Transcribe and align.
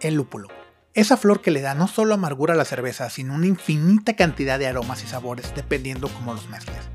el 0.00 0.14
lúpulo. 0.14 0.48
Esa 0.94 1.16
flor 1.16 1.40
que 1.40 1.50
le 1.50 1.60
da 1.60 1.74
no 1.74 1.88
solo 1.88 2.14
amargura 2.14 2.54
a 2.54 2.56
la 2.56 2.64
cerveza, 2.64 3.10
sino 3.10 3.34
una 3.34 3.46
infinita 3.46 4.14
cantidad 4.14 4.58
de 4.58 4.66
aromas 4.66 5.02
y 5.02 5.06
sabores 5.06 5.52
dependiendo 5.56 6.08
cómo 6.08 6.34
los 6.34 6.48
mezcles. 6.48 6.88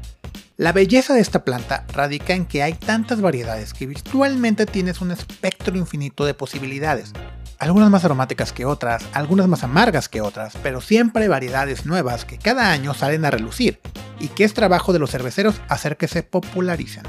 La 0.55 0.73
belleza 0.73 1.13
de 1.13 1.21
esta 1.21 1.45
planta 1.45 1.85
radica 1.93 2.33
en 2.33 2.45
que 2.45 2.63
hay 2.63 2.73
tantas 2.73 3.21
variedades 3.21 3.73
que 3.73 3.87
virtualmente 3.87 4.65
tienes 4.65 4.99
un 4.99 5.11
espectro 5.11 5.77
infinito 5.77 6.25
de 6.25 6.33
posibilidades. 6.33 7.13
Algunas 7.59 7.89
más 7.89 8.05
aromáticas 8.05 8.53
que 8.53 8.65
otras, 8.65 9.03
algunas 9.13 9.47
más 9.47 9.63
amargas 9.63 10.09
que 10.09 10.21
otras, 10.21 10.57
pero 10.63 10.81
siempre 10.81 11.27
variedades 11.27 11.85
nuevas 11.85 12.25
que 12.25 12.37
cada 12.37 12.71
año 12.71 12.93
salen 12.93 13.25
a 13.25 13.31
relucir 13.31 13.79
y 14.19 14.27
que 14.27 14.43
es 14.43 14.53
trabajo 14.53 14.93
de 14.93 14.99
los 14.99 15.11
cerveceros 15.11 15.61
hacer 15.67 15.97
que 15.97 16.07
se 16.07 16.23
popularicen. 16.23 17.03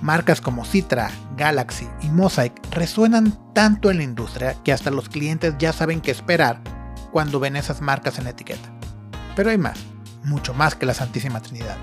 Marcas 0.00 0.40
como 0.40 0.64
Citra, 0.64 1.10
Galaxy 1.36 1.88
y 2.02 2.08
Mosaic 2.08 2.52
resuenan 2.70 3.36
tanto 3.52 3.90
en 3.90 3.96
la 3.96 4.04
industria 4.04 4.54
que 4.62 4.72
hasta 4.72 4.92
los 4.92 5.08
clientes 5.08 5.54
ya 5.58 5.72
saben 5.72 6.00
qué 6.00 6.12
esperar 6.12 6.60
cuando 7.10 7.40
ven 7.40 7.56
esas 7.56 7.80
marcas 7.80 8.18
en 8.18 8.24
la 8.24 8.30
etiqueta. 8.30 8.68
Pero 9.34 9.50
hay 9.50 9.58
más, 9.58 9.78
mucho 10.22 10.54
más 10.54 10.76
que 10.76 10.86
la 10.86 10.94
Santísima 10.94 11.40
Trinidad. 11.40 11.76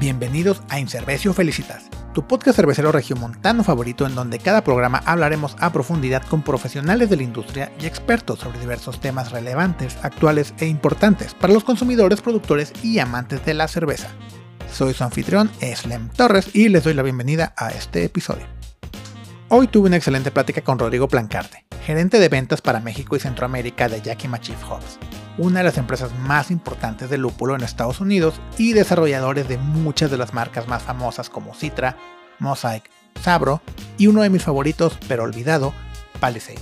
Bienvenidos 0.00 0.62
a 0.68 0.80
Incervecio 0.80 1.32
Felicitas, 1.32 1.84
tu 2.12 2.26
podcast 2.26 2.56
cervecero 2.56 2.92
regiomontano 2.92 3.64
favorito 3.64 4.06
en 4.06 4.14
donde 4.14 4.38
cada 4.38 4.62
programa 4.62 5.02
hablaremos 5.06 5.56
a 5.60 5.72
profundidad 5.72 6.22
con 6.26 6.42
profesionales 6.42 7.08
de 7.08 7.16
la 7.16 7.22
industria 7.22 7.72
y 7.80 7.86
expertos 7.86 8.40
sobre 8.40 8.60
diversos 8.60 9.00
temas 9.00 9.32
relevantes, 9.32 9.96
actuales 10.02 10.54
e 10.58 10.66
importantes 10.66 11.34
para 11.34 11.52
los 11.52 11.64
consumidores, 11.64 12.20
productores 12.20 12.72
y 12.82 12.98
amantes 12.98 13.44
de 13.44 13.54
la 13.54 13.68
cerveza. 13.68 14.08
Soy 14.70 14.94
su 14.94 15.04
anfitrión, 15.04 15.50
Slem 15.60 16.08
Torres, 16.10 16.54
y 16.54 16.68
les 16.68 16.84
doy 16.84 16.94
la 16.94 17.02
bienvenida 17.02 17.54
a 17.56 17.70
este 17.70 18.04
episodio. 18.04 18.46
Hoy 19.48 19.66
tuve 19.66 19.88
una 19.88 19.96
excelente 19.96 20.30
plática 20.30 20.62
con 20.62 20.78
Rodrigo 20.78 21.08
Plancarte, 21.08 21.66
gerente 21.84 22.18
de 22.18 22.28
ventas 22.28 22.62
para 22.62 22.80
México 22.80 23.16
y 23.16 23.20
Centroamérica 23.20 23.88
de 23.88 24.00
Yakima 24.00 24.40
Chief 24.40 24.58
Hops, 24.70 24.98
una 25.38 25.58
de 25.60 25.64
las 25.64 25.78
empresas 25.78 26.14
más 26.18 26.50
importantes 26.50 27.10
de 27.10 27.18
lúpulo 27.18 27.54
en 27.54 27.62
Estados 27.62 28.00
Unidos 28.00 28.40
y 28.58 28.72
desarrolladores 28.72 29.48
de 29.48 29.58
muchas 29.58 30.10
de 30.10 30.18
las 30.18 30.34
marcas 30.34 30.68
más 30.68 30.82
famosas 30.82 31.30
como 31.30 31.54
Citra, 31.54 31.96
Mosaic, 32.38 32.90
Sabro 33.20 33.60
y 33.98 34.06
uno 34.06 34.22
de 34.22 34.30
mis 34.30 34.42
favoritos, 34.42 34.98
pero 35.08 35.22
olvidado, 35.22 35.72
Palisade. 36.20 36.60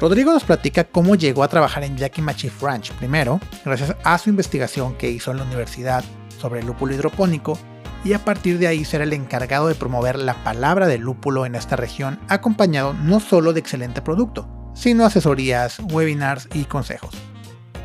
Rodrigo 0.00 0.32
nos 0.32 0.44
platica 0.44 0.84
cómo 0.84 1.14
llegó 1.14 1.44
a 1.44 1.48
trabajar 1.48 1.84
en 1.84 1.96
Yakima 1.96 2.34
Chief 2.34 2.62
Ranch 2.62 2.92
primero, 2.92 3.40
gracias 3.64 3.94
a 4.02 4.18
su 4.18 4.30
investigación 4.30 4.96
que 4.96 5.10
hizo 5.10 5.30
en 5.30 5.38
la 5.38 5.44
universidad 5.44 6.04
sobre 6.40 6.60
el 6.60 6.66
lúpulo 6.66 6.94
hidropónico 6.94 7.58
y 8.04 8.12
a 8.12 8.18
partir 8.18 8.58
de 8.58 8.66
ahí 8.66 8.84
ser 8.84 9.00
el 9.00 9.12
encargado 9.12 9.68
de 9.68 9.74
promover 9.74 10.18
la 10.18 10.44
palabra 10.44 10.86
del 10.86 11.00
lúpulo 11.00 11.46
en 11.46 11.54
esta 11.54 11.76
región, 11.76 12.20
acompañado 12.28 12.92
no 12.92 13.18
solo 13.18 13.52
de 13.52 13.60
excelente 13.60 14.02
producto, 14.02 14.46
sino 14.74 15.06
asesorías, 15.06 15.78
webinars 15.78 16.48
y 16.52 16.64
consejos. 16.64 17.14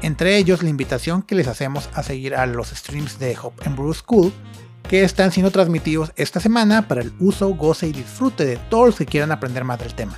Entre 0.01 0.37
ellos 0.37 0.63
la 0.63 0.69
invitación 0.69 1.21
que 1.21 1.35
les 1.35 1.47
hacemos 1.47 1.89
a 1.93 2.03
seguir 2.03 2.33
a 2.35 2.45
los 2.45 2.69
streams 2.69 3.19
de 3.19 3.37
Hop 3.41 3.53
and 3.65 3.75
Brew 3.75 3.93
School, 3.93 4.31
que 4.87 5.03
están 5.03 5.31
siendo 5.31 5.51
transmitidos 5.51 6.13
esta 6.15 6.39
semana 6.39 6.87
para 6.87 7.01
el 7.01 7.11
uso, 7.19 7.49
goce 7.49 7.87
y 7.87 7.91
disfrute 7.91 8.45
de 8.45 8.57
todos 8.57 8.87
los 8.87 8.95
que 8.95 9.05
quieran 9.05 9.31
aprender 9.31 9.63
más 9.65 9.79
del 9.79 9.93
tema. 9.93 10.17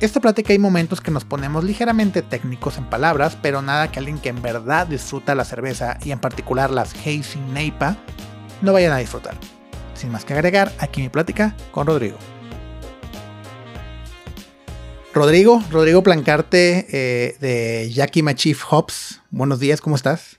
Esta 0.00 0.20
plática 0.20 0.52
hay 0.52 0.58
momentos 0.58 1.00
que 1.00 1.10
nos 1.10 1.24
ponemos 1.24 1.64
ligeramente 1.64 2.22
técnicos 2.22 2.78
en 2.78 2.88
palabras, 2.88 3.36
pero 3.42 3.60
nada 3.60 3.90
que 3.90 3.98
alguien 3.98 4.18
que 4.18 4.30
en 4.30 4.40
verdad 4.40 4.86
disfruta 4.86 5.34
la 5.34 5.44
cerveza 5.44 5.98
y 6.02 6.12
en 6.12 6.20
particular 6.20 6.70
las 6.70 6.94
Hazy 6.94 7.38
Neipa 7.52 7.96
no 8.62 8.72
vayan 8.72 8.92
a 8.92 8.98
disfrutar. 8.98 9.34
Sin 9.94 10.10
más 10.10 10.24
que 10.24 10.32
agregar, 10.32 10.72
aquí 10.78 11.02
mi 11.02 11.10
plática 11.10 11.54
con 11.72 11.86
Rodrigo. 11.86 12.16
Rodrigo, 15.12 15.60
Rodrigo 15.72 16.04
Plancarte 16.04 16.86
eh, 16.88 17.36
de 17.40 17.90
Yakima 17.90 18.34
Chief 18.34 18.62
Hops. 18.70 19.20
Buenos 19.30 19.58
días, 19.58 19.80
¿cómo 19.80 19.96
estás? 19.96 20.38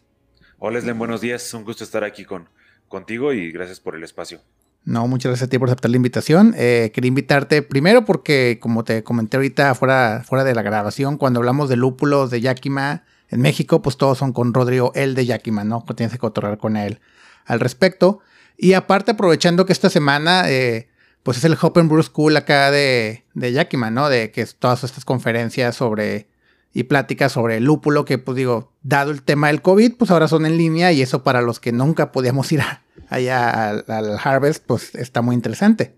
Hola, 0.60 0.80
Slen, 0.80 0.98
buenos 0.98 1.20
días. 1.20 1.54
Un 1.54 1.66
gusto 1.66 1.84
estar 1.84 2.06
aquí 2.06 2.24
con, 2.24 2.48
contigo 2.88 3.34
y 3.34 3.52
gracias 3.52 3.82
por 3.82 3.96
el 3.96 4.04
espacio. 4.04 4.40
No, 4.86 5.08
muchas 5.08 5.32
gracias 5.32 5.48
a 5.48 5.50
ti 5.50 5.60
por 5.60 5.68
aceptar 5.68 5.92
la 5.92 5.98
invitación. 5.98 6.54
Eh, 6.58 6.92
quería 6.94 7.10
invitarte 7.10 7.62
primero 7.64 8.06
porque, 8.06 8.60
como 8.62 8.86
te 8.86 9.04
comenté 9.04 9.36
ahorita 9.36 9.76
fuera, 9.76 10.24
fuera 10.26 10.46
de 10.46 10.56
la 10.56 10.62
grabación, 10.62 11.18
cuando 11.18 11.42
hablamos 11.42 11.68
de 11.68 11.76
lúpulos 11.76 12.32
de 12.32 12.40
Yakima 12.40 13.04
en 13.28 13.42
México, 13.42 13.82
pues 13.82 13.98
todos 13.98 14.18
son 14.18 14.32
con 14.32 14.54
Rodrigo, 14.54 14.94
el 14.96 15.16
de 15.16 15.26
Yakima, 15.26 15.66
¿no? 15.66 15.84
Tienes 15.98 16.14
que 16.14 16.20
cotorrear 16.20 16.58
con 16.58 16.78
él 16.78 17.02
al 17.46 17.60
respecto. 17.60 18.22
Y 18.56 18.74
aparte, 18.74 19.12
aprovechando 19.12 19.66
que 19.66 19.74
esta 19.74 19.90
semana, 19.90 20.50
eh, 20.50 20.91
pues 21.24 21.38
es 21.38 21.44
el 21.44 21.58
Hop 21.62 21.78
and 21.78 21.90
Brew 21.90 22.04
School 22.04 22.36
acá 22.38 22.72
de, 22.72 23.24
de 23.34 23.52
Yakima, 23.52 23.92
¿no? 23.92 24.10
De 24.10 24.32
que 24.32 24.46
todas 24.46 24.84
estas 24.84 25.06
conferencias 25.06 25.76
sobre 25.76 26.28
y 26.74 26.84
pláticas 26.84 27.34
sobre 27.34 27.58
el 27.58 27.66
lúpulo, 27.66 28.06
que 28.06 28.18
pues 28.18 28.38
digo, 28.38 28.72
dado 28.82 29.12
el 29.12 29.24
tema 29.24 29.48
del 29.48 29.62
COVID, 29.62 29.96
pues 29.98 30.12
ahora 30.12 30.28
son 30.28 30.46
en 30.46 30.58
línea 30.58 30.92
y 30.92 31.02
eso 31.02 31.24
para 31.24 31.42
los 31.42 31.60
que 31.60 31.72
nunca 31.72 32.12
podíamos 32.12 32.52
ir 32.52 32.62
allá 33.10 33.70
al, 33.70 34.20
Harvest, 34.24 34.66
pues 34.66 34.96
está 34.96 35.22
muy 35.22 35.36
interesante. 35.36 35.98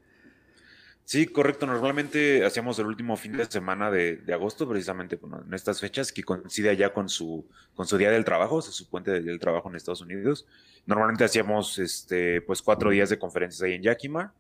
Sí, 1.06 1.28
correcto. 1.28 1.68
Normalmente 1.68 2.46
hacíamos 2.46 2.80
el 2.80 2.88
último 2.88 3.18
fin 3.18 3.34
de 3.34 3.46
semana 3.46 3.92
de, 3.92 4.24
agosto, 4.34 4.68
precisamente 4.68 5.20
en 5.46 5.54
estas 5.54 5.80
fechas, 5.82 6.12
que 6.12 6.24
coincide 6.24 6.70
allá 6.70 6.94
con 6.94 7.10
su, 7.10 7.46
con 7.76 7.86
su 7.86 7.98
día 7.98 8.10
del 8.10 8.24
trabajo, 8.24 8.62
su 8.62 8.90
puente 8.90 9.22
del 9.22 9.38
trabajo 9.38 9.70
en 9.70 9.76
Estados 9.76 10.02
Unidos. 10.02 10.48
Normalmente 10.86 11.26
hacíamos 11.26 11.78
este, 11.78 12.42
pues 12.42 12.62
cuatro 12.62 12.90
días 12.90 13.10
de 13.10 13.20
conferencias 13.20 13.62
ahí 13.62 13.74
en 13.74 13.84
Yakima. 13.84 14.34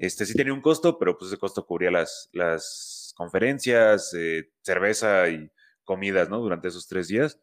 Este 0.00 0.24
sí 0.24 0.32
tenía 0.32 0.54
un 0.54 0.62
costo, 0.62 0.98
pero 0.98 1.18
pues 1.18 1.30
ese 1.30 1.38
costo 1.38 1.66
cubría 1.66 1.90
las, 1.90 2.30
las 2.32 3.12
conferencias, 3.14 4.14
eh, 4.14 4.50
cerveza 4.62 5.28
y 5.28 5.50
comidas, 5.84 6.30
¿no? 6.30 6.38
Durante 6.38 6.68
esos 6.68 6.88
tres 6.88 7.08
días. 7.08 7.38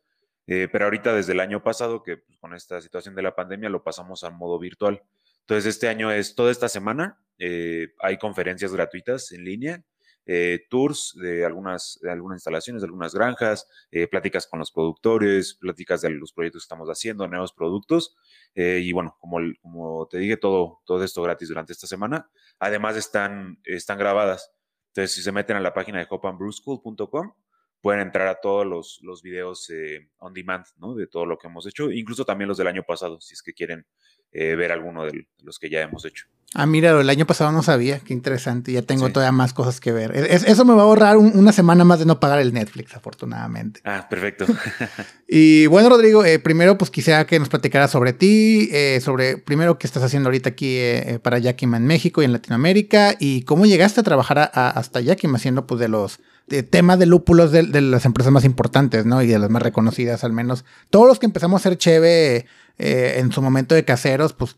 Eh, 0.48 0.68
pero 0.72 0.86
ahorita 0.86 1.14
desde 1.14 1.34
el 1.34 1.40
año 1.40 1.62
pasado, 1.62 2.02
que 2.02 2.18
pues, 2.18 2.36
con 2.40 2.56
esta 2.56 2.82
situación 2.82 3.14
de 3.14 3.22
la 3.22 3.36
pandemia 3.36 3.70
lo 3.70 3.84
pasamos 3.84 4.24
a 4.24 4.32
modo 4.32 4.58
virtual. 4.58 5.04
Entonces 5.42 5.68
este 5.68 5.88
año 5.88 6.12
es 6.12 6.34
toda 6.34 6.52
esta 6.52 6.68
semana, 6.68 7.22
eh, 7.38 7.94
hay 8.00 8.18
conferencias 8.18 8.74
gratuitas 8.74 9.32
en 9.34 9.44
línea, 9.44 9.84
eh, 10.28 10.66
tours 10.70 11.18
de 11.20 11.46
algunas, 11.46 11.98
de 12.02 12.12
algunas 12.12 12.38
instalaciones, 12.38 12.82
de 12.84 12.86
algunas 12.86 13.16
granjas, 13.16 13.68
pláticas 14.12 14.46
con 14.46 14.60
los 14.60 14.72
productores, 14.72 15.56
pláticas 15.56 16.02
de 16.02 16.12
los 16.12 16.34
proyectos 16.34 16.62
que 16.62 16.66
estamos 16.66 16.90
haciendo, 16.90 17.28
nuevos 17.28 17.54
productos. 17.54 18.16
y 18.54 18.92
bueno, 18.92 19.16
como, 19.20 19.40
como 19.62 20.08
te 20.08 20.20
dije, 20.20 20.38
todo, 20.38 20.82
todo 20.86 21.04
esto 21.04 21.24
gratis 21.24 21.48
durante 21.50 21.74
esta 21.74 21.88
semana. 21.88 22.30
Además 22.60 22.96
están, 22.98 23.60
están 23.64 23.98
grabadas. 23.98 24.52
Entonces, 24.90 25.16
si 25.16 25.22
se 25.22 25.32
meten 25.32 25.56
a 25.58 25.62
la 25.62 25.74
página 25.74 26.00
de 26.00 26.08
hopandbrewschool.com, 26.10 27.34
pueden 27.82 28.02
entrar 28.02 28.28
a 28.28 28.42
todos 28.42 28.66
los, 28.66 29.00
los 29.02 29.22
videos 29.22 29.70
eh, 29.70 30.10
on 30.18 30.34
demand, 30.34 30.66
¿no? 30.78 30.96
De 30.96 31.08
todo 31.08 31.26
lo 31.26 31.38
que 31.38 31.48
hemos 31.48 31.66
hecho, 31.68 31.92
incluso 31.92 32.26
también 32.26 32.48
los 32.48 32.58
del 32.58 32.68
año 32.68 32.84
pasado, 32.84 33.22
si 33.22 33.34
es 33.34 33.42
que 33.42 33.54
quieren 33.54 33.86
eh, 34.32 34.56
ver 34.56 34.72
alguno 34.72 35.06
de 35.06 35.28
los 35.44 35.60
que 35.60 35.70
ya 35.70 35.82
hemos 35.82 36.06
hecho. 36.06 36.26
Ah, 36.54 36.66
mira, 36.66 36.98
el 37.00 37.10
año 37.10 37.28
pasado 37.28 37.52
no 37.52 37.62
sabía, 37.62 38.00
qué 38.00 38.14
interesante, 38.14 38.72
ya 38.72 38.82
tengo 38.82 39.10
todavía 39.10 39.34
más 39.34 39.54
cosas 39.54 39.82
que 39.82 39.92
ver. 39.92 40.16
eso 40.16 40.64
me 40.64 40.74
va 40.74 40.84
a 40.84 40.86
ahorrar 40.86 41.18
una 41.18 41.52
semana 41.52 41.84
más 41.84 42.00
de 42.00 42.06
no 42.06 42.22
pagar 42.22 42.40
el 42.40 42.54
Netflix, 42.54 42.96
afortunadamente. 42.96 43.82
Ah, 43.84 44.08
perfecto. 44.10 44.46
y 45.28 45.68
bueno, 45.68 45.90
Rodrigo, 45.90 46.24
eh, 46.24 46.40
primero 46.40 46.78
pues 46.78 46.90
quisiera 46.90 47.28
que 47.28 47.38
nos 47.38 47.50
platicaras 47.50 47.92
sobre 47.92 48.14
ti, 48.14 48.72
sobre 49.02 49.38
primero 49.38 49.78
qué 49.78 49.88
estás 49.88 50.04
haciendo 50.04 50.30
ahorita 50.30 50.50
aquí 50.50 50.80
para 51.22 51.38
Yakima 51.38 51.76
en 51.78 51.86
México 51.86 52.22
y 52.22 52.26
en 52.26 52.32
Latinoamérica 52.32 53.16
y 53.20 53.42
cómo 53.42 53.66
llegaste 53.66 54.00
a 54.00 54.04
trabajar 54.04 54.50
hasta 54.54 55.02
Yakima 55.02 55.40
siendo 55.40 55.68
pues 55.68 55.82
de 55.82 55.90
los 55.90 56.22
tema 56.48 56.96
de 56.98 57.06
lúpulos 57.06 57.52
de, 57.52 57.82
las 57.82 58.06
empresas 58.06 58.32
más 58.32 58.46
importantes, 58.46 59.06
¿no? 59.06 59.22
Y 59.22 59.28
de 59.28 59.40
las 59.40 59.50
más 59.50 59.62
reconocidas 59.62 60.24
al 60.24 60.32
menos. 60.32 60.66
Todos 60.90 61.08
los 61.08 61.20
que 61.20 61.26
empezamos 61.26 61.62
a 61.62 61.70
ser 61.70 61.78
cheve 61.78 62.46
eh, 62.78 63.16
en 63.18 63.32
su 63.32 63.42
momento 63.42 63.76
de 63.76 63.84
caseros, 63.84 64.34
pues 64.34 64.56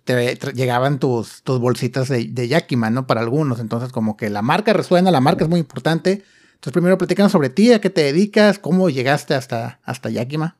llegaban 0.53 0.99
tus, 0.99 1.41
tus 1.43 1.59
bolsitas 1.59 2.07
de, 2.07 2.25
de, 2.25 2.47
Yakima, 2.47 2.89
¿no? 2.89 3.07
Para 3.07 3.21
algunos. 3.21 3.59
Entonces, 3.59 3.91
como 3.91 4.17
que 4.17 4.29
la 4.29 4.41
marca 4.41 4.73
resuena, 4.73 5.09
la 5.09 5.21
marca 5.21 5.43
es 5.43 5.49
muy 5.49 5.59
importante. 5.59 6.23
Entonces, 6.53 6.73
primero 6.73 6.97
platícanos 6.97 7.31
sobre 7.31 7.49
ti, 7.49 7.73
a 7.73 7.81
qué 7.81 7.89
te 7.89 8.01
dedicas, 8.01 8.59
cómo 8.59 8.89
llegaste 8.89 9.33
hasta, 9.33 9.79
hasta 9.83 10.09
Yakima. 10.09 10.57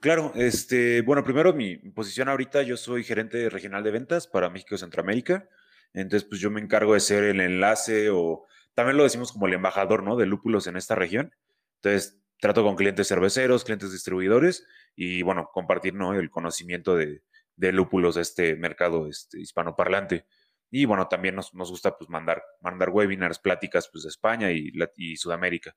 Claro, 0.00 0.32
este, 0.34 1.02
bueno, 1.02 1.22
primero 1.22 1.52
mi 1.52 1.76
posición 1.76 2.28
ahorita, 2.30 2.62
yo 2.62 2.78
soy 2.78 3.04
gerente 3.04 3.50
regional 3.50 3.84
de 3.84 3.90
ventas 3.90 4.26
para 4.26 4.48
México 4.48 4.74
y 4.74 4.78
Centroamérica. 4.78 5.46
Entonces, 5.92 6.26
pues 6.26 6.40
yo 6.40 6.50
me 6.50 6.60
encargo 6.60 6.94
de 6.94 7.00
ser 7.00 7.24
el 7.24 7.40
enlace 7.40 8.08
o 8.10 8.46
también 8.80 8.96
lo 8.96 9.02
decimos 9.02 9.30
como 9.30 9.46
el 9.46 9.52
embajador, 9.52 10.02
¿no? 10.02 10.16
De 10.16 10.24
lúpulos 10.24 10.66
en 10.66 10.78
esta 10.78 10.94
región. 10.94 11.34
Entonces, 11.82 12.18
trato 12.40 12.64
con 12.64 12.76
clientes 12.76 13.08
cerveceros, 13.08 13.62
clientes 13.62 13.92
distribuidores 13.92 14.66
y, 14.96 15.20
bueno, 15.20 15.50
compartir, 15.52 15.92
¿no? 15.92 16.14
El 16.14 16.30
conocimiento 16.30 16.96
de, 16.96 17.20
lúpulos 17.58 18.14
de 18.14 18.22
este 18.22 18.56
mercado 18.56 19.06
este, 19.06 19.38
hispanoparlante. 19.38 20.24
Y, 20.70 20.86
bueno, 20.86 21.08
también 21.08 21.34
nos, 21.34 21.52
gusta, 21.52 21.98
pues, 21.98 22.08
mandar, 22.08 22.42
webinars, 22.90 23.38
pláticas, 23.38 23.90
pues, 23.92 24.04
de 24.04 24.08
España 24.08 24.50
y, 24.50 25.16
Sudamérica. 25.18 25.76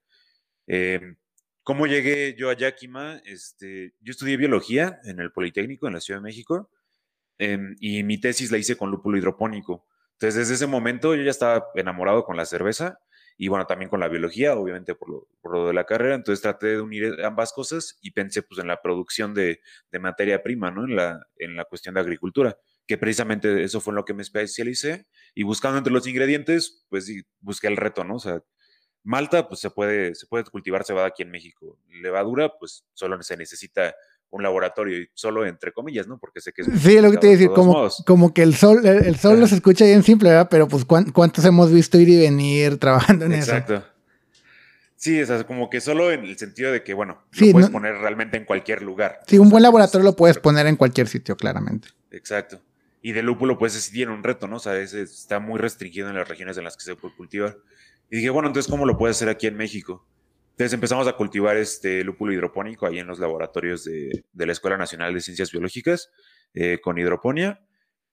Em, 0.66 1.18
¿Cómo 1.64 1.86
llegué 1.86 2.36
yo 2.38 2.52
a 2.52 2.54
Yakima? 2.56 3.22
Este, 3.26 3.96
yo 4.00 4.12
estudié 4.12 4.38
biología 4.38 5.02
en 5.04 5.20
el 5.20 5.34
Politécnico 5.34 5.88
en 5.88 5.94
la 5.96 6.00
Ciudad 6.00 6.22
de 6.22 6.24
México 6.24 6.72
em, 7.38 7.76
y 7.82 8.04
mi 8.04 8.18
tesis 8.18 8.50
la 8.50 8.58
hice 8.58 8.78
con 8.78 8.92
lúpulo 8.92 9.18
hidropónico. 9.18 9.86
Entonces, 10.24 10.48
desde 10.48 10.54
ese 10.54 10.68
momento 10.68 11.16
yo 11.16 11.22
ya 11.24 11.32
estaba 11.32 11.68
enamorado 11.76 12.24
con 12.24 12.38
la 12.38 12.46
cerveza 12.46 12.98
y 13.38 13.50
bueno, 13.50 13.66
también 13.66 13.90
con 13.90 14.00
la 14.00 14.08
biología, 14.08 14.56
obviamente 14.56 14.96
por 14.96 15.10
lo, 15.10 15.28
por 15.42 15.52
lo 15.54 15.68
de 15.68 15.74
la 15.74 15.86
carrera. 15.86 16.16
Entonces 16.16 16.42
traté 16.42 16.68
de 16.68 16.82
unir 16.82 17.26
ambas 17.26 17.52
cosas 17.52 17.98
y 18.02 18.12
pensé 18.12 18.42
pues 18.42 18.58
en 18.62 18.68
la 18.68 18.82
producción 18.82 19.34
de, 19.34 19.60
de 19.92 20.00
materia 20.00 20.42
prima, 20.42 20.72
¿no? 20.72 20.86
En 20.86 20.96
la, 20.96 21.28
en 21.40 21.58
la 21.58 21.66
cuestión 21.66 21.96
de 21.96 22.00
agricultura, 22.00 22.58
que 22.88 22.98
precisamente 22.98 23.66
eso 23.66 23.82
fue 23.82 23.92
en 23.92 23.96
lo 23.98 24.06
que 24.06 24.14
me 24.14 24.22
especialicé 24.22 25.08
y 25.36 25.44
buscando 25.44 25.78
entre 25.78 25.92
los 25.92 26.08
ingredientes, 26.08 26.86
pues 26.88 27.12
busqué 27.42 27.68
el 27.68 27.76
reto, 27.76 28.06
¿no? 28.06 28.16
O 28.16 28.20
sea, 28.20 28.42
Malta, 29.04 29.50
pues 29.50 29.60
se 29.60 29.72
puede, 29.72 30.16
se 30.16 30.26
puede 30.28 30.46
cultivar 30.46 30.86
cebada 30.86 31.08
aquí 31.08 31.24
en 31.24 31.32
México. 31.32 31.78
Levadura, 31.90 32.54
pues 32.58 32.86
solo 32.94 33.22
se 33.24 33.36
necesita 33.36 33.94
un 34.34 34.44
laboratorio 34.44 35.00
y 35.00 35.10
solo 35.14 35.46
entre 35.46 35.72
comillas, 35.72 36.08
¿no? 36.08 36.18
Porque 36.18 36.42
sé 36.42 36.52
que 36.52 36.64
es... 36.64 36.68
Sí, 36.82 37.00
lo 37.00 37.12
que 37.12 37.18
te 37.18 37.28
decir, 37.28 37.50
como, 37.50 37.88
como 38.06 38.34
que 38.34 38.42
el 38.42 38.56
sol, 38.56 38.86
el, 38.86 39.16
sol 39.16 39.40
nos 39.40 39.52
escucha 39.52 39.86
bien 39.86 40.02
simple, 40.02 40.30
¿verdad? 40.30 40.48
Pero 40.50 40.68
pues 40.68 40.86
¿cuántos 40.86 41.46
hemos 41.46 41.72
visto 41.72 42.00
ir 42.00 42.10
y 42.10 42.18
venir 42.18 42.78
trabajando 42.80 43.26
en 43.26 43.34
eso? 43.34 43.52
Exacto. 43.52 43.86
Sí, 44.96 45.20
es 45.20 45.30
como 45.44 45.70
que 45.70 45.82
solo 45.82 46.12
en 46.12 46.24
el 46.24 46.38
sentido 46.38 46.72
de 46.72 46.82
que, 46.82 46.94
bueno, 46.94 47.24
lo 47.34 47.52
puedes 47.52 47.70
poner 47.70 47.96
realmente 47.98 48.38
en 48.38 48.46
cualquier 48.46 48.82
lugar. 48.82 49.20
Sí, 49.28 49.38
un 49.38 49.50
buen 49.50 49.62
laboratorio 49.62 50.04
lo 50.04 50.16
puedes 50.16 50.40
poner 50.40 50.66
en 50.66 50.78
cualquier 50.78 51.08
sitio, 51.08 51.36
claramente. 51.36 51.90
Exacto. 52.10 52.62
Y 53.02 53.12
de 53.12 53.22
lúpulo, 53.22 53.58
pues 53.58 53.74
sí 53.74 53.92
tiene 53.92 54.14
un 54.14 54.24
reto, 54.24 54.48
¿no? 54.48 54.56
O 54.56 54.60
sea, 54.60 54.78
está 54.78 55.40
muy 55.40 55.60
restringido 55.60 56.10
en 56.10 56.16
las 56.16 56.28
regiones 56.28 56.58
en 56.58 56.64
las 56.64 56.78
que 56.78 56.86
se 56.86 56.96
puede 56.96 57.14
cultivar. 57.16 57.58
Y 58.10 58.18
dije, 58.18 58.30
bueno, 58.30 58.48
entonces, 58.48 58.72
¿cómo 58.72 58.86
lo 58.86 58.98
puedes 58.98 59.18
hacer 59.18 59.28
aquí 59.28 59.46
en 59.46 59.58
México? 59.58 60.08
Entonces 60.54 60.74
empezamos 60.74 61.08
a 61.08 61.14
cultivar 61.14 61.58
este 61.58 62.04
lúpulo 62.04 62.32
hidropónico 62.32 62.86
ahí 62.86 63.00
en 63.00 63.08
los 63.08 63.18
laboratorios 63.18 63.86
de, 63.86 64.24
la 64.34 64.52
Escuela 64.52 64.78
Nacional 64.78 65.12
de 65.12 65.20
Ciencias 65.20 65.52
Biológicas 65.52 66.12
eh, 66.54 66.80
con 66.80 67.00
hidroponía. 67.00 67.66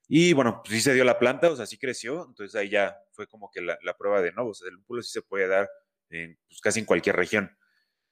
Y 0.08 0.32
bueno, 0.32 0.62
pues 0.64 0.76
sí 0.76 0.80
se 0.80 0.94
dio 0.94 1.04
la 1.04 1.18
planta, 1.18 1.50
o 1.50 1.56
sea, 1.56 1.66
sí 1.66 1.76
creció. 1.76 2.24
Entonces 2.26 2.54
ahí 2.54 2.70
ya 2.70 2.96
fue 3.12 3.26
como 3.26 3.50
que 3.50 3.60
la, 3.60 3.76
prueba 3.98 4.22
de, 4.22 4.32
no, 4.32 4.46
o 4.46 4.54
sea, 4.54 4.68
el 4.68 4.76
lúpulo 4.76 5.02
sí 5.02 5.12
se 5.12 5.20
puede 5.20 5.48
dar 5.48 5.68
en, 6.08 6.38
pues, 6.48 6.62
casi 6.62 6.80
en 6.80 6.86
cualquier 6.86 7.16
región. 7.16 7.54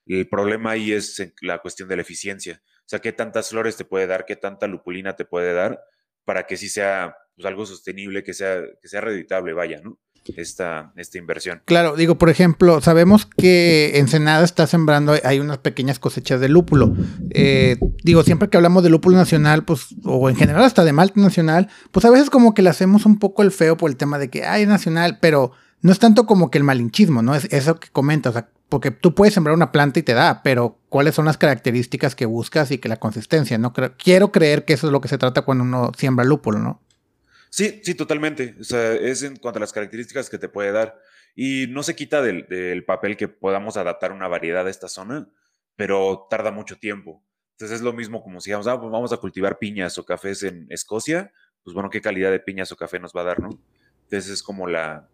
El 0.04 0.28
problema 0.28 0.72
ahí 0.72 0.92
es 0.92 1.22
la 1.40 1.60
cuestión 1.60 1.88
de 1.88 1.96
la 1.96 2.02
eficiencia. 2.02 2.62
O 2.80 2.88
sea, 2.88 2.98
qué 2.98 3.12
tantas 3.12 3.48
flores 3.48 3.78
te 3.78 3.86
puede 3.86 4.06
dar, 4.06 4.26
qué 4.26 4.36
tanta 4.36 4.66
lupulina 4.66 5.16
te 5.16 5.24
puede 5.24 5.54
dar 5.54 5.82
para 6.24 6.46
que 6.46 6.58
sí 6.58 6.68
sea 6.68 7.16
pues, 7.34 7.46
algo 7.46 7.64
sostenible, 7.64 8.22
que 8.22 8.34
sea, 8.34 8.62
que 8.82 8.88
sea 8.88 9.00
reditable, 9.00 9.54
vaya, 9.54 9.80
¿no? 9.82 9.98
Esta, 10.36 10.92
esta 10.96 11.18
inversión. 11.18 11.62
Claro, 11.64 11.96
digo, 11.96 12.18
por 12.18 12.30
ejemplo, 12.30 12.80
sabemos 12.80 13.26
que 13.26 13.98
Ensenada 13.98 14.44
está 14.44 14.66
sembrando, 14.66 15.14
hay 15.24 15.40
unas 15.40 15.58
pequeñas 15.58 15.98
cosechas 15.98 16.40
de 16.40 16.48
lúpulo. 16.48 16.94
Eh, 17.30 17.78
digo, 18.02 18.22
siempre 18.22 18.48
que 18.48 18.56
hablamos 18.56 18.82
de 18.82 18.90
lúpulo 18.90 19.16
nacional, 19.16 19.64
pues, 19.64 19.94
o 20.04 20.28
en 20.28 20.36
general 20.36 20.62
hasta 20.62 20.84
de 20.84 20.92
malte 20.92 21.20
nacional, 21.20 21.68
pues 21.90 22.04
a 22.04 22.10
veces 22.10 22.30
como 22.30 22.54
que 22.54 22.62
le 22.62 22.70
hacemos 22.70 23.06
un 23.06 23.18
poco 23.18 23.42
el 23.42 23.50
feo 23.50 23.76
por 23.76 23.90
el 23.90 23.96
tema 23.96 24.18
de 24.18 24.30
que, 24.30 24.44
hay 24.44 24.66
nacional, 24.66 25.18
pero 25.20 25.52
no 25.80 25.92
es 25.92 25.98
tanto 25.98 26.26
como 26.26 26.50
que 26.50 26.58
el 26.58 26.64
malinchismo, 26.64 27.22
¿no? 27.22 27.34
Es 27.34 27.46
eso 27.52 27.78
que 27.78 27.88
comentas, 27.88 28.30
o 28.30 28.32
sea, 28.34 28.48
porque 28.68 28.90
tú 28.90 29.14
puedes 29.14 29.34
sembrar 29.34 29.54
una 29.54 29.72
planta 29.72 29.98
y 29.98 30.02
te 30.02 30.12
da, 30.12 30.42
pero 30.42 30.78
¿cuáles 30.88 31.14
son 31.14 31.24
las 31.24 31.38
características 31.38 32.14
que 32.14 32.26
buscas 32.26 32.70
y 32.70 32.78
que 32.78 32.88
la 32.88 32.98
consistencia, 32.98 33.56
¿no? 33.58 33.72
Quiero 33.96 34.30
creer 34.30 34.64
que 34.64 34.74
eso 34.74 34.88
es 34.88 34.92
lo 34.92 35.00
que 35.00 35.08
se 35.08 35.18
trata 35.18 35.42
cuando 35.42 35.64
uno 35.64 35.92
siembra 35.96 36.24
lúpulo, 36.24 36.58
¿no? 36.58 36.80
Sí, 37.50 37.80
sí, 37.82 37.94
totalmente. 37.94 38.54
O 38.60 38.64
sea, 38.64 38.94
es 38.94 39.22
en 39.22 39.36
cuanto 39.36 39.58
a 39.58 39.60
las 39.60 39.72
características 39.72 40.28
que 40.28 40.38
te 40.38 40.48
puede 40.48 40.72
dar. 40.72 40.98
Y 41.34 41.66
no 41.68 41.82
se 41.82 41.94
quita 41.94 42.20
del, 42.22 42.84
papel 42.84 43.16
que 43.16 43.28
podamos 43.28 43.76
adaptar 43.76 44.12
una 44.12 44.28
variedad 44.28 44.66
a 44.66 44.70
esta 44.70 44.88
zona, 44.88 45.28
pero 45.76 46.26
tarda 46.28 46.50
mucho 46.50 46.78
tiempo. 46.78 47.22
Entonces 47.52 47.76
es 47.76 47.82
lo 47.82 47.92
mismo 47.92 48.22
como 48.22 48.40
si 48.40 48.50
digamos, 48.50 48.66
ah, 48.66 48.80
pues 48.80 48.90
vamos 48.90 49.12
a 49.12 49.18
cultivar 49.18 49.58
piñas 49.58 49.98
o 49.98 50.04
cafés 50.04 50.42
en 50.42 50.66
Escocia, 50.70 51.32
pues 51.62 51.74
bueno, 51.74 51.90
¿qué 51.90 52.00
calidad 52.00 52.30
de 52.30 52.40
piñas 52.40 52.70
o 52.72 52.76
café 52.76 52.98
nos 52.98 53.12
va 53.12 53.22
a 53.22 53.24
dar, 53.24 53.40
no? 53.40 53.50
Entonces 54.04 54.30
es 54.30 54.42
como 54.42 54.66
la, 54.66 55.08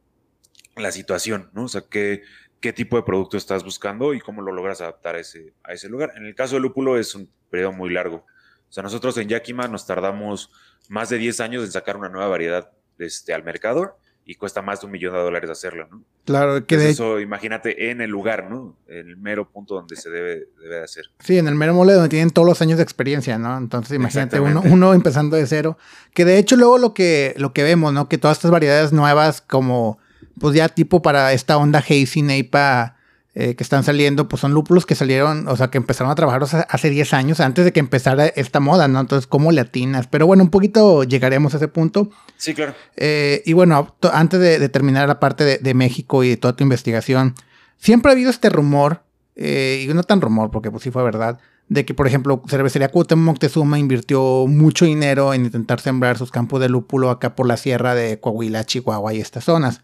la 0.76 0.92
situación, 0.92 1.50
¿no? 1.52 1.64
O 1.64 1.68
sea, 1.68 1.82
¿qué, 1.88 2.22
qué 2.64 2.72
tipo 2.72 2.96
de 2.96 3.02
producto 3.02 3.36
estás 3.36 3.62
buscando 3.62 4.14
y 4.14 4.20
cómo 4.20 4.40
lo 4.40 4.50
logras 4.50 4.80
adaptar 4.80 5.16
a 5.16 5.20
ese, 5.20 5.52
a 5.62 5.74
ese 5.74 5.90
lugar. 5.90 6.12
En 6.16 6.24
el 6.24 6.34
caso 6.34 6.54
del 6.54 6.62
lúpulo 6.62 6.96
es 6.98 7.14
un 7.14 7.30
periodo 7.50 7.72
muy 7.72 7.90
largo. 7.90 8.24
O 8.70 8.72
sea, 8.72 8.82
nosotros 8.82 9.18
en 9.18 9.28
Yakima 9.28 9.68
nos 9.68 9.86
tardamos 9.86 10.50
más 10.88 11.08
de 11.08 11.18
10 11.18 11.40
años 11.40 11.64
en 11.64 11.72
sacar 11.72 11.96
una 11.96 12.08
nueva 12.08 12.28
variedad 12.28 12.70
este, 12.98 13.34
al 13.34 13.44
mercado 13.44 13.98
y 14.26 14.36
cuesta 14.36 14.62
más 14.62 14.80
de 14.80 14.86
un 14.86 14.92
millón 14.92 15.12
de 15.12 15.20
dólares 15.20 15.50
hacerlo, 15.50 15.86
¿no? 15.90 16.02
Claro, 16.24 16.66
que 16.66 16.78
de... 16.78 16.90
eso 16.90 17.20
imagínate 17.20 17.90
en 17.90 18.00
el 18.00 18.10
lugar, 18.10 18.48
¿no? 18.50 18.76
En 18.88 19.10
el 19.10 19.16
mero 19.18 19.50
punto 19.50 19.74
donde 19.74 19.96
se 19.96 20.08
debe, 20.08 20.48
debe 20.58 20.82
hacer. 20.82 21.04
Sí, 21.18 21.36
en 21.36 21.46
el 21.46 21.54
mero 21.54 21.74
mole 21.74 21.92
donde 21.92 22.08
tienen 22.08 22.30
todos 22.30 22.48
los 22.48 22.62
años 22.62 22.78
de 22.78 22.82
experiencia, 22.82 23.36
¿no? 23.38 23.56
Entonces 23.58 23.94
imagínate 23.96 24.40
uno, 24.40 24.62
uno 24.64 24.94
empezando 24.94 25.36
de 25.36 25.46
cero. 25.46 25.76
Que 26.14 26.24
de 26.24 26.38
hecho 26.38 26.56
luego 26.56 26.78
lo 26.78 26.94
que, 26.94 27.34
lo 27.36 27.52
que 27.52 27.62
vemos, 27.62 27.92
¿no? 27.92 28.08
Que 28.08 28.16
todas 28.16 28.38
estas 28.38 28.50
variedades 28.50 28.92
nuevas 28.92 29.42
como, 29.42 29.98
pues 30.40 30.54
ya 30.54 30.70
tipo 30.70 31.02
para 31.02 31.32
esta 31.34 31.58
onda 31.58 31.80
hazy, 31.80 32.22
Neipa, 32.22 32.96
eh, 33.36 33.56
que 33.56 33.64
están 33.64 33.82
saliendo, 33.82 34.28
pues 34.28 34.40
son 34.40 34.52
lúpulos 34.52 34.86
que 34.86 34.94
salieron, 34.94 35.48
o 35.48 35.56
sea, 35.56 35.68
que 35.68 35.76
empezaron 35.76 36.12
a 36.12 36.14
trabajar 36.14 36.44
hace 36.68 36.90
10 36.90 37.14
años, 37.14 37.40
antes 37.40 37.64
de 37.64 37.72
que 37.72 37.80
empezara 37.80 38.26
esta 38.26 38.60
moda, 38.60 38.86
¿no? 38.86 39.00
Entonces, 39.00 39.26
¿cómo 39.26 39.50
latinas? 39.50 40.06
Pero 40.06 40.28
bueno, 40.28 40.44
un 40.44 40.50
poquito 40.50 41.02
llegaremos 41.02 41.52
a 41.52 41.56
ese 41.56 41.66
punto. 41.66 42.10
Sí, 42.36 42.54
claro. 42.54 42.74
Eh, 42.96 43.42
y 43.44 43.52
bueno, 43.52 43.96
antes 44.12 44.38
de, 44.38 44.68
terminar 44.68 45.08
la 45.08 45.18
parte 45.18 45.58
de, 45.58 45.74
México 45.74 46.22
y 46.22 46.28
de 46.28 46.36
toda 46.36 46.54
tu 46.54 46.62
investigación, 46.62 47.34
siempre 47.76 48.10
ha 48.10 48.12
habido 48.12 48.30
este 48.30 48.50
rumor, 48.50 49.02
eh, 49.34 49.84
y 49.84 49.92
no 49.92 50.04
tan 50.04 50.20
rumor, 50.20 50.52
porque 50.52 50.70
pues 50.70 50.84
sí 50.84 50.92
fue 50.92 51.02
verdad, 51.02 51.40
de 51.68 51.84
que, 51.84 51.92
por 51.92 52.06
ejemplo, 52.06 52.40
Cervecería 52.48 52.88
Cuauhtémoc 52.88 53.24
Moctezuma 53.24 53.80
invirtió 53.80 54.46
mucho 54.46 54.84
dinero 54.84 55.34
en 55.34 55.46
intentar 55.46 55.80
sembrar 55.80 56.18
sus 56.18 56.30
campos 56.30 56.60
de 56.60 56.68
lúpulo 56.68 57.10
acá 57.10 57.34
por 57.34 57.48
la 57.48 57.56
sierra 57.56 57.96
de 57.96 58.20
Coahuila, 58.20 58.64
Chihuahua 58.64 59.12
y 59.12 59.20
estas 59.20 59.42
zonas. 59.42 59.80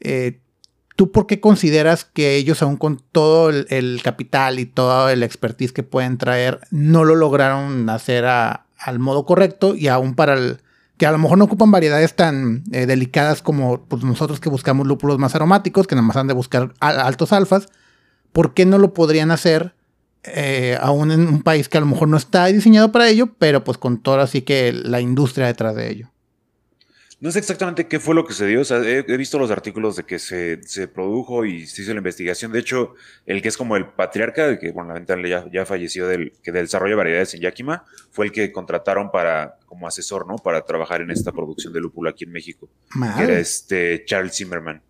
Eh, 0.00 0.40
¿Tú 0.98 1.12
por 1.12 1.28
qué 1.28 1.38
consideras 1.38 2.04
que 2.04 2.34
ellos, 2.34 2.60
aún 2.60 2.76
con 2.76 3.00
todo 3.12 3.50
el, 3.50 4.00
capital 4.02 4.58
y 4.58 4.66
toda 4.66 5.12
el 5.12 5.22
expertise 5.22 5.70
que 5.70 5.84
pueden 5.84 6.18
traer, 6.18 6.58
no 6.72 7.04
lo 7.04 7.14
lograron 7.14 7.88
hacer 7.88 8.24
al 8.24 8.98
modo 8.98 9.24
correcto 9.24 9.76
y 9.76 9.86
aún 9.86 10.16
para 10.16 10.34
el 10.34 10.58
que 10.96 11.06
a 11.06 11.12
lo 11.12 11.18
mejor 11.18 11.38
no 11.38 11.44
ocupan 11.44 11.70
variedades 11.70 12.16
tan 12.16 12.64
eh, 12.72 12.86
delicadas 12.86 13.42
como 13.42 13.84
pues, 13.84 14.02
nosotros 14.02 14.40
que 14.40 14.48
buscamos 14.48 14.88
lúpulos 14.88 15.20
más 15.20 15.36
aromáticos, 15.36 15.86
que 15.86 15.94
nada 15.94 16.08
más 16.08 16.16
han 16.16 16.26
de 16.26 16.34
buscar 16.34 16.74
altos 16.80 17.32
alfas, 17.32 17.68
¿por 18.32 18.52
qué 18.52 18.66
no 18.66 18.78
lo 18.78 18.92
podrían 18.92 19.30
hacer 19.30 19.76
eh, 20.24 20.76
aún 20.80 21.12
en 21.12 21.28
un 21.28 21.42
país 21.42 21.68
que 21.68 21.78
a 21.78 21.80
lo 21.80 21.86
mejor 21.86 22.08
no 22.08 22.16
está 22.16 22.46
diseñado 22.46 22.90
para 22.90 23.08
ello, 23.08 23.28
pero 23.38 23.62
pues 23.62 23.78
con 23.78 23.98
toda 23.98 24.24
así 24.24 24.42
que 24.42 24.72
la 24.72 25.00
industria 25.00 25.46
detrás 25.46 25.76
de 25.76 25.92
ello? 25.92 26.10
No 27.20 27.32
sé 27.32 27.40
exactamente 27.40 27.88
qué 27.88 27.98
fue 27.98 28.14
lo 28.14 28.24
que 28.24 28.32
se 28.32 28.46
dio. 28.46 28.60
O 28.60 28.64
sea, 28.64 28.78
he, 28.78 29.02
visto 29.16 29.40
los 29.40 29.50
artículos 29.50 29.96
de 29.96 30.04
que 30.04 30.20
se, 30.20 30.88
produjo 30.88 31.44
y 31.44 31.66
se 31.66 31.82
hizo 31.82 31.92
la 31.92 31.98
investigación. 31.98 32.52
De 32.52 32.60
hecho, 32.60 32.94
el 33.26 33.42
que 33.42 33.48
es 33.48 33.56
como 33.56 33.76
el 33.76 33.86
patriarca, 33.86 34.56
que 34.58 34.70
bueno, 34.70 34.90
lamentablemente 34.90 35.50
ya, 35.50 35.60
ya 35.60 35.66
falleció 35.66 36.06
del 36.06 36.32
que 36.42 36.52
del 36.52 36.66
desarrollo 36.66 36.92
de 36.92 36.98
variedades 36.98 37.34
en 37.34 37.40
Yakima, 37.40 37.84
fue 38.12 38.26
el 38.26 38.32
que 38.32 38.52
contrataron 38.52 39.10
para 39.10 39.58
como 39.66 39.88
asesor, 39.88 40.28
¿no? 40.28 40.36
Para 40.36 40.64
trabajar 40.64 41.00
en 41.00 41.10
esta 41.10 41.32
producción 41.32 41.72
de 41.72 41.80
lúpulo 41.80 42.08
aquí 42.08 42.22
en 42.22 42.30
México. 42.30 42.70
Que 43.16 43.24
era 43.24 43.38
este 43.38 44.04
Charles 44.04 44.36
Zimmerman. 44.36 44.80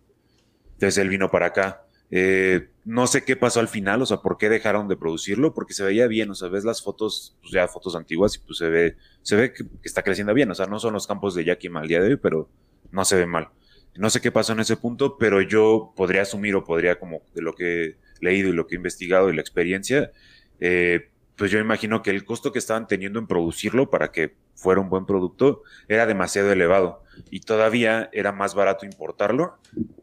Entonces 0.73 0.99
él 0.99 1.09
vino 1.09 1.31
para 1.31 1.47
acá. 1.47 1.83
Eh, 2.11 2.69
no 2.89 3.05
sé 3.05 3.23
qué 3.23 3.35
pasó 3.35 3.59
al 3.59 3.67
final, 3.67 4.01
o 4.01 4.05
sea, 4.07 4.17
por 4.17 4.39
qué 4.39 4.49
dejaron 4.49 4.87
de 4.87 4.97
producirlo, 4.97 5.53
porque 5.53 5.75
se 5.75 5.83
veía 5.83 6.07
bien, 6.07 6.31
o 6.31 6.33
sea, 6.33 6.49
ves 6.49 6.65
las 6.65 6.81
fotos, 6.81 7.37
pues 7.39 7.53
ya 7.53 7.67
fotos 7.67 7.95
antiguas 7.95 8.35
y 8.35 8.39
pues 8.39 8.57
se 8.57 8.67
ve, 8.67 8.95
se 9.21 9.35
ve 9.35 9.53
que, 9.53 9.63
está 9.83 10.01
creciendo 10.01 10.33
bien, 10.33 10.49
o 10.49 10.55
sea, 10.55 10.65
no 10.65 10.79
son 10.79 10.93
los 10.93 11.05
campos 11.05 11.35
de 11.35 11.45
Yakima 11.45 11.81
al 11.81 11.87
día 11.87 12.01
de 12.01 12.09
hoy, 12.09 12.15
pero 12.17 12.49
no 12.91 13.05
se 13.05 13.15
ve 13.15 13.27
mal. 13.27 13.49
No 13.95 14.09
sé 14.09 14.21
qué 14.21 14.31
pasó 14.31 14.53
en 14.53 14.61
ese 14.61 14.75
punto, 14.75 15.19
pero 15.19 15.39
yo 15.41 15.93
podría 15.95 16.23
asumir 16.23 16.55
o 16.55 16.63
podría 16.63 16.97
como 16.97 17.21
de 17.35 17.43
lo 17.43 17.53
que 17.53 17.83
he 17.83 17.97
leído 18.21 18.49
y 18.49 18.53
lo 18.53 18.65
que 18.65 18.73
he 18.73 18.77
investigado 18.77 19.29
y 19.29 19.35
la 19.35 19.41
experiencia, 19.41 20.11
eh, 20.59 21.09
pues 21.35 21.51
yo 21.51 21.59
imagino 21.59 22.01
que 22.01 22.09
el 22.09 22.25
costo 22.25 22.51
que 22.51 22.57
estaban 22.57 22.87
teniendo 22.87 23.19
en 23.19 23.27
producirlo 23.27 23.91
para 23.91 24.11
que 24.11 24.33
fuera 24.55 24.81
un 24.81 24.89
buen 24.89 25.05
producto 25.05 25.61
era 25.87 26.07
demasiado 26.07 26.51
elevado 26.51 27.03
y 27.29 27.41
todavía 27.41 28.09
era 28.13 28.31
más 28.31 28.55
barato 28.55 28.87
importarlo 28.87 29.59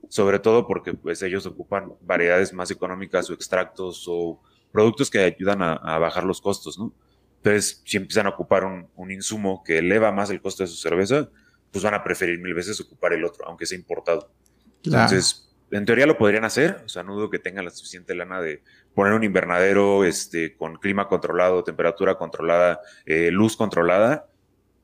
sobre 0.09 0.39
todo 0.39 0.67
porque 0.67 0.95
pues 0.95 1.23
ellos 1.23 1.47
ocupan 1.47 1.93
variedades 2.01 2.53
más 2.53 2.71
económicas 2.71 3.29
o 3.31 3.35
extractos 3.35 4.05
o 4.09 4.41
productos 4.73 5.11
que 5.11 5.21
ayudan 5.21 5.63
a, 5.63 5.99
bajar 5.99 6.25
los 6.25 6.41
costos, 6.41 6.79
¿no? 6.79 6.93
Entonces, 7.39 7.83
si 7.85 7.97
empiezan 7.97 8.27
a 8.27 8.31
ocupar 8.31 8.65
un, 8.65 9.11
insumo 9.11 9.63
que 9.65 9.79
eleva 9.79 10.11
más 10.13 10.31
el 10.31 10.41
costo 10.41 10.65
de 10.65 10.67
su 10.67 10.77
cerveza, 10.77 11.29
pues 11.71 11.85
van 11.85 11.95
a 11.95 12.03
preferir 12.03 12.39
mil 12.41 12.55
veces 12.55 12.81
ocupar 12.81 13.13
el 13.13 13.25
otro, 13.25 13.47
aunque 13.47 13.67
sea 13.67 13.79
importado. 13.79 14.31
Entonces, 14.83 15.55
en 15.71 15.85
teoría 15.85 16.07
lo 16.07 16.19
podrían 16.19 16.45
hacer, 16.45 16.83
o 16.85 16.89
sea, 16.89 17.03
no 17.03 17.15
dudo 17.15 17.31
que 17.31 17.39
tengan 17.39 17.65
la 17.65 17.71
suficiente 17.71 18.15
lana 18.15 18.41
de 18.41 18.63
poner 18.95 19.13
un 19.13 19.25
invernadero 19.25 20.05
este, 20.05 20.57
con 20.57 20.77
clima 20.77 21.09
controlado, 21.09 21.65
temperatura 21.65 22.17
controlada, 22.17 22.81
eh, 23.05 23.31
luz 23.31 23.57
controlada, 23.57 24.27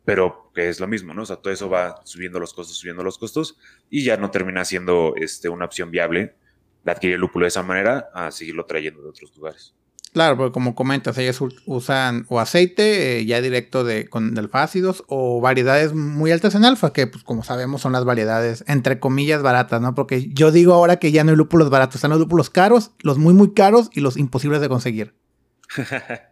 pero 0.04 0.50
que 0.54 0.68
es 0.68 0.80
lo 0.80 0.86
mismo, 0.86 1.14
¿no? 1.14 1.22
O 1.22 1.26
sea, 1.26 1.36
todo 1.36 1.52
eso 1.52 1.68
va 1.68 2.00
subiendo 2.04 2.40
los 2.40 2.52
costos, 2.54 2.76
subiendo 2.76 3.02
los 3.02 3.18
costos, 3.18 3.58
y 3.90 4.04
ya 4.04 4.16
no 4.16 4.30
termina 4.30 4.64
siendo 4.64 5.14
este, 5.16 5.48
una 5.48 5.64
opción 5.64 5.90
viable 5.90 6.34
de 6.84 6.90
adquirir 6.90 7.14
el 7.14 7.20
lúpulo 7.20 7.44
de 7.44 7.48
esa 7.48 7.62
manera 7.62 8.10
a 8.14 8.30
seguirlo 8.30 8.66
trayendo 8.66 9.02
de 9.02 9.08
otros 9.10 9.34
lugares. 9.36 9.74
Claro, 10.12 10.36
porque 10.36 10.52
como 10.52 10.74
comentas, 10.74 11.16
ellos 11.16 11.40
usan 11.64 12.26
o 12.28 12.38
aceite 12.38 13.20
eh, 13.20 13.24
ya 13.24 13.40
directo 13.40 13.82
de, 13.82 14.08
con 14.08 14.36
alfa 14.38 14.62
ácidos 14.62 15.04
o 15.06 15.40
variedades 15.40 15.94
muy 15.94 16.30
altas 16.30 16.54
en 16.54 16.66
alfa, 16.66 16.92
que 16.92 17.06
pues 17.06 17.24
como 17.24 17.42
sabemos 17.42 17.80
son 17.80 17.92
las 17.92 18.04
variedades 18.04 18.62
entre 18.68 19.00
comillas 19.00 19.42
baratas, 19.42 19.80
¿no? 19.80 19.94
Porque 19.94 20.28
yo 20.28 20.52
digo 20.52 20.74
ahora 20.74 20.96
que 20.96 21.12
ya 21.12 21.24
no 21.24 21.30
hay 21.30 21.36
lúpulos 21.36 21.70
baratos, 21.70 21.94
están 21.94 22.10
los 22.10 22.20
lúpulos 22.20 22.50
caros, 22.50 22.90
los 23.00 23.16
muy 23.16 23.32
muy 23.32 23.54
caros 23.54 23.88
y 23.94 24.00
los 24.00 24.18
imposibles 24.18 24.60
de 24.60 24.68
conseguir. 24.68 25.14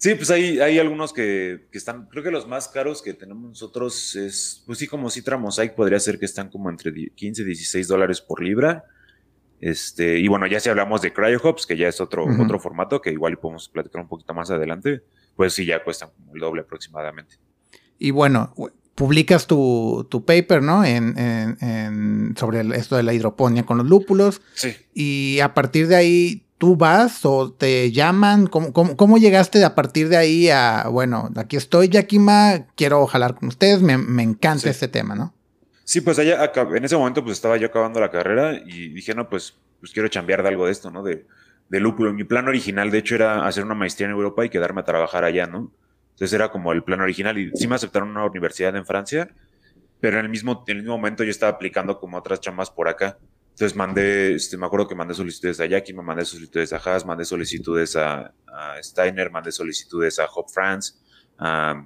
sí, 0.00 0.14
pues 0.16 0.30
hay, 0.30 0.58
hay 0.60 0.78
algunos 0.78 1.12
que, 1.12 1.68
que, 1.70 1.78
están, 1.78 2.06
creo 2.06 2.24
que 2.24 2.30
los 2.30 2.48
más 2.48 2.66
caros 2.68 3.02
que 3.02 3.14
tenemos 3.14 3.50
nosotros 3.50 4.16
es, 4.16 4.64
pues 4.66 4.78
sí, 4.78 4.86
como 4.86 5.10
Citra 5.10 5.36
Mosaic 5.36 5.74
podría 5.74 6.00
ser 6.00 6.18
que 6.18 6.24
están 6.24 6.48
como 6.48 6.70
entre 6.70 6.92
15 6.92 7.42
y 7.42 7.44
16 7.44 7.86
dólares 7.86 8.20
por 8.20 8.42
libra. 8.42 8.84
Este, 9.60 10.18
y 10.18 10.26
bueno, 10.26 10.46
ya 10.46 10.58
si 10.58 10.70
hablamos 10.70 11.02
de 11.02 11.12
CryoHops, 11.12 11.66
que 11.66 11.76
ya 11.76 11.86
es 11.86 12.00
otro, 12.00 12.24
otro 12.24 12.58
formato 12.58 13.00
que 13.02 13.10
igual 13.12 13.38
podemos 13.38 13.68
platicar 13.68 14.00
un 14.00 14.08
poquito 14.08 14.32
más 14.32 14.50
adelante, 14.50 15.02
pues 15.36 15.52
sí, 15.52 15.66
ya 15.66 15.84
cuestan 15.84 16.10
como 16.16 16.34
el 16.34 16.40
doble 16.40 16.62
aproximadamente. 16.62 17.36
Y 17.98 18.10
bueno, 18.10 18.54
publicas 18.94 19.46
tu, 19.46 20.24
paper, 20.26 20.62
¿no? 20.62 20.84
En, 20.84 22.34
sobre 22.38 22.60
esto 22.74 22.96
de 22.96 23.02
la 23.02 23.12
hidroponía 23.12 23.64
con 23.64 23.76
los 23.76 23.86
lúpulos. 23.86 24.40
Sí. 24.54 24.74
Y 24.94 25.40
a 25.40 25.52
partir 25.52 25.88
de 25.88 25.96
ahí, 25.96 26.46
¿tú 26.60 26.76
vas 26.76 27.24
o 27.24 27.54
te 27.54 27.90
llaman? 27.90 28.46
¿Cómo, 28.46 28.74
cómo, 28.74 29.16
llegaste 29.16 29.64
a 29.64 29.74
partir 29.74 30.10
de 30.10 30.18
ahí 30.18 30.50
a, 30.50 30.88
bueno, 30.88 31.30
aquí 31.36 31.56
estoy, 31.56 31.88
Yakima, 31.88 32.66
quiero 32.76 33.06
jalar 33.06 33.34
con 33.34 33.48
ustedes, 33.48 33.80
me, 33.80 34.22
encanta 34.22 34.68
este 34.68 34.86
tema, 34.86 35.14
¿no? 35.14 35.32
Sí, 35.84 36.02
pues 36.02 36.18
allá, 36.18 36.52
en 36.54 36.84
ese 36.84 36.98
momento 36.98 37.24
pues 37.24 37.38
estaba 37.38 37.56
yo 37.56 37.68
acabando 37.68 37.98
la 37.98 38.10
carrera 38.10 38.52
y 38.52 38.90
dije, 38.90 39.14
no, 39.14 39.30
pues, 39.30 39.56
pues 39.80 39.90
quiero 39.92 40.08
chambear 40.08 40.42
de 40.42 40.50
algo 40.50 40.66
de 40.66 40.72
esto, 40.72 40.90
¿no? 40.90 41.02
De, 41.02 41.26
de 41.70 41.80
lúpulo. 41.80 42.12
Mi 42.12 42.24
plan 42.24 42.46
original, 42.46 42.90
de 42.90 42.98
hecho, 42.98 43.14
era 43.14 43.46
hacer 43.46 43.64
una 43.64 43.74
maestría 43.74 44.08
en 44.08 44.12
Europa 44.12 44.44
y 44.44 44.50
quedarme 44.50 44.82
a 44.82 44.84
trabajar 44.84 45.24
allá, 45.24 45.46
¿no? 45.46 45.72
Entonces 46.10 46.34
era 46.34 46.50
como 46.50 46.72
el 46.72 46.82
plan 46.82 47.00
original 47.00 47.38
y 47.38 47.50
sí 47.54 47.68
me 47.68 47.76
aceptaron 47.76 48.10
una 48.10 48.26
universidad 48.26 48.76
en 48.76 48.84
Francia, 48.84 49.30
pero 49.98 50.18
en 50.18 50.26
el 50.26 50.30
mismo, 50.30 50.62
en 50.66 50.76
el 50.76 50.82
mismo 50.82 50.98
momento 50.98 51.24
yo 51.24 51.30
estaba 51.30 51.52
aplicando 51.52 51.98
como 51.98 52.18
otras 52.18 52.38
chamas 52.38 52.70
por 52.70 52.86
acá. 52.86 53.16
Entonces 53.60 53.76
mandé, 53.76 54.36
este, 54.36 54.56
me 54.56 54.64
acuerdo 54.64 54.88
que 54.88 54.94
mandé 54.94 55.12
solicitudes 55.12 55.60
a 55.60 55.66
Yakima, 55.66 56.00
mandé 56.00 56.24
solicitudes 56.24 56.72
a 56.72 56.78
Haas, 56.78 57.04
mandé 57.04 57.26
solicitudes 57.26 57.94
a, 57.94 58.32
Steiner, 58.80 59.30
mandé 59.30 59.52
solicitudes 59.52 60.18
a 60.18 60.24
Hop 60.34 60.48
France, 60.48 60.94
a 61.36 61.84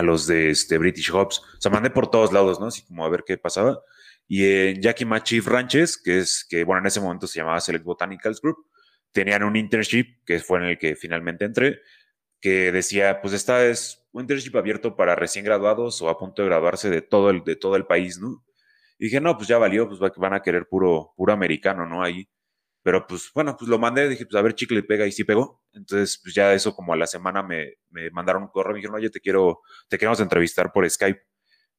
los 0.00 0.26
de 0.26 0.48
este, 0.48 0.78
British 0.78 1.10
Hops. 1.12 1.40
O 1.40 1.60
sea, 1.60 1.70
mandé 1.70 1.90
por 1.90 2.10
todos 2.10 2.32
lados, 2.32 2.58
¿no? 2.58 2.68
Así 2.68 2.86
como 2.86 3.04
a 3.04 3.10
ver 3.10 3.22
qué 3.26 3.36
pasaba. 3.36 3.82
Y 4.26 4.46
en 4.46 4.80
Yakima 4.80 5.22
Chief 5.22 5.46
Ranches, 5.46 5.98
que 5.98 6.20
es 6.20 6.46
que, 6.48 6.64
bueno, 6.64 6.80
en 6.80 6.86
ese 6.86 7.02
momento 7.02 7.26
se 7.26 7.38
llamaba 7.38 7.60
Select 7.60 7.84
Botanicals 7.84 8.40
Group, 8.40 8.56
tenían 9.12 9.42
un 9.42 9.56
internship, 9.56 10.24
que 10.24 10.38
fue 10.38 10.58
en 10.60 10.64
el 10.64 10.78
que 10.78 10.96
finalmente 10.96 11.44
entré, 11.44 11.82
que 12.40 12.72
decía, 12.72 13.20
pues 13.20 13.34
esta 13.34 13.66
es 13.66 14.08
un 14.12 14.22
internship 14.22 14.56
abierto 14.56 14.96
para 14.96 15.14
recién 15.14 15.44
graduados 15.44 16.00
o 16.00 16.08
a 16.08 16.16
punto 16.16 16.40
de 16.40 16.48
graduarse 16.48 16.88
de 16.88 17.02
todo 17.02 17.28
el, 17.28 17.44
de 17.44 17.56
todo 17.56 17.76
el 17.76 17.84
país, 17.84 18.18
¿no? 18.18 18.42
Y 18.98 19.06
dije, 19.06 19.20
no, 19.20 19.36
pues 19.36 19.48
ya 19.48 19.58
valió, 19.58 19.88
pues 19.88 20.00
van 20.16 20.34
a 20.34 20.42
querer 20.42 20.66
puro, 20.68 21.12
puro 21.16 21.32
americano, 21.32 21.86
¿no? 21.86 22.02
Ahí. 22.02 22.28
Pero 22.82 23.06
pues 23.06 23.30
bueno, 23.34 23.56
pues 23.56 23.68
lo 23.68 23.78
mandé, 23.78 24.08
dije, 24.08 24.24
pues 24.26 24.38
a 24.38 24.42
ver, 24.42 24.54
chicle 24.54 24.82
pega 24.82 25.06
y 25.06 25.12
sí 25.12 25.24
pegó. 25.24 25.62
Entonces, 25.72 26.20
pues 26.22 26.34
ya 26.34 26.54
eso 26.54 26.74
como 26.74 26.92
a 26.92 26.96
la 26.96 27.06
semana 27.06 27.42
me, 27.42 27.74
me 27.90 28.10
mandaron 28.10 28.44
un 28.44 28.48
correo, 28.48 28.72
me 28.72 28.78
dijeron, 28.78 28.96
oye, 28.96 29.10
te 29.10 29.20
quiero, 29.20 29.60
te 29.88 29.98
queremos 29.98 30.20
entrevistar 30.20 30.72
por 30.72 30.88
Skype. 30.88 31.20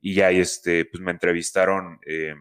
Y 0.02 0.14
ya 0.14 0.32
este, 0.32 0.86
pues 0.86 1.02
me 1.04 1.12
entrevistaron 1.12 2.00
eh, 2.06 2.36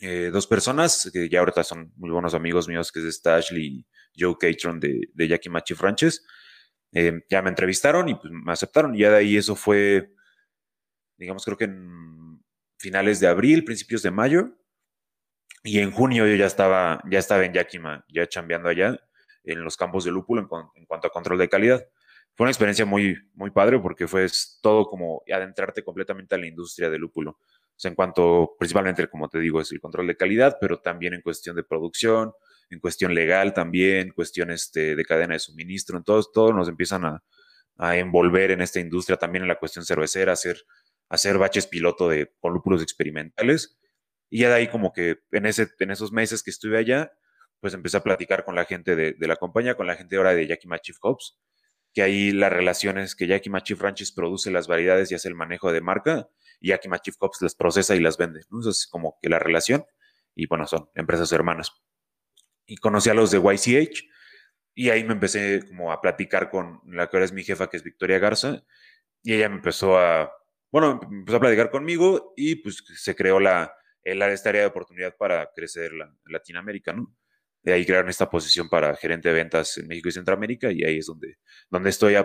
eh, 0.00 0.30
dos 0.32 0.46
personas 0.46 1.10
que 1.12 1.28
ya 1.28 1.40
ahorita 1.40 1.62
son 1.62 1.92
muy 1.96 2.10
buenos 2.10 2.34
amigos 2.34 2.68
míos, 2.68 2.90
que 2.90 3.00
es 3.00 3.06
este 3.06 3.30
Ashley 3.30 3.86
Joe 4.16 4.36
Catron 4.38 4.80
de, 4.80 5.08
de 5.12 5.28
Yakima 5.28 5.62
Chief 5.62 5.80
Ranches. 5.80 6.24
Eh, 6.92 7.22
ya 7.28 7.42
me 7.42 7.50
entrevistaron 7.50 8.08
y 8.08 8.14
pues 8.14 8.32
me 8.32 8.52
aceptaron. 8.52 8.94
Y 8.94 9.00
ya 9.00 9.10
de 9.10 9.16
ahí 9.18 9.36
eso 9.36 9.56
fue, 9.56 10.12
digamos, 11.16 11.44
creo 11.44 11.56
que 11.56 11.64
en 11.64 12.23
finales 12.84 13.18
de 13.18 13.26
abril, 13.26 13.64
principios 13.64 14.02
de 14.02 14.10
mayo. 14.10 14.50
Y 15.62 15.78
en 15.78 15.90
junio 15.90 16.26
yo 16.26 16.36
ya 16.36 16.44
estaba, 16.44 17.02
ya 17.10 17.18
estaba 17.18 17.46
en 17.46 17.54
Yakima, 17.54 18.04
ya 18.08 18.26
chambeando 18.26 18.68
allá 18.68 19.00
en 19.42 19.64
los 19.64 19.78
campos 19.78 20.04
de 20.04 20.10
lúpulo 20.10 20.42
en, 20.74 20.84
cuanto 20.84 21.06
a 21.08 21.10
control 21.10 21.38
de 21.38 21.48
calidad. 21.48 21.82
Fue 22.34 22.44
una 22.44 22.50
experiencia 22.50 22.84
muy, 22.84 23.16
muy 23.32 23.50
padre 23.50 23.78
porque 23.78 24.06
fue 24.06 24.26
todo 24.60 24.84
como 24.84 25.22
adentrarte 25.32 25.82
completamente 25.82 26.34
a 26.34 26.38
la 26.38 26.46
industria 26.46 26.90
del 26.90 27.00
lúpulo. 27.00 27.30
O 27.30 27.78
sea, 27.78 27.88
en 27.88 27.94
cuanto, 27.94 28.54
principalmente, 28.58 29.08
como 29.08 29.30
te 29.30 29.38
digo, 29.38 29.62
es 29.62 29.72
el 29.72 29.80
control 29.80 30.06
de 30.08 30.16
calidad, 30.16 30.58
pero 30.60 30.80
también 30.80 31.14
en 31.14 31.22
cuestión 31.22 31.56
de 31.56 31.64
producción, 31.64 32.32
en 32.68 32.80
cuestión 32.80 33.14
legal 33.14 33.54
también, 33.54 34.10
cuestiones 34.10 34.64
este, 34.64 34.94
de 34.94 35.04
cadena 35.04 35.32
de 35.32 35.40
suministro, 35.40 35.96
entonces 35.96 36.30
todos 36.32 36.54
nos 36.54 36.68
empiezan 36.68 37.04
a, 37.06 37.22
a, 37.78 37.96
envolver 37.96 38.50
en 38.50 38.60
esta 38.60 38.80
industria, 38.80 39.16
también 39.16 39.42
en 39.42 39.48
la 39.48 39.58
cuestión 39.58 39.84
cervecera, 39.84 40.32
hacer, 40.32 40.58
hacer 41.08 41.38
baches 41.38 41.66
piloto 41.66 42.08
de, 42.08 42.32
con 42.40 42.52
lúpulos 42.52 42.82
experimentales 42.82 43.78
y 44.34 44.40
ya 44.40 44.48
de 44.48 44.54
ahí 44.56 44.68
como 44.68 44.92
que 44.92 45.20
en, 45.30 45.46
ese, 45.46 45.68
en 45.78 45.90
esos 45.90 46.10
meses 46.10 46.42
que 46.42 46.50
estuve 46.50 46.76
allá, 46.76 47.12
pues 47.60 47.72
empecé 47.72 47.96
a 47.98 48.02
platicar 48.02 48.44
con 48.44 48.56
la 48.56 48.64
gente 48.64 48.96
de, 48.96 49.14
la 49.20 49.36
compañía, 49.36 49.76
con 49.76 49.86
la 49.86 49.94
gente 49.94 50.16
ahora 50.16 50.34
de 50.34 50.46
Yakima 50.46 50.80
Chief 50.80 50.96
Hops, 51.00 51.38
que 51.92 52.02
ahí 52.02 52.32
la 52.32 52.50
relación 52.50 52.98
es 52.98 53.14
que 53.14 53.26
Yakima 53.26 53.62
Chief 53.62 53.80
Ranches 53.80 54.10
produce 54.10 54.50
las 54.50 54.66
variedades 54.66 55.12
y 55.12 55.14
hace 55.14 55.28
el 55.28 55.36
manejo 55.36 55.72
de 55.72 55.80
marca, 55.80 56.28
y 56.60 56.70
Yakima 56.70 56.98
Chief 56.98 57.14
Hops 57.20 57.42
las 57.42 57.54
procesa 57.54 57.94
y 57.94 58.00
las 58.00 58.18
vende. 58.18 58.40
¿no? 58.50 58.60
Eso 58.60 58.70
es 58.70 58.86
como 58.86 59.18
que 59.22 59.28
la 59.28 59.38
relación, 59.38 59.86
y 60.34 60.46
bueno, 60.46 60.66
son 60.66 60.90
empresas 60.94 61.30
hermanas. 61.30 61.70
Y 62.66 62.76
conocí 62.78 63.10
a 63.10 63.14
los 63.14 63.30
de 63.30 63.38
YCH, 63.38 64.02
y 64.74 64.90
ahí 64.90 65.04
me 65.04 65.12
empecé 65.12 65.64
como 65.68 65.92
a 65.92 66.00
platicar 66.00 66.50
con 66.50 66.80
la 66.86 67.08
que 67.08 67.16
ahora 67.16 67.24
es 67.24 67.32
mi 67.32 67.44
jefa, 67.44 67.70
que 67.70 67.76
es 67.76 67.84
Victoria 67.84 68.18
Garza, 68.18 68.64
y 69.22 69.34
ella 69.34 69.48
me 69.48 69.56
empezó 69.56 69.96
a, 69.96 70.32
bueno, 70.74 70.98
empezó 71.08 71.36
a 71.36 71.40
platicar 71.40 71.70
conmigo 71.70 72.32
y 72.36 72.56
pues 72.56 72.82
se 72.96 73.14
creó 73.14 73.38
la, 73.38 73.72
esta 74.02 74.48
área 74.48 74.62
de 74.62 74.66
oportunidad 74.66 75.14
para 75.16 75.48
crecer 75.54 75.92
la, 75.92 76.12
Latinoamérica, 76.26 76.92
¿no? 76.92 77.14
De 77.62 77.72
ahí 77.72 77.86
crearon 77.86 78.10
esta 78.10 78.28
posición 78.28 78.68
para 78.68 78.96
gerente 78.96 79.28
de 79.28 79.36
ventas 79.36 79.78
en 79.78 79.86
México 79.86 80.08
y 80.08 80.12
Centroamérica 80.12 80.72
y 80.72 80.82
ahí 80.82 80.98
es 80.98 81.06
donde, 81.06 81.38
donde 81.70 81.90
estoy 81.90 82.16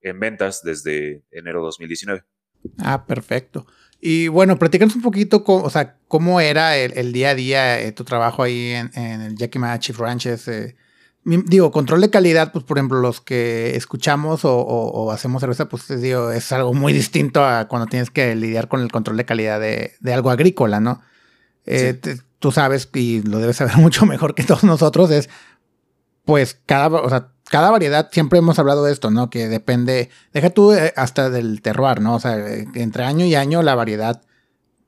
en 0.00 0.18
ventas 0.18 0.62
desde 0.64 1.22
enero 1.30 1.60
de 1.60 1.66
2019. 1.66 2.24
Ah, 2.78 3.06
perfecto. 3.06 3.64
Y 4.00 4.26
bueno, 4.26 4.58
platícanos 4.58 4.96
un 4.96 5.02
poquito, 5.02 5.44
cómo, 5.44 5.62
o 5.62 5.70
sea, 5.70 5.96
cómo 6.08 6.40
era 6.40 6.76
el, 6.76 7.12
día 7.12 7.30
a 7.30 7.34
día, 7.36 7.80
eh, 7.80 7.92
tu 7.92 8.02
trabajo 8.02 8.42
ahí 8.42 8.72
en, 8.72 8.90
en 8.96 9.20
el 9.20 9.36
Yakima 9.36 9.78
Chief 9.78 9.96
Ranches. 9.96 10.48
Eh, 10.48 10.74
digo, 11.24 11.70
control 11.70 12.00
de 12.00 12.10
calidad, 12.10 12.52
pues 12.52 12.64
por 12.64 12.78
ejemplo, 12.78 13.00
los 13.00 13.20
que 13.20 13.76
escuchamos 13.76 14.40
o, 14.44 15.10
hacemos 15.10 15.40
cerveza, 15.40 15.68
pues 15.68 15.88
digo, 16.00 16.30
es 16.30 16.52
algo 16.52 16.74
muy 16.74 16.92
distinto 16.92 17.44
a 17.44 17.66
cuando 17.66 17.86
tienes 17.86 18.10
que 18.10 18.34
lidiar 18.34 18.68
con 18.68 18.80
el 18.80 18.92
control 18.92 19.16
de 19.16 19.24
calidad 19.24 19.60
de, 19.60 19.94
de 20.00 20.14
algo 20.14 20.30
agrícola, 20.30 20.80
¿no? 20.80 21.00
Eh, 21.66 21.98
tú 22.38 22.52
sabes, 22.52 22.88
y 22.94 23.22
lo 23.22 23.38
debes 23.38 23.56
saber 23.56 23.76
mucho 23.78 24.06
mejor 24.06 24.34
que 24.34 24.44
todos 24.44 24.64
nosotros, 24.64 25.10
es 25.10 25.30
pues 26.24 26.58
cada, 26.66 26.88
o 26.88 27.08
sea, 27.08 27.28
cada 27.50 27.70
variedad, 27.70 28.08
siempre 28.10 28.38
hemos 28.38 28.58
hablado 28.58 28.84
de 28.84 28.92
esto, 28.92 29.10
¿no? 29.10 29.28
Que 29.28 29.48
depende, 29.48 30.10
deja 30.32 30.50
tú 30.50 30.72
eh, 30.72 30.92
hasta 30.96 31.28
del 31.28 31.60
terroir, 31.60 32.00
¿no? 32.00 32.14
O 32.14 32.20
sea, 32.20 32.38
eh, 32.38 32.66
entre 32.74 33.04
año 33.04 33.26
y 33.26 33.34
año 33.34 33.62
la 33.62 33.74
variedad 33.74 34.22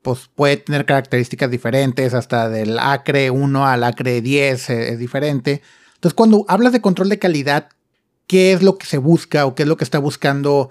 pues 0.06 0.30
puede 0.32 0.56
tener 0.58 0.86
características 0.86 1.50
diferentes, 1.50 2.14
hasta 2.14 2.48
del 2.48 2.78
acre 2.78 3.30
1 3.30 3.66
al 3.66 3.82
acre 3.82 4.20
10 4.20 4.70
es 4.70 4.98
diferente. 5.00 5.62
Entonces, 5.96 6.14
cuando 6.14 6.44
hablas 6.48 6.72
de 6.72 6.80
control 6.80 7.08
de 7.08 7.18
calidad, 7.18 7.68
¿qué 8.26 8.52
es 8.52 8.62
lo 8.62 8.78
que 8.78 8.86
se 8.86 8.98
busca 8.98 9.44
o 9.46 9.54
qué 9.54 9.64
es 9.64 9.68
lo 9.68 9.76
que 9.76 9.84
está 9.84 9.98
buscando 9.98 10.70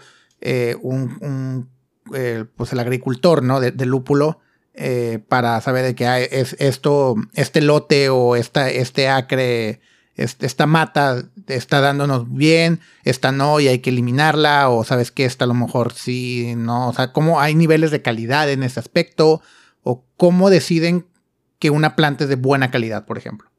un, 0.82 1.70
pues 2.56 2.72
el 2.72 2.80
agricultor, 2.80 3.44
¿no? 3.44 3.60
De, 3.60 3.86
lúpulo 3.86 4.40
eh, 4.74 5.20
para 5.28 5.60
saber 5.62 5.86
de 5.86 5.96
que 5.96 6.30
es 6.32 6.56
esto, 6.60 7.16
este 7.34 7.62
lote 7.62 8.10
o 8.10 8.36
esta, 8.36 8.70
este 8.70 9.08
acre, 9.08 9.80
esta 10.16 10.66
mata 10.66 11.24
está 11.48 11.82
dándonos 11.82 12.32
bien, 12.32 12.80
esta 13.04 13.32
no 13.32 13.60
y 13.60 13.68
hay 13.68 13.80
que 13.80 13.90
eliminarla, 13.90 14.70
o 14.70 14.84
sabes 14.84 15.12
que 15.12 15.26
esta 15.26 15.46
a 15.46 15.48
lo 15.48 15.54
mejor 15.54 15.94
sí, 15.94 16.54
no, 16.58 16.90
o 16.90 16.94
sea, 16.94 17.12
cómo 17.12 17.42
hay 17.42 17.56
niveles 17.56 17.92
de 17.92 18.02
calidad 18.02 18.50
en 18.50 18.64
ese 18.64 18.80
aspecto, 18.80 19.42
o 19.84 20.06
cómo 20.18 20.50
deciden 20.50 21.06
que 21.60 21.70
una 21.70 21.96
planta 21.96 22.24
es 22.26 22.30
de 22.30 22.36
buena 22.36 22.72
calidad, 22.72 23.06
por 23.06 23.18
ejemplo. 23.18 23.50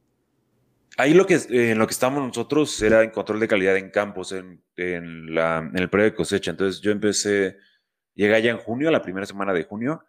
Ahí 0.99 1.12
lo 1.12 1.26
que, 1.26 1.35
eh, 1.35 1.73
en 1.73 1.79
lo 1.79 1.87
que 1.87 1.93
estamos 1.93 2.26
nosotros 2.26 2.81
era 2.83 3.03
en 3.03 3.11
control 3.11 3.41
de 3.41 3.49
calidad 3.49 3.76
en 3.76 3.91
campos, 3.91 4.33
en, 4.33 4.65
en, 4.76 5.29
el 5.38 5.91
periodo 5.91 6.11
de 6.11 6.15
cosecha. 6.15 6.50
Entonces 6.50 6.81
yo 6.81 6.91
empecé, 6.91 7.59
llegué 8.15 8.35
allá 8.35 8.50
en 8.50 8.57
junio, 8.57 8.91
la 8.91 9.03
primera 9.03 9.26
semana 9.26 9.53
de 9.53 9.65
junio, 9.65 10.05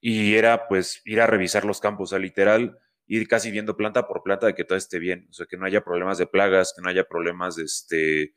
y 0.00 0.34
era 0.34 0.68
pues 0.68 1.00
ir 1.06 1.20
a 1.22 1.26
revisar 1.26 1.64
los 1.64 1.80
campos, 1.80 2.10
o 2.10 2.12
sea, 2.12 2.18
literal, 2.18 2.78
ir 3.06 3.26
casi 3.26 3.50
viendo 3.50 3.76
planta 3.76 4.06
por 4.06 4.22
planta 4.22 4.46
de 4.46 4.54
que 4.54 4.64
todo 4.64 4.76
esté 4.76 4.98
bien, 4.98 5.26
o 5.30 5.32
sea, 5.32 5.46
que 5.46 5.56
no 5.56 5.64
haya 5.66 5.82
problemas 5.82 6.18
de 6.18 6.26
plagas, 6.26 6.74
que 6.76 6.82
no 6.82 6.90
haya 6.90 7.04
problemas 7.04 7.56
de, 7.56 7.64
este, 7.64 8.34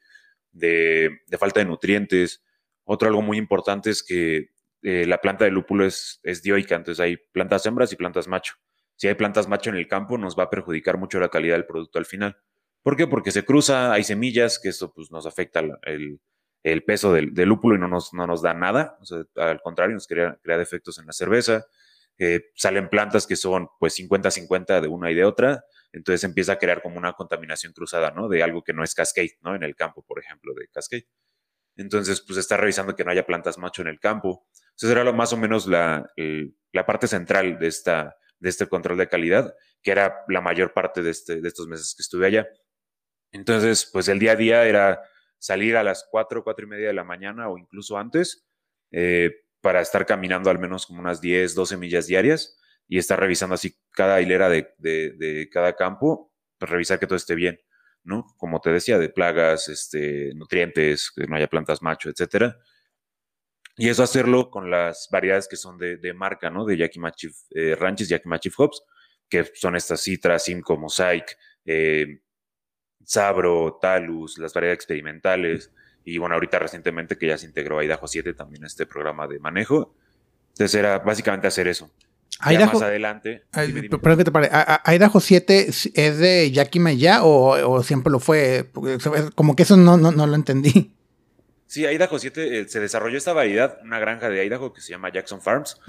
de, 0.51 1.37
falta 1.37 1.59
de 1.59 1.65
nutrientes. 1.65 2.43
Otro 2.85 3.09
algo 3.09 3.21
muy 3.21 3.37
importante 3.37 3.89
es 3.89 4.01
que 4.03 4.51
eh, 4.83 5.05
la 5.05 5.19
planta 5.19 5.45
de 5.45 5.51
lúpulo 5.51 5.85
es, 5.85 6.21
es 6.23 6.41
dioica, 6.41 6.75
entonces 6.75 7.01
hay 7.01 7.17
plantas 7.33 7.65
hembras 7.65 7.91
y 7.91 7.97
plantas 7.97 8.27
macho. 8.29 8.55
Si 9.01 9.07
hay 9.07 9.15
plantas 9.15 9.47
macho 9.47 9.71
en 9.71 9.77
el 9.77 9.87
campo, 9.87 10.19
nos 10.19 10.37
va 10.37 10.43
a 10.43 10.49
perjudicar 10.51 10.99
mucho 10.99 11.19
la 11.19 11.29
calidad 11.29 11.55
del 11.55 11.65
producto 11.65 11.97
al 11.97 12.05
final. 12.05 12.37
¿Por 12.83 12.95
qué? 12.95 13.07
Porque 13.07 13.31
se 13.31 13.43
cruza, 13.43 13.91
hay 13.91 14.03
semillas, 14.03 14.59
que 14.59 14.69
esto 14.69 14.93
pues, 14.93 15.09
nos 15.09 15.25
afecta 15.25 15.59
el, 15.81 16.83
peso 16.83 17.11
del, 17.11 17.33
lúpulo 17.33 17.77
y 17.77 17.79
no 17.79 17.87
nos, 17.87 18.13
no 18.13 18.27
nos 18.27 18.43
da 18.43 18.53
nada. 18.53 18.99
al 19.37 19.59
contrario, 19.63 19.95
nos 19.95 20.05
crea, 20.05 20.37
crea 20.43 20.59
defectos 20.59 20.99
en 20.99 21.07
la 21.07 21.13
cerveza. 21.13 21.65
Salen 22.53 22.89
plantas 22.89 23.25
que 23.25 23.35
son 23.35 23.69
pues 23.79 23.97
50-50 23.97 24.79
de 24.79 24.87
una 24.87 25.09
y 25.09 25.15
de 25.15 25.25
otra. 25.25 25.63
Entonces 25.91 26.23
empieza 26.23 26.51
a 26.51 26.59
crear 26.59 26.83
como 26.83 26.99
una 26.99 27.13
contaminación 27.13 27.73
cruzada, 27.73 28.11
¿no? 28.11 28.29
De 28.29 28.43
algo 28.43 28.63
que 28.63 28.73
no 28.73 28.83
es 28.83 28.93
cascade, 28.93 29.35
¿no? 29.41 29.55
En 29.55 29.63
el 29.63 29.75
campo, 29.75 30.03
por 30.03 30.19
ejemplo, 30.19 30.53
de 30.53 30.67
cascade. 30.67 31.07
Entonces, 31.75 32.21
pues 32.21 32.37
está 32.37 32.55
revisando 32.55 32.95
que 32.95 33.03
no 33.03 33.09
haya 33.09 33.25
plantas 33.25 33.57
macho 33.57 33.81
en 33.81 33.87
el 33.87 33.99
campo. 33.99 34.45
Era 34.79 35.03
lo, 35.03 35.11
más 35.11 35.33
o 35.33 35.37
menos 35.37 35.65
la, 35.65 36.07
la 36.71 36.85
parte 36.85 37.07
central 37.07 37.57
de, 37.57 37.65
esta, 37.65 38.15
de 38.41 38.49
este 38.49 38.67
control 38.67 38.97
de 38.97 39.07
calidad, 39.07 39.55
que 39.81 39.91
era 39.91 40.25
la 40.27 40.41
mayor 40.41 40.73
parte 40.73 41.01
de, 41.01 41.11
este, 41.11 41.39
de 41.39 41.47
estos 41.47 41.67
meses 41.67 41.93
que 41.95 42.01
estuve 42.01 42.25
allá. 42.25 42.47
Entonces, 43.31 43.89
pues 43.91 44.09
el 44.09 44.19
día 44.19 44.33
a 44.33 44.35
día 44.35 44.65
era 44.65 45.01
salir 45.37 45.77
a 45.77 45.83
las 45.83 46.05
4, 46.09 46.43
4 46.43 46.65
y 46.65 46.69
media 46.69 46.87
de 46.87 46.93
la 46.93 47.03
mañana 47.03 47.49
o 47.49 47.57
incluso 47.57 47.97
antes 47.97 48.45
eh, 48.91 49.31
para 49.61 49.81
estar 49.81 50.05
caminando 50.05 50.49
al 50.49 50.59
menos 50.59 50.85
como 50.85 50.99
unas 50.99 51.21
10, 51.21 51.55
12 51.55 51.77
millas 51.77 52.07
diarias 52.07 52.59
y 52.87 52.97
estar 52.97 53.19
revisando 53.19 53.55
así 53.55 53.77
cada 53.91 54.21
hilera 54.21 54.49
de, 54.49 54.73
de, 54.77 55.47
cada 55.51 55.75
campo, 55.75 56.33
pues 56.57 56.69
revisar 56.69 56.99
que 56.99 57.07
todo 57.07 57.15
esté 57.15 57.35
bien, 57.35 57.59
¿no? 58.03 58.25
Como 58.37 58.59
te 58.59 58.71
decía, 58.71 58.97
de 58.97 59.09
plagas, 59.09 59.69
este, 59.69 60.33
nutrientes, 60.35 61.11
que 61.15 61.25
no 61.27 61.35
haya 61.35 61.47
plantas 61.47 61.81
macho, 61.81 62.09
etcétera. 62.09 62.57
Y 63.77 63.89
eso 63.89 64.03
hacerlo 64.03 64.49
con 64.49 64.69
las 64.69 65.07
variedades 65.11 65.47
que 65.47 65.55
son 65.55 65.77
de, 65.77 66.13
marca, 66.13 66.49
¿no? 66.49 66.65
De 66.65 66.77
Yakima 66.77 67.11
Chief 67.11 67.35
eh, 67.51 67.75
Ranches, 67.75 68.09
Yakima 68.09 68.39
Chief 68.39 68.53
Hops, 68.59 68.83
que 69.29 69.49
son 69.53 69.75
estas 69.75 70.01
Citra, 70.03 70.37
Simcoe, 70.39 70.77
Mosaic, 70.77 71.37
eh, 71.65 72.21
Sabro, 73.03 73.79
Talus, 73.81 74.37
las 74.37 74.53
variedades 74.53 74.77
experimentales. 74.77 75.71
Y 76.03 76.17
bueno, 76.17 76.35
ahorita 76.35 76.59
recientemente 76.59 77.17
que 77.17 77.27
ya 77.27 77.37
se 77.37 77.45
integró 77.45 77.79
a 77.79 77.85
Idaho 77.85 78.07
7 78.07 78.33
también 78.33 78.63
este 78.65 78.85
programa 78.85 79.27
de 79.27 79.39
manejo. 79.39 79.95
Entonces 80.49 80.75
era 80.75 80.99
básicamente 80.99 81.47
hacer 81.47 81.67
eso. 81.67 81.91
Idaho, 82.45 82.73
más 82.73 82.81
adelante. 82.81 83.43
Perdón 83.51 84.17
que 84.17 84.23
te 84.23 84.31
pare. 84.31 84.49
¿Idaho 84.85 85.19
7 85.19 85.67
es 85.67 86.17
de 86.17 86.51
Yakima 86.51 86.91
ya 86.93 87.23
o, 87.23 87.83
siempre 87.83 88.11
lo 88.11 88.19
fue? 88.19 88.69
Como 89.35 89.55
que 89.55 89.63
eso 89.63 89.77
no, 89.77 89.97
no, 89.97 90.27
lo 90.27 90.35
entendí. 90.35 90.93
Sí, 91.71 91.85
Idaho 91.85 92.19
7 92.19 92.59
eh, 92.59 92.67
se 92.67 92.81
desarrolló 92.81 93.17
esta 93.17 93.31
variedad, 93.31 93.77
una 93.81 93.97
granja 93.97 94.27
de 94.27 94.45
Idaho 94.45 94.73
que 94.73 94.81
se 94.81 94.91
llama 94.91 95.09
Jackson 95.09 95.41
Farms 95.41 95.79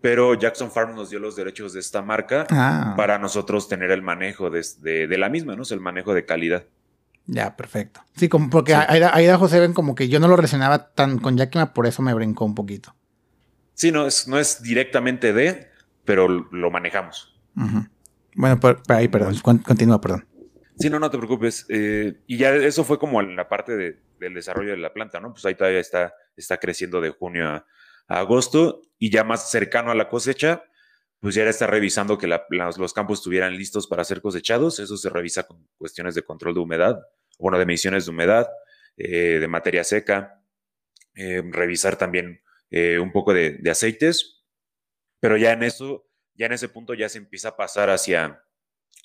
pero 0.00 0.34
Jackson 0.34 0.70
Farm 0.70 0.94
nos 0.94 1.10
dio 1.10 1.18
los 1.18 1.36
derechos 1.36 1.72
de 1.72 1.80
esta 1.80 2.02
marca 2.02 2.46
ah. 2.50 2.94
para 2.96 3.18
nosotros 3.18 3.68
tener 3.68 3.90
el 3.90 4.02
manejo 4.02 4.50
de, 4.50 5.16
la 5.18 5.28
misma, 5.28 5.56
¿no? 5.56 5.64
el 5.68 5.80
manejo 5.80 6.14
de 6.14 6.24
calidad. 6.24 6.64
Ya, 7.26 7.56
perfecto. 7.56 8.00
Sí, 8.16 8.28
como 8.28 8.48
porque 8.48 8.74
abajo 8.74 9.48
se 9.48 9.60
ven 9.60 9.74
como 9.74 9.94
que 9.94 10.08
yo 10.08 10.18
no 10.18 10.28
lo 10.28 10.36
relacionaba 10.36 10.90
tan 10.92 11.18
con 11.18 11.36
Yakima, 11.36 11.74
por 11.74 11.86
eso 11.86 12.00
me 12.00 12.14
brincó 12.14 12.44
un 12.44 12.54
poquito. 12.54 12.94
Sí, 13.74 13.92
no 13.92 14.06
es, 14.06 14.28
no 14.28 14.38
es 14.38 14.62
directamente 14.62 15.32
de, 15.32 15.68
pero 16.04 16.28
lo 16.28 16.70
manejamos. 16.70 17.38
Bueno, 18.34 18.58
ahí, 18.88 19.08
perdón, 19.08 19.36
continúa, 19.42 20.00
perdón. 20.00 20.24
Sí, 20.78 20.88
no, 20.90 21.00
no 21.00 21.10
te 21.10 21.18
preocupes. 21.18 21.66
Eh, 21.68 22.22
y 22.26 22.36
ya 22.36 22.54
eso 22.54 22.84
fue 22.84 22.98
como 22.98 23.20
la 23.20 23.48
parte 23.48 23.76
del 24.18 24.34
desarrollo 24.34 24.70
de 24.70 24.76
la 24.76 24.92
planta, 24.92 25.18
¿no? 25.18 25.32
Pues 25.32 25.44
ahí 25.44 25.56
todavía 25.56 25.80
está, 25.80 26.14
está 26.36 26.58
creciendo 26.58 27.00
de 27.00 27.10
junio 27.10 27.48
a, 27.48 27.66
agosto 28.06 28.82
y 28.98 29.10
ya 29.10 29.24
más 29.24 29.50
cercano 29.50 29.90
a 29.90 29.94
la 29.94 30.08
cosecha, 30.08 30.62
pues 31.20 31.34
ya 31.34 31.42
era 31.42 31.50
estar 31.50 31.68
revisando 31.68 32.16
que 32.16 32.28
los 32.28 32.94
campos 32.94 33.18
estuvieran 33.18 33.56
listos 33.56 33.88
para 33.88 34.04
ser 34.04 34.22
cosechados. 34.22 34.78
Eso 34.78 34.96
se 34.96 35.10
revisa 35.10 35.46
con 35.46 35.66
cuestiones 35.76 36.14
de 36.14 36.22
control 36.22 36.54
de 36.54 36.60
humedad, 36.60 37.00
bueno, 37.38 37.58
de 37.58 37.66
mediciones 37.66 38.04
de 38.06 38.12
humedad, 38.12 38.48
eh, 38.96 39.38
de 39.40 39.48
materia 39.48 39.82
seca, 39.82 40.40
eh, 41.16 41.42
revisar 41.50 41.96
también 41.96 42.40
un 42.70 43.12
poco 43.12 43.32
de, 43.32 43.58
aceites, 43.70 44.44
pero 45.20 45.38
ya 45.38 45.52
en 45.52 45.62
eso, 45.62 46.06
ya 46.34 46.46
en 46.46 46.52
ese 46.52 46.68
punto 46.68 46.92
ya 46.92 47.08
se 47.08 47.16
empieza 47.16 47.48
a 47.48 47.56
pasar 47.56 47.88
hacia, 47.88 48.44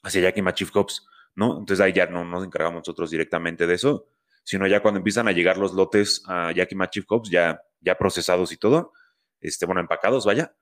hacia 0.03 0.21
Yakima 0.21 0.53
Chief 0.53 0.69
Cops, 0.69 1.07
¿no? 1.35 1.59
Entonces 1.59 1.79
ahí 1.79 1.93
ya 1.93 2.07
no 2.07 2.23
nos 2.23 2.45
encargamos 2.45 2.79
nosotros 2.79 3.11
directamente 3.11 3.67
de 3.67 3.75
eso, 3.75 4.07
sino 4.43 4.67
ya 4.67 4.81
cuando 4.81 4.99
empiezan 4.99 5.27
a 5.27 5.31
llegar 5.31 5.57
los 5.57 5.73
lotes 5.73 6.23
a 6.27 6.51
Yakima 6.51 6.89
Chief 6.89 7.05
Cops, 7.05 7.29
ya 7.29 7.61
ya 7.83 7.97
procesados 7.97 8.51
y 8.51 8.57
todo, 8.57 8.93
este, 9.41 9.65
bueno, 9.65 9.81
empacados, 9.81 10.25
vaya. 10.25 10.55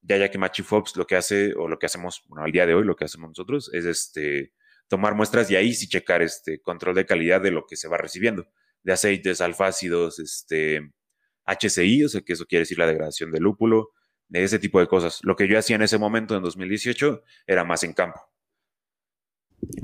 Ya 0.00 0.16
ya 0.16 0.30
que 0.30 0.38
Machi 0.38 0.62
Fox 0.62 0.96
lo 0.96 1.06
que 1.06 1.16
hace, 1.16 1.52
o 1.56 1.66
lo 1.68 1.78
que 1.78 1.86
hacemos, 1.86 2.22
bueno, 2.28 2.44
al 2.44 2.52
día 2.52 2.66
de 2.66 2.74
hoy 2.74 2.84
lo 2.84 2.94
que 2.94 3.04
hacemos 3.04 3.30
nosotros 3.30 3.68
es 3.74 3.84
este, 3.84 4.52
tomar 4.86 5.14
muestras 5.16 5.50
y 5.50 5.56
ahí 5.56 5.74
sí 5.74 5.88
checar 5.88 6.22
este 6.22 6.60
control 6.60 6.94
de 6.94 7.04
calidad 7.04 7.40
de 7.40 7.50
lo 7.50 7.66
que 7.66 7.76
se 7.76 7.88
va 7.88 7.98
recibiendo, 7.98 8.46
de 8.84 8.92
aceites, 8.92 9.40
alfácidos, 9.40 10.20
este, 10.20 10.92
HCI, 11.46 12.04
o 12.04 12.08
sea, 12.08 12.20
que 12.20 12.34
eso 12.34 12.46
quiere 12.46 12.60
decir 12.60 12.78
la 12.78 12.86
degradación 12.86 13.32
del 13.32 13.42
lúpulo, 13.42 13.90
de 14.28 14.44
ese 14.44 14.58
tipo 14.60 14.78
de 14.78 14.86
cosas. 14.86 15.18
Lo 15.22 15.34
que 15.34 15.48
yo 15.48 15.58
hacía 15.58 15.76
en 15.76 15.82
ese 15.82 15.98
momento, 15.98 16.36
en 16.36 16.42
2018, 16.42 17.22
era 17.46 17.64
más 17.64 17.82
en 17.82 17.92
campo. 17.92 18.20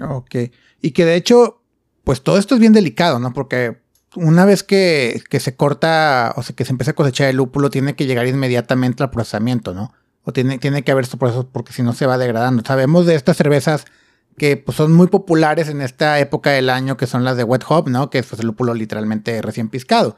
Ok. 0.00 0.36
Y 0.80 0.90
que 0.92 1.04
de 1.04 1.16
hecho, 1.16 1.62
pues 2.04 2.22
todo 2.22 2.38
esto 2.38 2.54
es 2.54 2.60
bien 2.60 2.72
delicado, 2.72 3.18
¿no? 3.18 3.32
Porque 3.32 3.78
una 4.16 4.44
vez 4.44 4.62
que, 4.62 5.22
se 5.30 5.56
corta, 5.56 6.32
o 6.36 6.42
sea, 6.42 6.54
que 6.54 6.64
se 6.64 6.72
empieza 6.72 6.92
a 6.92 6.94
cosechar 6.94 7.28
el 7.28 7.36
lúpulo, 7.36 7.70
tiene 7.70 7.94
que 7.94 8.06
llegar 8.06 8.26
inmediatamente 8.26 9.02
al 9.02 9.10
procesamiento, 9.10 9.74
¿no? 9.74 9.92
O 10.22 10.32
tiene, 10.32 10.58
tiene 10.58 10.82
que 10.82 10.92
haber 10.92 11.04
estos 11.04 11.18
procesos 11.20 11.46
porque 11.52 11.72
si 11.72 11.82
no 11.82 11.92
se 11.92 12.06
va 12.06 12.18
degradando. 12.18 12.62
Sabemos 12.64 13.06
de 13.06 13.14
estas 13.14 13.36
cervezas 13.36 13.84
que 14.36 14.56
pues, 14.56 14.76
son 14.76 14.92
muy 14.92 15.06
populares 15.08 15.68
en 15.68 15.80
esta 15.80 16.18
época 16.18 16.50
del 16.50 16.70
año, 16.70 16.96
que 16.96 17.06
son 17.06 17.24
las 17.24 17.36
de 17.36 17.44
wet 17.44 17.62
hop, 17.68 17.88
¿no? 17.88 18.10
Que 18.10 18.18
es 18.18 18.26
pues, 18.26 18.40
el 18.40 18.46
lúpulo 18.46 18.74
literalmente 18.74 19.40
recién 19.42 19.68
piscado. 19.68 20.16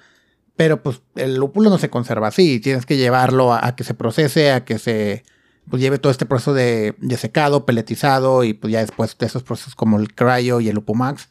Pero 0.57 0.83
pues 0.83 1.03
el 1.17 1.37
lúpulo 1.37 1.69
no 1.69 1.79
se 1.79 1.91
conserva 1.91 2.29
así, 2.29 2.61
tienes 2.61 2.87
que 2.87 2.97
llevarlo 2.97 3.53
a, 3.53 3.77
que 3.77 3.85
se 3.85 3.93
procese, 3.93 4.53
a 4.53 4.65
que 4.65 4.79
se 4.79 5.23
pues, 5.71 5.83
lleve 5.83 5.99
todo 5.99 6.11
este 6.11 6.27
proceso 6.27 6.55
de, 6.55 6.95
secado, 7.19 7.67
peletizado 7.67 8.45
y 8.45 8.55
pues 8.55 8.73
ya 8.73 8.81
después 8.81 9.17
de 9.19 9.27
esos 9.27 9.43
procesos 9.43 9.75
como 9.75 9.99
el 9.99 10.15
cryo 10.15 10.61
y 10.61 10.69
el 10.69 10.75
lupumax. 10.75 11.29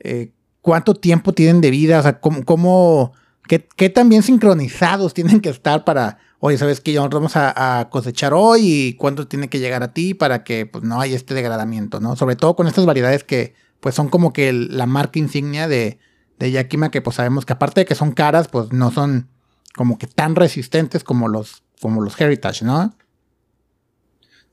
Eh, 0.00 0.32
cuánto 0.60 0.94
tiempo 0.94 1.32
tienen 1.32 1.60
de 1.60 1.70
vida, 1.70 1.98
o 1.98 2.02
sea, 2.02 2.20
cómo, 2.20 2.44
cómo 2.44 3.12
qué, 3.48 3.66
qué 3.76 3.90
tan 3.90 4.08
bien 4.08 4.22
sincronizados 4.22 5.14
tienen 5.14 5.40
que 5.40 5.48
estar 5.48 5.84
para, 5.84 6.18
oye, 6.38 6.58
¿sabes 6.58 6.80
qué? 6.80 6.92
Ya 6.92 7.06
vamos 7.06 7.32
a, 7.34 7.88
cosechar 7.90 8.32
hoy 8.34 8.60
y 8.64 8.94
cuánto 8.94 9.26
tiene 9.26 9.48
que 9.48 9.58
llegar 9.58 9.82
a 9.82 9.92
ti 9.92 10.14
para 10.14 10.44
que 10.44 10.66
pues, 10.66 10.84
no 10.84 11.00
haya 11.00 11.16
este 11.16 11.34
degradamiento, 11.34 12.00
¿no? 12.00 12.14
Sobre 12.16 12.36
todo 12.36 12.54
con 12.54 12.68
estas 12.68 12.86
variedades 12.86 13.24
que 13.24 13.54
pues 13.80 13.94
son 13.94 14.08
como 14.08 14.32
que 14.32 14.52
la 14.52 14.86
marca 14.86 15.18
insignia 15.18 15.68
de, 15.68 15.98
de 16.38 16.50
Yakima, 16.50 16.90
que 16.90 17.00
pues 17.00 17.16
sabemos 17.16 17.46
que 17.46 17.52
aparte 17.52 17.80
de 17.80 17.86
que 17.86 17.94
son 17.94 18.12
caras, 18.12 18.48
pues 18.48 18.72
no 18.72 18.90
son 18.90 19.28
como 19.74 19.98
que 19.98 20.06
tan 20.06 20.34
resistentes 20.34 21.04
como 21.04 21.28
los, 21.28 21.62
como 21.80 22.02
los 22.02 22.20
Heritage, 22.20 22.64
¿no? 22.64 22.94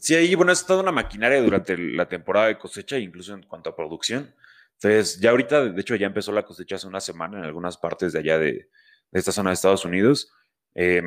Sí, 0.06 0.14
ahí, 0.14 0.36
bueno, 0.36 0.52
es 0.52 0.64
toda 0.68 0.84
una 0.84 0.92
maquinaria 0.92 1.42
durante 1.42 1.76
la 1.80 2.08
temporada 2.08 2.46
de 2.46 2.60
cosecha, 2.60 3.00
incluso 3.00 3.34
en 3.34 3.42
cuanto 3.42 3.72
a 3.72 3.76
producción. 3.76 4.36
Entonces, 4.76 5.20
ya 5.20 5.32
ahorita, 5.32 5.66
de 5.70 5.82
hecho, 5.82 5.96
ya 5.96 6.06
empezó 6.06 6.32
la 6.32 6.46
cosecha 6.46 6.76
hace 6.76 6.86
una 6.86 7.00
semana 7.02 7.40
en 7.40 7.46
algunas 7.46 7.78
partes 7.78 8.14
de 8.14 8.20
allá 8.20 8.38
de, 8.38 8.70
esta 9.12 9.32
zona 9.32 9.50
de 9.50 9.56
Estados 9.56 9.84
Unidos. 9.84 10.32
Eh, 10.76 11.02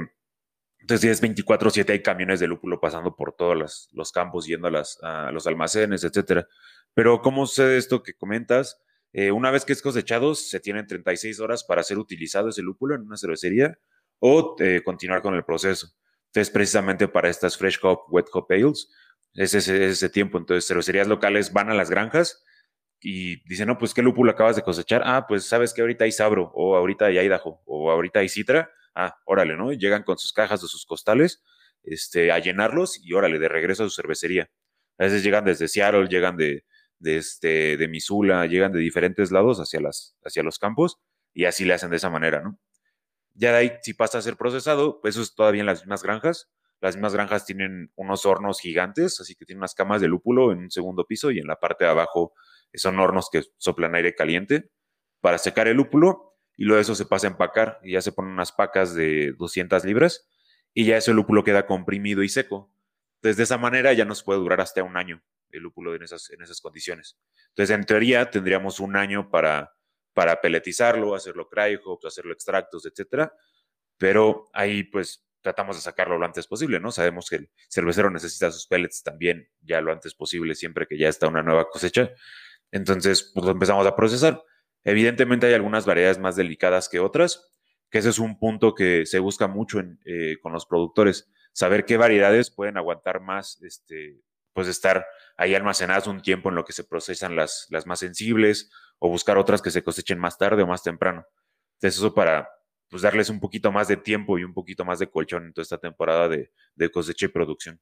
entonces, 0.80 1.10
es 1.12 1.22
24-7, 1.22 1.90
hay 1.90 2.02
camiones 2.02 2.40
de 2.40 2.48
lúpulo 2.48 2.80
pasando 2.80 3.14
por 3.14 3.36
todos 3.36 3.88
los, 3.92 4.10
campos, 4.10 4.46
yendo 4.46 4.66
a, 4.66 5.30
los 5.30 5.46
almacenes, 5.46 6.02
etcétera. 6.02 6.48
Pero, 6.92 7.22
¿cómo 7.22 7.46
sucede 7.46 7.78
esto 7.78 8.02
que 8.02 8.14
comentas? 8.14 8.80
Eh, 9.12 9.30
una 9.30 9.52
vez 9.52 9.64
que 9.64 9.74
es 9.74 9.80
cosechado, 9.80 10.34
se 10.34 10.58
tienen 10.58 10.88
36 10.88 11.38
horas 11.38 11.62
para 11.62 11.84
ser 11.84 11.98
utilizado 11.98 12.48
ese 12.48 12.62
lúpulo 12.62 12.96
en 12.96 13.02
una 13.02 13.16
cervecería 13.16 13.78
o 14.18 14.56
eh, 14.58 14.82
continuar 14.84 15.22
con 15.22 15.36
el 15.36 15.44
proceso. 15.44 15.92
Entonces, 16.28 16.50
precisamente 16.50 17.08
para 17.08 17.28
estas 17.28 17.56
Fresh 17.56 17.78
Hop, 17.82 18.00
Wet 18.08 18.26
Hop 18.32 18.46
Ales, 18.50 18.88
es 19.34 19.54
ese, 19.54 19.86
es 19.86 20.12
tiempo. 20.12 20.38
Entonces, 20.38 20.66
cervecerías 20.66 21.06
locales 21.06 21.52
van 21.52 21.70
a 21.70 21.74
las 21.74 21.90
granjas 21.90 22.44
y 23.00 23.42
dice, 23.48 23.66
no, 23.66 23.78
pues 23.78 23.94
qué 23.94 24.02
lúpulo 24.02 24.30
acabas 24.30 24.56
de 24.56 24.62
cosechar. 24.62 25.02
Ah, 25.04 25.26
pues 25.28 25.44
sabes 25.44 25.72
que 25.72 25.80
ahorita 25.80 26.04
hay 26.04 26.12
sabro, 26.12 26.50
o 26.54 26.76
ahorita 26.76 27.06
hay 27.06 27.18
Idaho, 27.18 27.62
o 27.66 27.90
ahorita 27.90 28.20
hay 28.20 28.28
citra. 28.28 28.70
Ah, 28.94 29.16
órale, 29.26 29.56
¿no? 29.56 29.72
Llegan 29.72 30.02
con 30.02 30.18
sus 30.18 30.32
cajas 30.32 30.62
o 30.64 30.68
sus 30.68 30.84
costales 30.84 31.42
este, 31.84 32.32
a 32.32 32.38
llenarlos 32.38 33.00
y 33.02 33.12
órale, 33.14 33.38
de 33.38 33.48
regreso 33.48 33.84
a 33.84 33.88
su 33.88 33.94
cervecería. 33.94 34.50
A 34.98 35.04
veces 35.04 35.22
llegan 35.22 35.44
desde 35.44 35.68
Seattle, 35.68 36.08
llegan 36.08 36.36
de, 36.36 36.64
de, 36.98 37.16
este, 37.18 37.76
de 37.76 37.88
Missoula, 37.88 38.46
llegan 38.46 38.72
de 38.72 38.80
diferentes 38.80 39.30
lados 39.30 39.58
hacia, 39.58 39.80
las, 39.80 40.16
hacia 40.24 40.42
los 40.42 40.58
campos 40.58 40.98
y 41.32 41.44
así 41.44 41.64
le 41.64 41.74
hacen 41.74 41.90
de 41.90 41.96
esa 41.96 42.10
manera, 42.10 42.40
¿no? 42.42 42.58
Ya 43.38 43.52
de 43.52 43.58
ahí, 43.58 43.72
si 43.82 43.94
pasa 43.94 44.18
a 44.18 44.22
ser 44.22 44.36
procesado, 44.36 45.00
pues 45.00 45.14
eso 45.14 45.22
es 45.22 45.34
todavía 45.34 45.60
en 45.60 45.66
las 45.66 45.82
mismas 45.82 46.02
granjas. 46.02 46.50
Las 46.80 46.96
mismas 46.96 47.14
granjas 47.14 47.44
tienen 47.44 47.92
unos 47.94 48.26
hornos 48.26 48.60
gigantes, 48.60 49.20
así 49.20 49.34
que 49.34 49.44
tienen 49.44 49.60
unas 49.60 49.74
camas 49.74 50.00
de 50.00 50.08
lúpulo 50.08 50.52
en 50.52 50.58
un 50.58 50.70
segundo 50.70 51.04
piso 51.06 51.30
y 51.30 51.38
en 51.38 51.46
la 51.46 51.56
parte 51.56 51.84
de 51.84 51.90
abajo 51.90 52.32
son 52.74 52.98
hornos 52.98 53.28
que 53.30 53.42
soplan 53.56 53.94
aire 53.94 54.14
caliente 54.14 54.70
para 55.20 55.38
secar 55.38 55.68
el 55.68 55.76
lúpulo 55.76 56.36
y 56.56 56.64
luego 56.64 56.80
eso 56.80 56.94
se 56.94 57.06
pasa 57.06 57.28
a 57.28 57.30
empacar 57.30 57.80
y 57.82 57.92
ya 57.92 58.02
se 58.02 58.12
ponen 58.12 58.32
unas 58.32 58.52
pacas 58.52 58.94
de 58.94 59.32
200 59.38 59.84
libras 59.84 60.28
y 60.74 60.84
ya 60.84 60.96
ese 60.96 61.12
lúpulo 61.12 61.44
queda 61.44 61.66
comprimido 61.66 62.22
y 62.22 62.28
seco. 62.28 62.72
Entonces 63.16 63.36
de 63.36 63.44
esa 63.44 63.58
manera 63.58 63.92
ya 63.92 64.04
nos 64.04 64.22
puede 64.22 64.40
durar 64.40 64.60
hasta 64.60 64.82
un 64.82 64.96
año 64.96 65.22
el 65.50 65.62
lúpulo 65.62 65.94
en 65.94 66.02
esas, 66.02 66.30
en 66.30 66.42
esas 66.42 66.60
condiciones. 66.60 67.18
Entonces, 67.48 67.74
en 67.74 67.84
teoría, 67.84 68.30
tendríamos 68.30 68.80
un 68.80 68.96
año 68.96 69.30
para, 69.30 69.72
para 70.18 70.40
peletizarlo, 70.40 71.14
hacerlo 71.14 71.48
cry 71.48 71.78
hops, 71.84 72.06
hacerlo 72.06 72.32
extractos, 72.32 72.84
etcétera. 72.84 73.32
Pero 73.96 74.50
ahí, 74.52 74.82
pues, 74.82 75.24
tratamos 75.42 75.76
de 75.76 75.82
sacarlo 75.82 76.18
lo 76.18 76.24
antes 76.24 76.48
posible, 76.48 76.80
¿no? 76.80 76.90
Sabemos 76.90 77.30
que 77.30 77.36
el 77.36 77.50
cervecero 77.68 78.10
necesita 78.10 78.50
sus 78.50 78.66
pellets 78.66 79.04
también 79.04 79.48
ya 79.60 79.80
lo 79.80 79.92
antes 79.92 80.16
posible, 80.16 80.56
siempre 80.56 80.88
que 80.88 80.98
ya 80.98 81.08
está 81.08 81.28
una 81.28 81.44
nueva 81.44 81.70
cosecha. 81.70 82.10
Entonces, 82.72 83.30
pues 83.32 83.46
empezamos 83.46 83.86
a 83.86 83.94
procesar. 83.94 84.42
Evidentemente 84.82 85.46
hay 85.46 85.54
algunas 85.54 85.86
variedades 85.86 86.18
más 86.18 86.34
delicadas 86.34 86.88
que 86.88 86.98
otras, 86.98 87.52
que 87.88 87.98
ese 87.98 88.08
es 88.08 88.18
un 88.18 88.40
punto 88.40 88.74
que 88.74 89.06
se 89.06 89.20
busca 89.20 89.46
mucho 89.46 89.80
eh, 90.04 90.38
con 90.42 90.52
los 90.52 90.66
productores, 90.66 91.30
saber 91.52 91.84
qué 91.84 91.96
variedades 91.96 92.50
pueden 92.50 92.76
aguantar 92.76 93.20
más, 93.20 93.62
este, 93.62 94.20
pues 94.52 94.66
estar 94.66 95.06
ahí 95.36 95.54
almacenadas 95.54 96.08
un 96.08 96.22
tiempo 96.22 96.48
en 96.48 96.56
lo 96.56 96.64
que 96.64 96.72
se 96.72 96.82
procesan 96.82 97.36
las, 97.36 97.68
las 97.70 97.86
más 97.86 98.00
sensibles 98.00 98.68
o 98.98 99.08
buscar 99.08 99.38
otras 99.38 99.62
que 99.62 99.70
se 99.70 99.82
cosechen 99.82 100.18
más 100.18 100.38
tarde 100.38 100.62
o 100.62 100.66
más 100.66 100.82
temprano. 100.82 101.24
Entonces 101.74 101.98
eso 101.98 102.14
para 102.14 102.48
pues, 102.88 103.02
darles 103.02 103.30
un 103.30 103.40
poquito 103.40 103.70
más 103.72 103.88
de 103.88 103.96
tiempo 103.96 104.38
y 104.38 104.44
un 104.44 104.54
poquito 104.54 104.84
más 104.84 104.98
de 104.98 105.08
colchón 105.08 105.46
en 105.46 105.52
toda 105.52 105.62
esta 105.62 105.78
temporada 105.78 106.28
de, 106.28 106.50
de 106.74 106.90
cosecha 106.90 107.26
y 107.26 107.28
producción. 107.28 107.80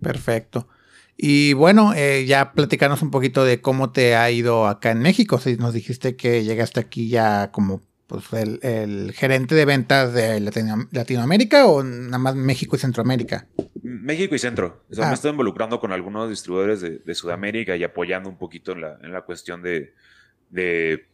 Perfecto. 0.00 0.68
Y 1.16 1.52
bueno, 1.52 1.94
eh, 1.94 2.24
ya 2.26 2.52
platicarnos 2.52 3.02
un 3.02 3.10
poquito 3.10 3.44
de 3.44 3.60
cómo 3.60 3.92
te 3.92 4.16
ha 4.16 4.30
ido 4.30 4.66
acá 4.66 4.90
en 4.90 5.00
México. 5.00 5.38
Si 5.38 5.56
nos 5.56 5.72
dijiste 5.72 6.16
que 6.16 6.42
llegaste 6.44 6.80
aquí 6.80 7.08
ya 7.08 7.52
como 7.52 7.82
pues, 8.08 8.24
el, 8.32 9.12
gerente 9.12 9.54
de 9.54 9.64
ventas 9.64 10.12
de 10.12 10.40
Latinoamérica 10.40 11.66
o 11.66 11.84
nada 11.84 12.18
más 12.18 12.34
México 12.34 12.76
y 12.76 12.80
Centroamérica. 12.80 13.46
México 13.82 14.34
y 14.34 14.38
Centro. 14.38 14.84
O 14.90 14.94
sea, 14.94 15.06
me 15.06 15.10
ah. 15.12 15.14
estoy 15.14 15.30
involucrando 15.30 15.78
con 15.78 15.92
algunos 15.92 16.28
distribuidores 16.28 16.80
de, 16.80 17.14
Sudamérica 17.14 17.76
y 17.76 17.84
apoyando 17.84 18.28
un 18.28 18.36
poquito 18.36 18.72
en 18.72 18.80
la, 18.80 18.98
en 19.02 19.12
la 19.12 19.22
cuestión 19.22 19.62
de, 19.62 19.94
de, 20.50 21.06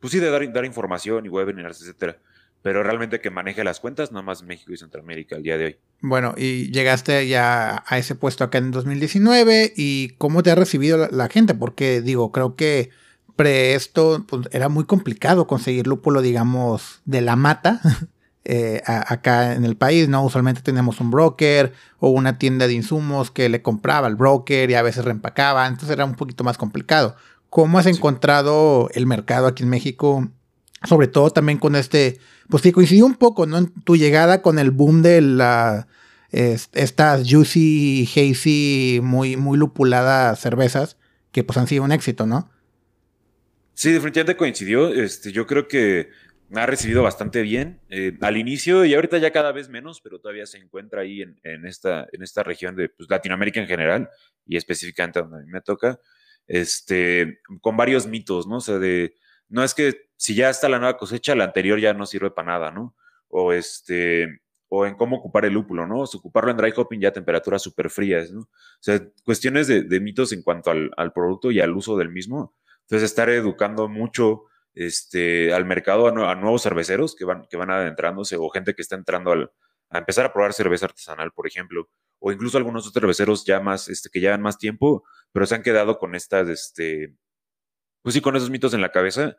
pues 0.00 0.12
sí, 0.12 0.18
de 0.18 0.30
dar, 0.30 0.52
dar 0.52 0.64
información 0.64 1.26
y 1.26 1.28
webinars, 1.28 1.80
etcétera 1.82 2.18
pero 2.66 2.82
realmente 2.82 3.20
que 3.20 3.30
maneje 3.30 3.62
las 3.62 3.78
cuentas, 3.78 4.10
nada 4.10 4.24
más 4.24 4.42
México 4.42 4.72
y 4.72 4.76
Centroamérica 4.76 5.36
al 5.36 5.44
día 5.44 5.56
de 5.56 5.64
hoy. 5.66 5.76
Bueno, 6.00 6.34
y 6.36 6.72
llegaste 6.72 7.28
ya 7.28 7.84
a 7.86 7.96
ese 7.96 8.16
puesto 8.16 8.42
acá 8.42 8.58
en 8.58 8.72
2019 8.72 9.72
y 9.76 10.08
cómo 10.18 10.42
te 10.42 10.50
ha 10.50 10.56
recibido 10.56 11.06
la, 11.08 11.28
gente, 11.28 11.54
porque 11.54 12.00
digo, 12.00 12.32
creo 12.32 12.56
que 12.56 12.90
pre 13.36 13.76
esto 13.76 14.26
pues, 14.28 14.48
era 14.50 14.68
muy 14.68 14.82
complicado 14.82 15.46
conseguir 15.46 15.86
lúpulo, 15.86 16.22
digamos, 16.22 17.02
de 17.04 17.20
la 17.20 17.36
mata. 17.36 17.80
Eh, 18.48 18.80
acá 18.86 19.54
en 19.54 19.64
el 19.64 19.76
país, 19.76 20.08
¿no? 20.08 20.24
Usualmente 20.24 20.62
tenemos 20.62 21.00
un 21.00 21.10
broker 21.10 21.72
o 21.98 22.10
una 22.10 22.38
tienda 22.38 22.68
de 22.68 22.74
insumos 22.74 23.32
que 23.32 23.48
le 23.48 23.60
compraba 23.60 24.06
al 24.06 24.14
broker 24.14 24.70
y 24.70 24.74
a 24.74 24.82
veces 24.82 25.04
reempacaba, 25.04 25.66
entonces 25.66 25.90
era 25.90 26.04
un 26.04 26.14
poquito 26.14 26.44
más 26.44 26.56
complicado. 26.56 27.16
¿Cómo 27.56 27.78
has 27.78 27.86
encontrado 27.86 28.90
el 28.92 29.06
mercado 29.06 29.46
aquí 29.46 29.62
en 29.62 29.70
México 29.70 30.30
sobre 30.84 31.08
todo 31.08 31.30
también 31.30 31.56
con 31.56 31.74
este, 31.74 32.18
pues 32.50 32.62
que 32.62 32.70
coincidió 32.70 33.06
un 33.06 33.14
poco, 33.14 33.46
¿no? 33.46 33.56
En 33.56 33.72
tu 33.72 33.96
llegada 33.96 34.42
con 34.42 34.58
el 34.58 34.72
boom 34.72 35.00
de 35.00 35.22
la, 35.22 35.88
estas 36.30 37.26
juicy, 37.26 38.06
hazy, 38.14 39.00
muy, 39.02 39.38
muy 39.38 39.56
lupuladas 39.56 40.38
cervezas, 40.38 40.98
que 41.32 41.44
pues 41.44 41.56
han 41.56 41.66
sido 41.66 41.82
un 41.82 41.92
éxito, 41.92 42.26
¿no? 42.26 42.50
Sí, 43.72 43.90
definitivamente 43.90 44.36
coincidió. 44.36 44.92
Este, 44.92 45.32
yo 45.32 45.46
creo 45.46 45.66
que 45.66 46.10
ha 46.54 46.66
recibido 46.66 47.02
bastante 47.02 47.40
bien 47.40 47.80
eh, 47.88 48.18
al 48.20 48.36
inicio 48.36 48.84
y 48.84 48.92
ahorita 48.92 49.16
ya 49.16 49.30
cada 49.30 49.52
vez 49.52 49.70
menos, 49.70 50.02
pero 50.02 50.20
todavía 50.20 50.44
se 50.44 50.58
encuentra 50.58 51.00
ahí 51.00 51.22
en, 51.22 51.40
en 51.42 51.64
esta, 51.64 52.06
en 52.12 52.22
esta 52.22 52.42
región 52.42 52.76
de 52.76 52.90
pues, 52.90 53.08
Latinoamérica 53.08 53.62
en 53.62 53.66
general 53.66 54.10
y 54.46 54.58
específicamente 54.58 55.20
donde 55.20 55.38
a 55.38 55.40
mí 55.40 55.50
me 55.50 55.62
toca, 55.62 55.98
este, 56.46 57.40
con 57.60 57.76
varios 57.76 58.06
mitos, 58.06 58.46
¿no? 58.46 58.56
O 58.56 58.60
sea, 58.60 58.78
de 58.78 59.14
no 59.48 59.62
es 59.62 59.74
que 59.74 60.08
si 60.16 60.34
ya 60.34 60.50
está 60.50 60.68
la 60.68 60.78
nueva 60.78 60.96
cosecha, 60.96 61.34
la 61.34 61.44
anterior 61.44 61.78
ya 61.78 61.92
no 61.94 62.06
sirve 62.06 62.30
para 62.30 62.52
nada, 62.52 62.70
¿no? 62.70 62.96
O 63.28 63.52
este, 63.52 64.40
o 64.68 64.86
en 64.86 64.94
cómo 64.96 65.16
ocupar 65.16 65.44
el 65.44 65.54
lúpulo, 65.54 65.86
¿no? 65.86 66.00
O 66.00 66.04
ocuparlo 66.04 66.50
en 66.50 66.56
dry 66.56 66.72
hopping 66.74 67.00
ya 67.00 67.08
a 67.10 67.12
temperaturas 67.12 67.62
súper 67.62 67.90
frías, 67.90 68.32
¿no? 68.32 68.40
O 68.40 68.48
sea, 68.80 69.00
cuestiones 69.24 69.68
de, 69.68 70.00
mitos 70.00 70.32
en 70.32 70.42
cuanto 70.42 70.70
al, 70.70 71.12
producto 71.12 71.50
y 71.50 71.60
al 71.60 71.76
uso 71.76 71.96
del 71.96 72.10
mismo. 72.10 72.54
Entonces, 72.82 73.10
estar 73.10 73.28
educando 73.30 73.88
mucho 73.88 74.44
este, 74.74 75.52
al 75.52 75.64
mercado 75.64 76.08
a, 76.08 76.34
nuevos 76.34 76.62
cerveceros 76.62 77.14
que 77.14 77.24
van, 77.24 77.46
que 77.48 77.56
van 77.56 77.70
adentrándose 77.70 78.36
o 78.36 78.48
gente 78.50 78.74
que 78.74 78.82
está 78.82 78.96
entrando 78.96 79.50
a 79.90 79.98
empezar 79.98 80.26
a 80.26 80.32
probar 80.32 80.52
cerveza 80.52 80.86
artesanal, 80.86 81.32
por 81.32 81.46
ejemplo, 81.46 81.88
o 82.18 82.32
incluso 82.32 82.58
algunos 82.58 82.86
otros 82.86 82.94
cerveceros 82.94 83.44
ya 83.44 83.60
más, 83.60 83.88
este, 83.88 84.10
que 84.10 84.20
llevan 84.20 84.42
más 84.42 84.58
tiempo, 84.58 85.04
pero 85.32 85.46
se 85.46 85.54
han 85.54 85.62
quedado 85.62 85.98
con 85.98 86.14
estas, 86.14 86.48
este, 86.48 87.14
pues 88.02 88.14
sí, 88.14 88.20
con 88.20 88.36
esos 88.36 88.50
mitos 88.50 88.74
en 88.74 88.80
la 88.80 88.92
cabeza. 88.92 89.36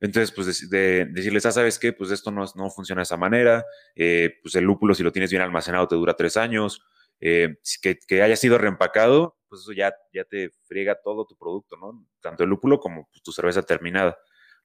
Entonces, 0.00 0.32
pues 0.32 0.70
de, 0.70 1.06
decirles, 1.10 1.44
ah, 1.46 1.52
¿sabes 1.52 1.78
qué? 1.78 1.92
Pues 1.92 2.10
esto 2.10 2.30
no, 2.30 2.44
no 2.56 2.70
funciona 2.70 3.00
de 3.00 3.04
esa 3.04 3.16
manera. 3.16 3.64
Eh, 3.94 4.38
pues 4.42 4.54
el 4.54 4.64
lúpulo, 4.64 4.94
si 4.94 5.02
lo 5.02 5.12
tienes 5.12 5.30
bien 5.30 5.42
almacenado, 5.42 5.86
te 5.88 5.94
dura 5.96 6.14
tres 6.14 6.36
años. 6.36 6.82
Eh, 7.20 7.58
que, 7.82 8.22
haya 8.22 8.36
sido 8.36 8.56
reempacado, 8.56 9.36
pues 9.48 9.62
eso 9.62 9.72
ya, 9.72 9.94
ya 10.12 10.24
te 10.24 10.50
friega 10.66 10.98
todo 11.02 11.26
tu 11.26 11.36
producto, 11.36 11.76
¿no? 11.76 12.06
Tanto 12.20 12.44
el 12.44 12.50
lúpulo 12.50 12.80
como 12.80 13.08
pues, 13.10 13.22
tu 13.22 13.32
cerveza 13.32 13.62
terminada. 13.62 14.18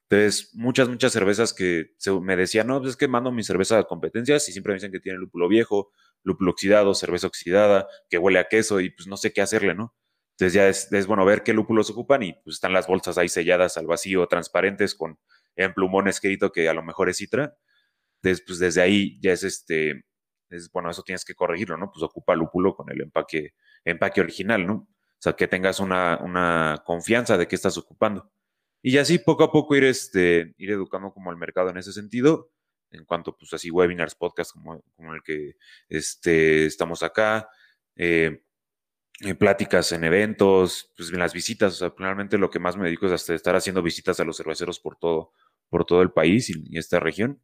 Entonces, 0.09 0.51
muchas, 0.53 0.87
muchas 0.87 1.11
cervezas 1.13 1.53
que 1.53 1.91
me 2.21 2.35
decían, 2.35 2.67
no, 2.67 2.79
pues 2.79 2.91
es 2.91 2.97
que 2.97 3.07
mando 3.07 3.31
mi 3.31 3.43
cerveza 3.43 3.79
a 3.79 3.83
competencias 3.85 4.47
y 4.49 4.51
siempre 4.51 4.71
me 4.71 4.75
dicen 4.75 4.91
que 4.91 4.99
tiene 4.99 5.17
lúpulo 5.17 5.47
viejo, 5.47 5.91
lúpulo 6.23 6.51
oxidado, 6.51 6.93
cerveza 6.93 7.27
oxidada, 7.27 7.87
que 8.09 8.19
huele 8.19 8.39
a 8.39 8.47
queso 8.47 8.79
y 8.81 8.91
pues 8.91 9.07
no 9.07 9.17
sé 9.17 9.33
qué 9.33 9.41
hacerle, 9.41 9.73
¿no? 9.73 9.95
Entonces 10.37 10.53
ya 10.53 10.67
es, 10.67 11.07
bueno 11.07 11.25
ver 11.25 11.43
qué 11.43 11.53
lúpulos 11.53 11.89
ocupan 11.89 12.21
y 12.23 12.33
pues 12.33 12.55
están 12.57 12.73
las 12.73 12.87
bolsas 12.87 13.17
ahí 13.17 13.29
selladas 13.29 13.77
al 13.77 13.87
vacío, 13.87 14.27
transparentes, 14.27 14.93
con 14.93 15.17
en 15.55 15.73
plumón 15.73 16.07
escrito 16.07 16.51
que 16.51 16.67
a 16.69 16.73
lo 16.73 16.83
mejor 16.83 17.09
es 17.09 17.17
citra. 17.17 17.55
Entonces, 18.21 18.43
pues 18.45 18.59
desde 18.59 18.81
ahí 18.81 19.19
ya 19.21 19.31
es 19.33 19.43
este, 19.43 20.05
es, 20.49 20.71
bueno, 20.71 20.89
eso 20.89 21.03
tienes 21.03 21.25
que 21.25 21.35
corregirlo, 21.35 21.77
¿no? 21.77 21.91
Pues 21.91 22.03
ocupa 22.03 22.35
lúpulo 22.35 22.75
con 22.75 22.91
el 22.91 23.01
empaque, 23.01 23.53
empaque 23.85 24.21
original, 24.21 24.67
¿no? 24.67 24.73
O 24.73 25.19
sea, 25.19 25.33
que 25.33 25.47
tengas 25.47 25.79
una, 25.79 26.19
una 26.21 26.83
confianza 26.85 27.37
de 27.37 27.47
que 27.47 27.55
estás 27.55 27.77
ocupando. 27.77 28.31
Y 28.87 28.99
así 28.99 29.17
poco 29.17 29.43
a 29.43 29.51
poco 29.51 29.75
ir, 29.75 29.83
este, 29.83 30.53
ir 30.59 30.69
educando 30.69 31.11
como 31.11 31.31
el 31.31 31.37
mercado 31.37 31.71
en 31.71 31.77
ese 31.77 31.91
sentido, 31.91 32.51
en 32.91 33.03
cuanto 33.03 33.35
pues 33.35 33.51
así 33.51 33.71
webinars, 33.71 34.13
podcasts 34.13 34.53
como, 34.53 34.79
como 34.95 35.15
el 35.15 35.23
que 35.23 35.55
este, 35.89 36.67
estamos 36.67 37.01
acá, 37.01 37.49
eh, 37.95 38.43
eh, 39.21 39.33
pláticas 39.33 39.91
en 39.91 40.03
eventos, 40.03 40.93
pues 40.95 41.09
en 41.11 41.17
las 41.17 41.33
visitas, 41.33 41.81
o 41.81 41.95
lo 41.97 42.49
que 42.51 42.59
más 42.59 42.77
me 42.77 42.85
dedico 42.85 43.07
es 43.07 43.13
hasta 43.13 43.33
estar 43.33 43.55
haciendo 43.55 43.81
visitas 43.81 44.19
a 44.19 44.23
los 44.23 44.37
cerveceros 44.37 44.79
por 44.79 44.97
todo, 44.97 45.31
por 45.69 45.85
todo 45.85 46.03
el 46.03 46.11
país 46.11 46.51
y, 46.51 46.77
esta 46.77 46.99
región. 46.99 47.41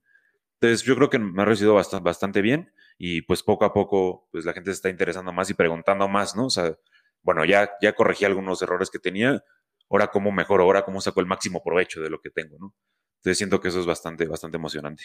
Entonces 0.59 0.85
yo 0.85 0.95
creo 0.95 1.09
que 1.09 1.17
me 1.17 1.41
ha 1.41 1.45
recibido 1.45 1.73
bastante, 1.73 2.03
bastante 2.03 2.41
bien 2.43 2.71
y 2.99 3.23
pues 3.23 3.41
poco 3.41 3.65
a 3.65 3.73
poco 3.73 4.27
pues 4.31 4.45
la 4.45 4.53
gente 4.53 4.69
se 4.69 4.75
está 4.75 4.89
interesando 4.89 5.33
más 5.33 5.49
y 5.49 5.55
preguntando 5.55 6.07
más, 6.07 6.35
¿no? 6.35 6.45
O 6.45 6.49
sea, 6.51 6.77
bueno, 7.23 7.45
ya, 7.45 7.71
ya 7.81 7.93
corregí 7.93 8.25
algunos 8.25 8.61
errores 8.61 8.91
que 8.91 8.99
tenía, 8.99 9.43
ahora 9.91 10.07
cómo 10.07 10.31
mejoro, 10.31 10.63
ahora 10.63 10.83
cómo 10.83 11.01
saco 11.01 11.19
el 11.19 11.27
máximo 11.27 11.61
provecho 11.63 12.01
de 12.01 12.09
lo 12.09 12.21
que 12.21 12.29
tengo, 12.29 12.57
¿no? 12.59 12.73
Entonces 13.19 13.37
siento 13.37 13.61
que 13.61 13.67
eso 13.67 13.79
es 13.79 13.85
bastante, 13.85 14.25
bastante 14.25 14.57
emocionante. 14.57 15.03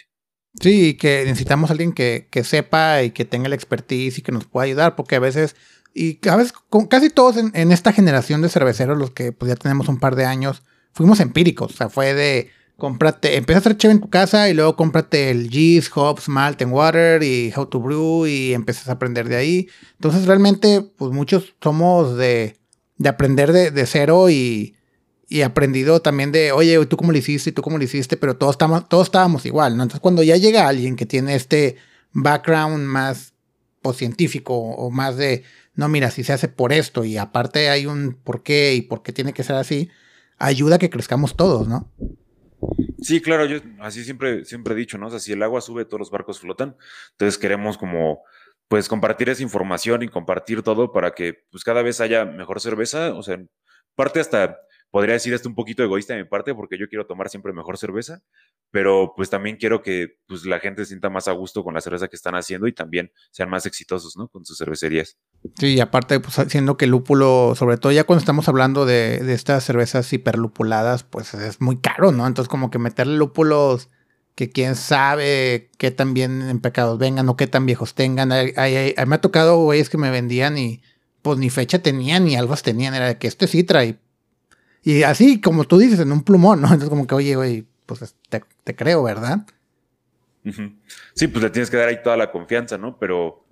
Sí, 0.61 0.96
que 0.96 1.25
necesitamos 1.27 1.68
a 1.68 1.75
alguien 1.75 1.92
que, 1.92 2.29
que 2.31 2.42
sepa 2.42 3.03
y 3.03 3.11
que 3.11 3.27
tenga 3.27 3.49
la 3.49 3.57
expertise 3.57 4.18
y 4.18 4.22
que 4.22 4.33
nos 4.33 4.46
pueda 4.46 4.64
ayudar, 4.64 4.96
porque 4.96 5.16
a 5.16 5.20
veces 5.20 5.55
y 5.99 6.16
cada 6.16 6.37
vez, 6.37 6.53
con 6.53 6.87
casi 6.87 7.09
todos 7.09 7.38
en, 7.38 7.72
esta 7.72 7.90
generación 7.90 8.42
de 8.42 8.51
cerveceros, 8.51 8.99
los 8.99 9.12
que 9.12 9.33
pues 9.33 9.49
ya 9.49 9.57
tenemos 9.57 9.88
un 9.88 9.99
par 9.99 10.14
de 10.14 10.27
años, 10.27 10.62
fuimos 10.92 11.20
empíricos. 11.20 11.72
O 11.72 11.75
sea, 11.75 11.88
fue 11.88 12.12
de 12.12 12.51
cómprate, 12.77 13.38
empieza 13.38 13.59
a 13.59 13.61
hacer 13.61 13.79
chévere 13.79 13.94
en 13.94 14.03
tu 14.03 14.11
casa 14.11 14.51
y 14.51 14.55
luego 14.55 14.77
cómprate 14.77 15.31
el 15.31 15.49
yeast, 15.49 15.90
hops, 15.96 16.29
malt 16.29 16.61
and 16.61 16.75
water 16.75 17.22
y 17.22 17.51
how 17.57 17.64
to 17.64 17.81
brew 17.81 18.27
y 18.27 18.53
empiezas 18.53 18.90
a 18.90 18.92
aprender 18.92 19.27
de 19.27 19.37
ahí. 19.37 19.68
Entonces 19.92 20.27
realmente, 20.27 20.83
pues 20.83 21.12
muchos 21.12 21.55
somos 21.62 22.18
de, 22.18 22.59
de 22.99 23.09
aprender 23.09 23.53
de, 23.55 23.70
de 23.70 23.87
cero 23.87 24.29
y, 24.29 24.76
y 25.29 25.43
aprendido 25.43 26.01
también 26.01 26.33
de, 26.33 26.53
oye, 26.53 26.85
tú 26.87 26.97
cómo 26.97 27.12
lo 27.12 27.19
hiciste 27.19 27.53
tú 27.53 27.62
cómo 27.62 27.79
lo 27.79 27.85
hiciste, 27.85 28.17
pero 28.17 28.37
todos, 28.37 28.55
estamos, 28.55 28.89
todos 28.89 29.09
estábamos 29.09 29.45
igual, 29.47 29.77
¿no? 29.77 29.83
Entonces 29.83 30.01
cuando 30.01 30.23
ya 30.23 30.37
llega 30.37 30.69
alguien 30.69 30.97
que 30.97 31.07
tiene 31.07 31.35
este 31.35 31.77
background 32.12 32.85
más 32.85 33.35
científico 33.93 34.55
o 34.55 34.91
más 34.91 35.17
de, 35.17 35.45
no, 35.75 35.89
mira, 35.89 36.11
si 36.11 36.25
se 36.25 36.33
hace 36.33 36.49
por 36.49 36.73
esto 36.73 37.05
y 37.05 37.17
aparte 37.17 37.69
hay 37.69 37.87
un 37.87 38.15
por 38.15 38.43
qué 38.43 38.75
y 38.75 38.83
por 38.83 39.03
qué 39.03 39.12
tiene 39.12 39.33
que 39.33 39.45
ser 39.45 39.57
así, 39.57 39.91
ayuda 40.39 40.77
a 40.77 40.79
que 40.79 40.91
crezcamos 40.91 41.37
todos, 41.37 41.69
¿no? 41.69 41.91
Sí, 43.01 43.21
claro, 43.21 43.45
yo 43.45 43.59
así 43.81 44.05
siempre, 44.05 44.45
siempre 44.45 44.75
he 44.75 44.77
dicho, 44.77 44.99
¿no? 44.99 45.09
O 45.09 45.11
sea, 45.11 45.21
si 45.21 45.33
el 45.33 45.43
agua 45.43 45.61
sube, 45.61 45.85
todos 45.85 46.01
los 46.01 46.11
barcos 46.11 46.41
flotan. 46.41 46.77
Entonces 47.12 47.39
queremos 47.39 47.77
como, 47.79 48.23
pues, 48.69 48.89
compartir 48.89 49.29
esa 49.29 49.43
información 49.43 50.03
y 50.03 50.09
compartir 50.09 50.62
todo 50.62 50.91
para 50.91 51.12
que, 51.12 51.45
pues, 51.51 51.62
cada 51.62 51.83
vez 51.83 52.01
haya 52.01 52.25
mejor 52.25 52.61
cerveza. 52.61 53.15
O 53.15 53.23
sea, 53.23 53.39
parte 53.95 54.21
hasta, 54.21 54.59
podría 54.97 55.13
decir 55.13 55.35
esto 55.35 55.47
un 55.47 55.55
poquito 55.55 55.83
egoísta 55.83 56.15
de 56.15 56.23
mi 56.23 56.27
parte, 56.27 56.55
porque 56.55 56.79
yo 56.79 56.89
quiero 56.89 57.05
tomar 57.05 57.29
siempre 57.29 57.53
mejor 57.53 57.77
cerveza, 57.77 58.23
pero 58.71 59.13
pues 59.15 59.29
también 59.29 59.59
quiero 59.59 59.83
que 59.83 60.17
pues, 60.27 60.47
la 60.47 60.59
gente 60.59 60.87
sienta 60.87 61.11
más 61.11 61.29
a 61.29 61.33
gusto 61.33 61.63
con 61.63 61.75
la 61.75 61.83
cerveza 61.83 62.09
que 62.09 62.17
están 62.17 62.35
haciendo 62.35 62.67
y 62.67 62.73
también 62.73 63.13
sean 63.31 63.51
más 63.51 63.67
exitosos, 63.67 64.17
¿no? 64.17 64.29
Con 64.29 64.47
sus 64.47 64.57
cervecerías. 64.57 65.19
Sí, 65.59 65.75
y 65.75 65.81
aparte, 65.81 66.19
pues 66.19 66.37
siendo 66.49 66.79
que 66.79 66.87
lúpulo, 66.87 67.53
sobre 67.57 67.77
todo 67.77 67.93
ya 67.93 68.05
cuando 68.05 68.21
estamos 68.21 68.49
hablando 68.49 68.87
de, 68.87 69.35
estas 69.35 69.65
cervezas 69.65 70.11
hiperlupuladas, 70.11 71.03
pues 71.03 71.35
es 71.35 71.61
muy 71.61 71.77
caro, 71.77 72.11
¿no? 72.11 72.27
Entonces 72.27 72.49
como 72.49 72.71
que 72.71 72.79
meterle 72.79 73.19
lúpulos 73.19 73.91
que 74.35 74.49
quién 74.49 74.77
sabe 74.77 75.73
qué 75.77 75.91
tan 75.91 76.15
bien 76.15 76.41
en 76.41 76.61
pecados 76.61 76.99
vengan 76.99 77.29
o 77.29 77.37
qué 77.37 77.47
tan 77.47 77.67
viejos 77.67 77.93
tengan. 77.93 78.31
me 78.31 79.15
ha 79.15 79.21
tocado 79.21 79.59
güeyes 79.59 79.91
que 79.91 79.99
me 79.99 80.11
vendían 80.11 80.57
y 80.57 80.81
pues 81.21 81.39
ni 81.39 81.51
fecha 81.51 81.81
tenían 81.81 82.25
ni 82.25 82.35
algo 82.37 82.57
tenían, 82.57 82.95
era 82.95 83.09
de 83.09 83.19
que 83.19 83.27
este 83.27 83.47
sí 83.47 83.63
trae. 83.63 83.99
Y 84.87 85.03
así, 85.03 85.40
como 85.40 85.64
tú 85.64 85.79
dices, 85.79 85.99
en 85.99 86.12
un 86.12 86.22
plumón, 86.22 86.61
¿no? 86.61 86.68
Entonces 86.68 86.88
como 86.88 87.09
que, 87.09 87.16
oye, 87.16 87.35
güey, 87.35 87.66
pues 87.87 88.14
te, 88.29 88.77
creo, 88.77 89.03
¿verdad? 89.03 89.44
Sí, 91.12 91.27
pues 91.27 91.42
le 91.42 91.51
tienes 91.51 91.70
que 91.70 91.77
dar 91.77 91.88
ahí 91.88 92.01
toda 92.05 92.16
la 92.16 92.31
confianza, 92.31 92.79
¿no? 92.79 92.96
Pero 92.96 93.44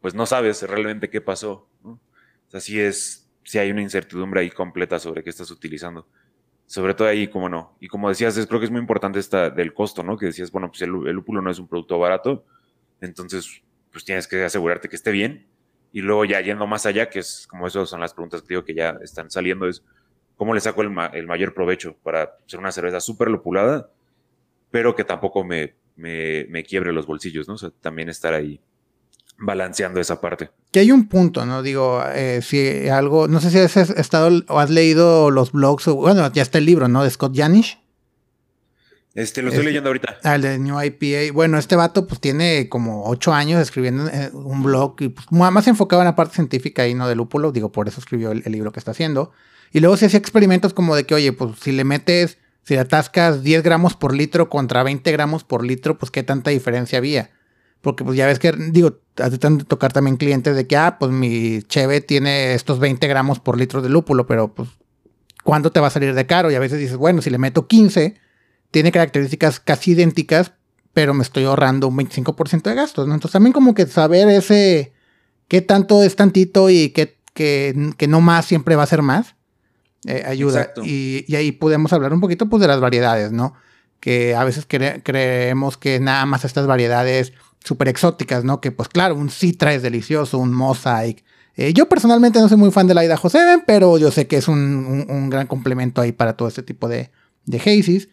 pues 0.00 0.14
no 0.14 0.24
sabes 0.24 0.62
realmente 0.62 1.10
qué 1.10 1.20
pasó, 1.20 1.68
¿no? 1.84 1.90
O 1.90 2.50
sea, 2.50 2.60
sí 2.60 2.80
es, 2.80 3.28
sí 3.44 3.58
hay 3.58 3.70
una 3.70 3.82
incertidumbre 3.82 4.40
ahí 4.40 4.50
completa 4.50 4.98
sobre 4.98 5.22
qué 5.22 5.28
estás 5.28 5.50
utilizando. 5.50 6.08
Sobre 6.64 6.94
todo 6.94 7.06
ahí, 7.06 7.28
como 7.28 7.50
no. 7.50 7.76
Y 7.80 7.88
como 7.88 8.08
decías, 8.08 8.38
es, 8.38 8.46
creo 8.46 8.58
que 8.58 8.64
es 8.64 8.72
muy 8.72 8.80
importante 8.80 9.18
esta 9.18 9.50
del 9.50 9.74
costo, 9.74 10.02
¿no? 10.02 10.16
Que 10.16 10.24
decías, 10.24 10.50
bueno, 10.50 10.70
pues 10.70 10.80
el, 10.80 10.88
lúpulo 10.88 11.42
no 11.42 11.50
es 11.50 11.58
un 11.58 11.68
producto 11.68 11.98
barato, 11.98 12.46
entonces 13.02 13.60
pues 13.92 14.06
tienes 14.06 14.26
que 14.26 14.42
asegurarte 14.42 14.88
que 14.88 14.96
esté 14.96 15.10
bien. 15.10 15.48
Y 15.92 16.00
luego 16.00 16.24
ya 16.24 16.40
yendo 16.40 16.66
más 16.66 16.86
allá, 16.86 17.10
que 17.10 17.18
es 17.18 17.46
como 17.46 17.66
eso 17.66 17.84
son 17.84 18.00
las 18.00 18.14
preguntas 18.14 18.40
que 18.40 18.48
digo 18.48 18.64
que 18.64 18.74
ya 18.74 18.96
están 19.02 19.30
saliendo, 19.30 19.68
es 19.68 19.82
cómo 20.38 20.54
le 20.54 20.60
saco 20.60 20.82
el, 20.82 21.26
mayor 21.26 21.52
provecho 21.52 21.96
para 22.02 22.36
ser 22.46 22.60
una 22.60 22.72
cerveza 22.72 23.00
súper 23.00 23.28
lupulada, 23.28 23.90
pero 24.70 24.94
que 24.94 25.04
tampoco 25.04 25.44
me, 25.44 25.74
me, 25.96 26.62
quiebre 26.62 26.92
los 26.92 27.06
bolsillos, 27.06 27.48
¿no? 27.48 27.54
O 27.54 27.58
sea, 27.58 27.70
también 27.82 28.08
estar 28.08 28.32
ahí 28.32 28.60
balanceando 29.36 30.00
esa 30.00 30.20
parte. 30.20 30.50
Que 30.70 30.80
hay 30.80 30.92
un 30.92 31.08
punto, 31.08 31.44
¿no? 31.44 31.62
Digo, 31.62 32.02
eh, 32.14 32.40
si 32.40 32.88
algo, 32.88 33.26
no 33.26 33.40
sé 33.40 33.50
si 33.50 33.58
has 33.58 33.76
estado 33.76 34.44
o 34.48 34.60
has 34.60 34.70
leído 34.70 35.32
los 35.32 35.50
blogs, 35.50 35.88
o, 35.88 35.96
bueno, 35.96 36.32
ya 36.32 36.42
está 36.42 36.58
el 36.58 36.66
libro, 36.66 36.86
¿no? 36.86 37.02
De 37.02 37.10
Scott 37.10 37.36
Janish. 37.36 37.80
Este, 39.14 39.42
lo 39.42 39.48
estoy 39.48 39.64
leyendo 39.64 39.88
ahorita. 39.88 40.18
Ah, 40.22 40.36
el 40.36 40.42
de 40.42 40.58
New 40.60 40.80
IPA. 40.80 41.32
Bueno, 41.32 41.58
este 41.58 41.74
vato 41.74 42.06
pues 42.06 42.20
tiene 42.20 42.68
como 42.68 43.06
ocho 43.06 43.32
años 43.32 43.60
escribiendo 43.60 44.06
eh, 44.06 44.30
un 44.32 44.62
blog 44.62 44.94
y 45.00 45.08
pues, 45.08 45.26
más 45.32 45.66
enfocado 45.66 46.02
en 46.02 46.06
la 46.06 46.14
parte 46.14 46.36
científica 46.36 46.86
y 46.86 46.94
no 46.94 47.08
de 47.08 47.16
lúpulo. 47.16 47.50
Digo, 47.50 47.72
por 47.72 47.88
eso 47.88 47.98
escribió 47.98 48.30
el 48.30 48.52
libro 48.52 48.70
que 48.70 48.78
está 48.78 48.92
haciendo. 48.92 49.32
Y 49.72 49.80
luego 49.80 49.96
se 49.96 50.06
hacía 50.06 50.18
experimentos 50.18 50.72
como 50.72 50.96
de 50.96 51.04
que, 51.04 51.14
oye, 51.14 51.32
pues 51.32 51.58
si 51.60 51.72
le 51.72 51.84
metes, 51.84 52.38
si 52.62 52.74
le 52.74 52.80
atascas 52.80 53.42
10 53.42 53.62
gramos 53.62 53.94
por 53.94 54.14
litro 54.14 54.48
contra 54.48 54.82
20 54.82 55.10
gramos 55.12 55.44
por 55.44 55.64
litro, 55.64 55.98
pues 55.98 56.10
qué 56.10 56.22
tanta 56.22 56.50
diferencia 56.50 56.98
había. 56.98 57.30
Porque 57.80 58.04
pues 58.04 58.16
ya 58.16 58.26
ves 58.26 58.38
que, 58.38 58.52
digo, 58.52 58.94
te 59.14 59.28
de 59.28 59.64
tocar 59.64 59.92
también 59.92 60.16
clientes 60.16 60.56
de 60.56 60.66
que, 60.66 60.76
ah, 60.76 60.98
pues 60.98 61.12
mi 61.12 61.62
cheve 61.62 62.00
tiene 62.00 62.54
estos 62.54 62.78
20 62.78 63.06
gramos 63.06 63.40
por 63.40 63.56
litro 63.56 63.82
de 63.82 63.88
lúpulo, 63.88 64.26
pero 64.26 64.52
pues, 64.54 64.68
¿cuánto 65.44 65.70
te 65.70 65.80
va 65.80 65.88
a 65.88 65.90
salir 65.90 66.14
de 66.14 66.26
caro? 66.26 66.50
Y 66.50 66.54
a 66.54 66.60
veces 66.60 66.78
dices, 66.78 66.96
bueno, 66.96 67.22
si 67.22 67.30
le 67.30 67.38
meto 67.38 67.68
15, 67.68 68.16
tiene 68.70 68.90
características 68.90 69.60
casi 69.60 69.92
idénticas, 69.92 70.52
pero 70.92 71.14
me 71.14 71.22
estoy 71.22 71.44
ahorrando 71.44 71.86
un 71.86 71.96
25% 71.96 72.62
de 72.62 72.74
gastos, 72.74 73.06
¿no? 73.06 73.14
Entonces 73.14 73.32
también 73.32 73.52
como 73.52 73.74
que 73.74 73.86
saber 73.86 74.28
ese, 74.28 74.92
qué 75.46 75.60
tanto 75.60 76.02
es 76.02 76.16
tantito 76.16 76.70
y 76.70 76.90
qué, 76.90 77.18
que 77.34 78.06
no 78.08 78.20
más 78.20 78.46
siempre 78.46 78.74
va 78.74 78.82
a 78.82 78.86
ser 78.86 79.02
más 79.02 79.37
eh, 80.08 80.24
ayuda. 80.26 80.72
Y, 80.82 81.34
ahí 81.34 81.52
podemos 81.52 81.92
hablar 81.92 82.14
un 82.14 82.20
poquito 82.20 82.48
pues, 82.48 82.62
de 82.62 82.66
las 82.66 82.80
variedades, 82.80 83.30
¿no? 83.30 83.52
Que 84.00 84.34
a 84.34 84.42
veces 84.42 84.66
creemos 84.66 85.76
que 85.76 86.00
nada 86.00 86.24
más 86.24 86.46
estas 86.46 86.66
variedades 86.66 87.34
súper 87.62 87.88
exóticas, 87.88 88.42
¿no? 88.42 88.62
Que 88.62 88.72
pues 88.72 88.88
claro, 88.88 89.16
un 89.16 89.28
Citra 89.28 89.74
es 89.74 89.82
delicioso, 89.82 90.38
un 90.38 90.54
Mosaic. 90.54 91.22
Eh, 91.56 91.74
yo 91.74 91.90
personalmente 91.90 92.38
no 92.38 92.48
soy 92.48 92.56
muy 92.56 92.70
fan 92.70 92.86
de 92.86 92.94
la 92.94 93.04
Idaho 93.04 93.28
7, 93.28 93.64
pero 93.66 93.98
yo 93.98 94.10
sé 94.10 94.26
que 94.26 94.38
es 94.38 94.48
un, 94.48 95.28
gran 95.28 95.46
complemento 95.46 96.00
ahí 96.00 96.12
para 96.12 96.36
todo 96.36 96.48
este 96.48 96.62
tipo 96.62 96.88
de, 96.88 97.10
de 97.44 97.58
hazies. 97.58 98.08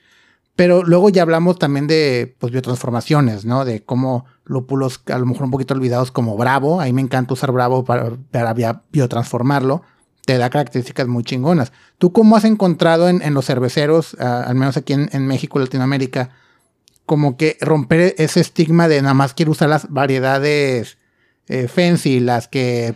Pero 0.58 0.84
luego 0.84 1.10
ya 1.10 1.21
hablamos 1.21 1.60
también 1.60 1.88
de 1.88 2.36
pues, 2.39 2.51
biotransformaciones, 2.51 3.45
¿no? 3.45 3.63
De 3.63 3.84
cómo 3.84 4.25
lúpulos 4.43 5.01
a 5.08 5.17
lo 5.17 5.25
mejor 5.25 5.43
un 5.45 5.51
poquito 5.51 5.73
olvidados 5.73 6.12
como 6.12 6.36
Bravo. 6.36 6.81
A 6.81 6.86
mí 6.86 6.93
me 6.93 7.01
encanta 7.01 7.34
usar 7.34 7.53
Bravo 7.53 7.86
para, 7.86 8.17
para 8.31 8.84
biotransformarlo 8.91 9.84
te 10.25 10.38
da 10.38 10.49
características 10.49 11.07
muy 11.07 11.23
chingonas. 11.23 11.71
¿Tú 11.97 12.11
cómo 12.11 12.35
has 12.35 12.43
encontrado 12.43 13.07
en, 13.09 13.33
los 13.33 13.45
cerveceros, 13.45 14.15
al 14.15 14.55
menos 14.55 14.75
aquí 14.75 14.93
en, 14.93 15.27
México, 15.27 15.59
Latinoamérica, 15.59 16.31
como 17.05 17.38
que 17.38 17.57
romper 17.61 18.15
ese 18.17 18.39
estigma 18.39 18.88
de 18.88 19.01
nada 19.01 19.13
más 19.13 19.33
quiero 19.35 19.51
usar 19.51 19.69
las 19.69 19.89
variedades 19.89 20.97
eh, 21.47 21.67
fancy, 21.67 22.19
las 22.19 22.47
que 22.47 22.95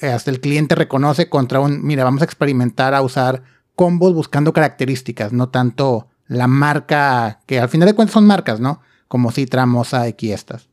hasta 0.00 0.30
el 0.30 0.40
cliente 0.40 0.76
reconoce 0.76 1.28
contra 1.28 1.58
un, 1.58 1.84
mira, 1.84 2.04
vamos 2.04 2.22
a 2.22 2.24
experimentar 2.24 2.94
a 2.94 3.02
usar 3.02 3.42
combos 3.74 4.14
buscando 4.14 4.52
características, 4.52 5.32
no 5.32 5.48
tanto 5.48 6.08
la 6.28 6.46
marca, 6.46 7.40
que 7.46 7.58
al 7.58 7.68
final 7.68 7.88
de 7.88 7.94
cuentas 7.94 8.14
son 8.14 8.26
marcas, 8.26 8.60
¿no? 8.60 8.80
Como 9.08 9.32
Citra, 9.32 9.66
Mosaic 9.66 10.22
y 10.22 10.32
estas. 10.32 10.69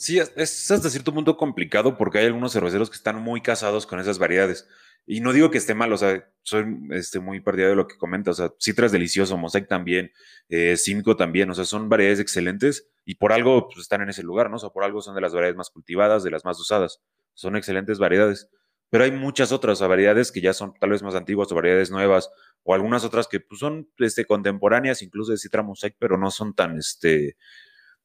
Sí, 0.00 0.18
es 0.18 0.70
hasta 0.70 0.88
cierto 0.88 1.12
punto 1.12 1.36
complicado 1.36 1.98
porque 1.98 2.16
hay 2.16 2.24
algunos 2.24 2.54
cerveceros 2.54 2.88
que 2.88 2.96
están 2.96 3.20
muy 3.20 3.42
casados 3.42 3.84
con 3.84 4.00
esas 4.00 4.18
variedades. 4.18 4.66
Y 5.06 5.20
no 5.20 5.34
digo 5.34 5.50
que 5.50 5.58
esté 5.58 5.74
mal, 5.74 5.92
o 5.92 5.98
sea, 5.98 6.26
soy 6.40 6.64
este, 6.92 7.20
muy 7.20 7.40
partidario 7.40 7.72
de 7.72 7.76
lo 7.76 7.86
que 7.86 7.98
comenta. 7.98 8.30
O 8.30 8.34
sea, 8.34 8.50
Citra 8.58 8.86
es 8.86 8.92
delicioso, 8.92 9.36
Mosaic 9.36 9.68
también, 9.68 10.10
eh, 10.48 10.78
Simcoe 10.78 11.16
también. 11.16 11.50
O 11.50 11.54
sea, 11.54 11.66
son 11.66 11.90
variedades 11.90 12.18
excelentes 12.18 12.88
y 13.04 13.16
por 13.16 13.30
algo 13.34 13.68
pues, 13.68 13.80
están 13.80 14.00
en 14.00 14.08
ese 14.08 14.22
lugar, 14.22 14.48
¿no? 14.48 14.56
O 14.56 14.58
sea, 14.58 14.70
por 14.70 14.84
algo 14.84 15.02
son 15.02 15.14
de 15.14 15.20
las 15.20 15.34
variedades 15.34 15.58
más 15.58 15.68
cultivadas, 15.68 16.24
de 16.24 16.30
las 16.30 16.46
más 16.46 16.58
usadas. 16.58 17.02
Son 17.34 17.54
excelentes 17.54 17.98
variedades. 17.98 18.48
Pero 18.88 19.04
hay 19.04 19.12
muchas 19.12 19.52
otras 19.52 19.80
variedades 19.80 20.32
que 20.32 20.40
ya 20.40 20.54
son 20.54 20.72
tal 20.80 20.90
vez 20.90 21.02
más 21.02 21.14
antiguas 21.14 21.52
o 21.52 21.54
variedades 21.54 21.90
nuevas, 21.90 22.30
o 22.62 22.72
algunas 22.72 23.04
otras 23.04 23.28
que 23.28 23.40
pues, 23.40 23.60
son 23.60 23.90
este, 23.98 24.24
contemporáneas, 24.24 25.02
incluso 25.02 25.32
de 25.32 25.36
Citra 25.36 25.62
Mosaic, 25.62 25.96
pero 25.98 26.16
no 26.16 26.30
son 26.30 26.54
tan, 26.54 26.78
este, 26.78 27.36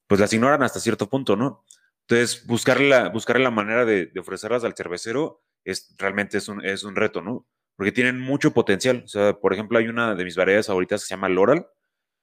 pues 0.08 0.20
las 0.20 0.34
ignoran 0.34 0.62
hasta 0.62 0.82
cierto 0.82 1.10
punto, 1.10 1.38
¿no? 1.38 1.64
Entonces, 2.08 2.46
buscarle 2.46 2.90
la, 2.90 3.12
la 3.12 3.52
manera 3.52 3.84
de, 3.86 4.12
ofrecerlas 4.20 4.64
al 4.64 4.76
cervecero 4.76 5.44
es 5.64 5.96
realmente 5.98 6.38
es 6.38 6.48
un, 6.48 6.64
es 6.64 6.84
un 6.84 6.96
reto, 6.96 7.22
¿no? 7.22 7.48
Porque 7.76 7.92
tienen 7.92 8.20
mucho 8.20 8.54
potencial. 8.54 9.02
O 9.06 9.08
sea, 9.08 9.34
por 9.34 9.54
ejemplo, 9.54 9.80
hay 9.80 9.88
una 9.88 10.14
de 10.14 10.24
mis 10.24 10.36
variedades 10.36 10.68
favoritas 10.68 11.02
que 11.02 11.08
se 11.08 11.16
llama 11.16 11.30
Loral. 11.30 11.68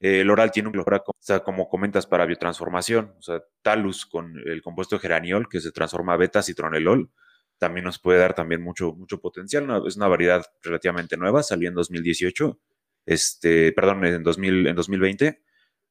Eh, 0.01 0.25
Loral 0.25 0.53
tiene 0.53 0.69
un 0.69 0.79
o 0.79 1.15
sea, 1.19 1.41
como 1.41 1.69
comentas, 1.69 2.07
para 2.07 2.27
biotransformación. 2.27 3.15
O 3.19 3.23
sea, 3.23 3.43
Talus 3.63 4.07
con 4.07 4.39
el 4.47 4.63
compuesto 4.63 4.99
geraniol 4.99 5.49
que 5.49 5.61
se 5.61 5.73
transforma 5.73 6.15
a 6.15 6.17
beta 6.17 6.43
citronelol 6.43 7.11
también 7.59 7.85
nos 7.85 8.01
puede 8.01 8.19
dar 8.19 8.35
también 8.35 8.61
mucho, 8.61 8.93
mucho 8.93 9.21
potencial. 9.21 9.69
Es 9.87 9.97
una 9.97 10.09
variedad 10.09 10.45
relativamente 10.63 11.17
nueva, 11.17 11.45
salió 11.45 11.69
en 11.69 11.75
2018, 11.75 12.59
este, 13.07 13.73
perdón, 13.73 14.05
en, 14.05 14.23
2000, 14.25 14.67
en 14.67 14.75
2020. 14.75 15.43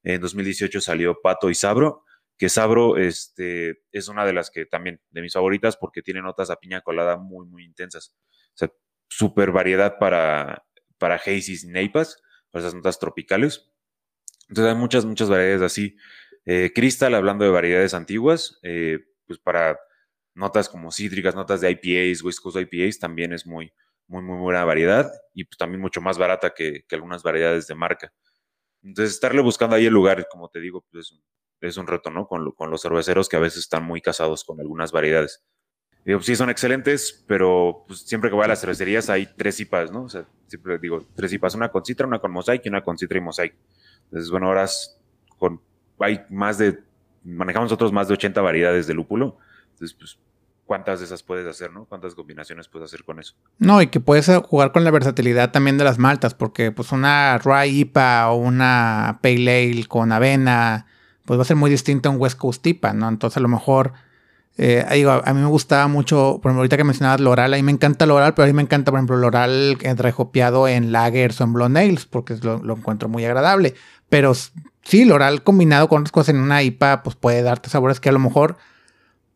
En 0.04 0.20
2018 0.20 0.82
salió 0.82 1.22
Pato 1.22 1.50
y 1.50 1.56
Sabro 1.56 2.04
que 2.42 2.50
Sabro 2.50 2.98
este, 2.98 3.84
es 3.92 4.08
una 4.08 4.26
de 4.26 4.34
las 4.34 4.50
que 4.50 4.66
también, 4.66 5.00
de 5.12 5.22
mis 5.22 5.34
favoritas, 5.34 5.78
porque 5.78 6.02
tiene 6.02 6.24
notas 6.24 6.50
a 6.50 6.56
piña 6.56 6.82
colada 6.82 7.16
muy, 7.16 7.46
muy 7.46 7.64
intensas. 7.64 8.16
O 8.56 8.58
sea, 8.58 8.74
súper 9.08 9.52
variedad 9.52 10.00
para, 10.00 10.66
para 10.98 11.18
hazies 11.18 11.64
y 11.64 11.68
neipas, 11.68 12.20
para 12.50 12.64
esas 12.64 12.74
notas 12.74 12.98
tropicales. 12.98 13.72
Entonces 14.50 14.74
hay 14.74 14.80
muchas, 14.80 15.06
muchas 15.06 15.30
variedades 15.30 15.62
así. 15.62 15.96
Eh, 16.46 16.72
Crystal, 16.74 17.14
hablando 17.14 17.46
de 17.46 17.52
variedades 17.52 17.94
antiguas, 17.94 18.58
eh, 18.64 18.98
pues 19.28 19.38
para 19.38 19.80
notas 20.34 20.68
como 20.68 20.92
cítricas, 20.92 21.36
notas 21.36 21.62
de 21.62 21.70
IPAs, 21.70 22.24
West 22.24 22.40
Coast 22.40 22.58
IPAs, 22.58 22.98
también 22.98 23.34
es 23.34 23.46
muy, 23.46 23.72
muy, 24.08 24.24
muy 24.24 24.40
buena 24.40 24.66
variedad 24.66 25.12
y 25.36 25.44
pues 25.44 25.60
también 25.60 25.80
mucho 25.80 26.02
más 26.02 26.18
barata 26.18 26.56
que, 26.56 26.86
que 26.88 26.96
algunas 26.96 27.22
variedades 27.22 27.68
de 27.68 27.76
marca. 27.76 28.12
Entonces, 28.82 29.14
estarle 29.14 29.42
buscando 29.44 29.76
ahí 29.76 29.86
el 29.86 29.94
lugar, 29.94 30.26
como 30.28 30.50
te 30.50 30.60
digo, 30.60 30.84
pues 30.90 31.06
es 31.06 31.12
un 31.12 31.22
reto, 31.62 32.10
¿no? 32.10 32.28
Con, 32.28 32.52
con, 32.52 32.70
los 32.70 32.82
cerveceros 32.82 33.30
que 33.30 33.38
a 33.38 33.40
veces 33.40 33.60
están 33.60 33.84
muy 33.84 34.02
casados 34.02 34.44
con 34.44 34.60
algunas 34.60 34.92
variedades. 34.92 35.44
Digo, 36.04 36.20
sí, 36.22 36.36
son 36.36 36.50
excelentes, 36.50 37.24
pero 37.28 37.84
pues, 37.88 38.02
siempre 38.02 38.30
que 38.30 38.36
voy 38.36 38.46
a 38.46 38.48
las 38.48 38.62
cervecerías 38.62 39.10
hay 39.10 39.28
tres 39.38 39.60
IPAs, 39.60 39.92
¿no? 39.92 40.04
O 40.04 40.10
sea, 40.10 40.26
siempre 40.48 40.80
digo, 40.80 41.06
tres 41.16 41.32
IPAs, 41.34 41.56
una 41.56 41.70
con 41.70 41.86
citra, 41.86 42.08
una 42.08 42.20
con 42.20 42.32
mosaic 42.32 42.66
y 42.66 42.70
una 42.70 42.84
con 42.84 42.98
citra 42.98 43.18
y 43.18 43.22
mosaic. 43.22 43.56
Entonces, 44.06 44.32
bueno, 44.32 44.48
ahora 44.48 44.66
con, 45.38 45.62
hay 46.00 46.22
más 46.30 46.58
de, 46.58 46.80
manejamos 47.24 47.68
nosotros 47.68 47.92
más 47.92 48.08
de 48.08 48.16
80 48.16 48.42
variedades 48.42 48.88
de 48.88 48.96
lúpulo. 48.96 49.38
Entonces, 49.74 49.94
pues, 49.94 50.18
¿cuántas 50.66 51.00
de 51.00 51.06
esas 51.06 51.22
puedes 51.22 51.46
hacer, 51.46 51.72
no? 51.72 51.86
¿Cuántas 51.86 52.16
combinaciones 52.16 52.68
puedes 52.68 52.88
hacer 52.88 53.04
con 53.04 53.20
eso? 53.20 53.36
No, 53.60 53.82
y 53.82 53.88
que 53.88 54.00
puedes 54.00 54.28
jugar 54.46 54.72
con 54.72 54.84
la 54.84 54.90
versatilidad 54.92 55.52
también 55.52 55.78
de 55.78 55.84
las 55.84 56.00
maltas, 56.00 56.34
porque 56.34 56.72
pues 56.72 56.92
una 56.92 57.38
rye 57.38 57.68
IPA 57.68 58.32
o 58.32 58.38
una 58.38 59.20
pale 59.22 59.72
ale 59.72 59.86
con 59.86 60.12
avena 60.12 60.88
pues 61.32 61.40
va 61.40 61.44
a 61.44 61.46
ser 61.46 61.56
muy 61.56 61.72
distinto 61.72 62.10
a 62.10 62.12
un 62.12 62.20
West 62.20 62.38
Coast 62.38 62.68
IPA, 62.68 62.92
¿no? 62.92 63.08
Entonces 63.08 63.38
a 63.38 63.40
lo 63.40 63.48
mejor, 63.48 63.94
eh, 64.58 64.86
digo, 64.92 65.12
a 65.12 65.34
mí 65.34 65.40
me 65.40 65.48
gustaba 65.48 65.88
mucho, 65.88 66.40
por 66.42 66.50
ejemplo, 66.50 66.60
ahorita 66.60 66.76
que 66.76 66.84
mencionabas 66.84 67.22
Loral, 67.22 67.54
a 67.54 67.56
mí 67.56 67.64
me 67.64 67.72
encanta 67.72 68.06
Loral, 68.06 68.34
pero 68.34 68.44
a 68.44 68.48
mí 68.48 68.54
me 68.54 68.64
encanta, 68.64 68.92
por 68.92 68.98
ejemplo, 68.98 69.16
Loral 69.16 69.78
rejopeado 69.80 70.68
en 70.68 70.92
lagers 70.92 71.40
o 71.40 71.46
en 71.46 71.54
blonde 71.54 71.80
nails, 71.80 72.06
porque 72.06 72.36
lo, 72.42 72.76
encuentro 72.76 73.08
muy 73.08 73.24
agradable. 73.24 73.76
Pero 74.10 74.34
sí, 74.34 75.04
el 75.04 75.14
oral 75.14 75.42
combinado 75.42 75.88
con 75.88 76.02
otras 76.02 76.12
cosas 76.12 76.36
en 76.36 76.42
una 76.42 76.64
IPA, 76.64 77.02
pues 77.04 77.16
puede 77.16 77.44
darte 77.44 77.70
sabores 77.70 78.02
que 78.02 78.10
a 78.10 78.12
lo 78.12 78.20
mejor, 78.20 78.58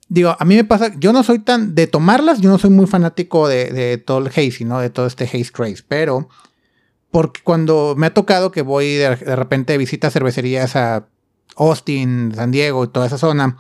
digo, 0.10 0.36
a 0.38 0.44
mí 0.44 0.58
me 0.58 0.66
pasa, 0.66 0.92
yo 1.00 1.14
no 1.14 1.24
soy 1.24 1.40
tan, 1.40 1.76
de 1.76 1.88
tomarlas, 1.88 2.42
yo 2.42 2.50
no 2.50 2.58
soy 2.58 2.72
muy 2.72 2.88
fanático 2.88 3.48
de, 3.48 4.04
todo 4.06 4.18
el 4.18 4.28
hazy, 4.28 4.66
¿no? 4.66 4.82
De 4.82 4.90
todo 4.90 5.06
este 5.08 5.24
haze 5.24 5.50
trace, 5.54 5.82
pero 5.88 6.28
porque 7.10 7.40
cuando 7.42 7.96
me 7.96 8.08
ha 8.08 8.14
tocado 8.14 8.52
que 8.52 8.64
voy 8.64 8.96
de, 8.96 9.16
repente 9.16 9.72
de 9.72 9.78
visita 9.78 10.08
a 10.08 10.12
cervecerías 10.12 10.76
a 10.76 11.08
Austin, 11.56 12.34
San 12.36 12.52
Diego 12.52 12.84
y 12.84 12.88
toda 12.88 13.08
esa 13.08 13.18
zona, 13.18 13.58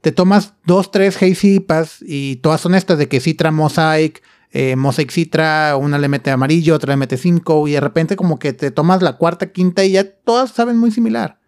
te 0.00 0.12
tomas 0.12 0.54
dos, 0.64 0.90
tres 0.90 1.16
hazy 1.16 1.56
IPAs 1.56 1.98
y 2.00 2.36
todas 2.36 2.60
son 2.60 2.74
estas 2.74 2.98
de 2.98 3.08
que 3.08 3.20
Citra 3.20 3.50
Mosaic, 3.50 4.22
eh, 4.50 4.76
Mosaic 4.76 5.10
Citra, 5.10 5.76
una 5.76 5.98
le 5.98 6.08
mete 6.08 6.30
amarillo, 6.30 6.74
otra 6.74 6.92
le 6.92 6.98
mete 6.98 7.16
5 7.16 7.68
y 7.68 7.72
de 7.72 7.80
repente 7.80 8.16
como 8.16 8.38
que 8.38 8.52
te 8.52 8.70
tomas 8.70 9.00
la 9.00 9.16
cuarta, 9.16 9.50
quinta 9.50 9.82
y 9.84 9.92
ya 9.92 10.10
todas 10.10 10.50
saben 10.50 10.76
muy 10.76 10.90
similar. 10.90 11.40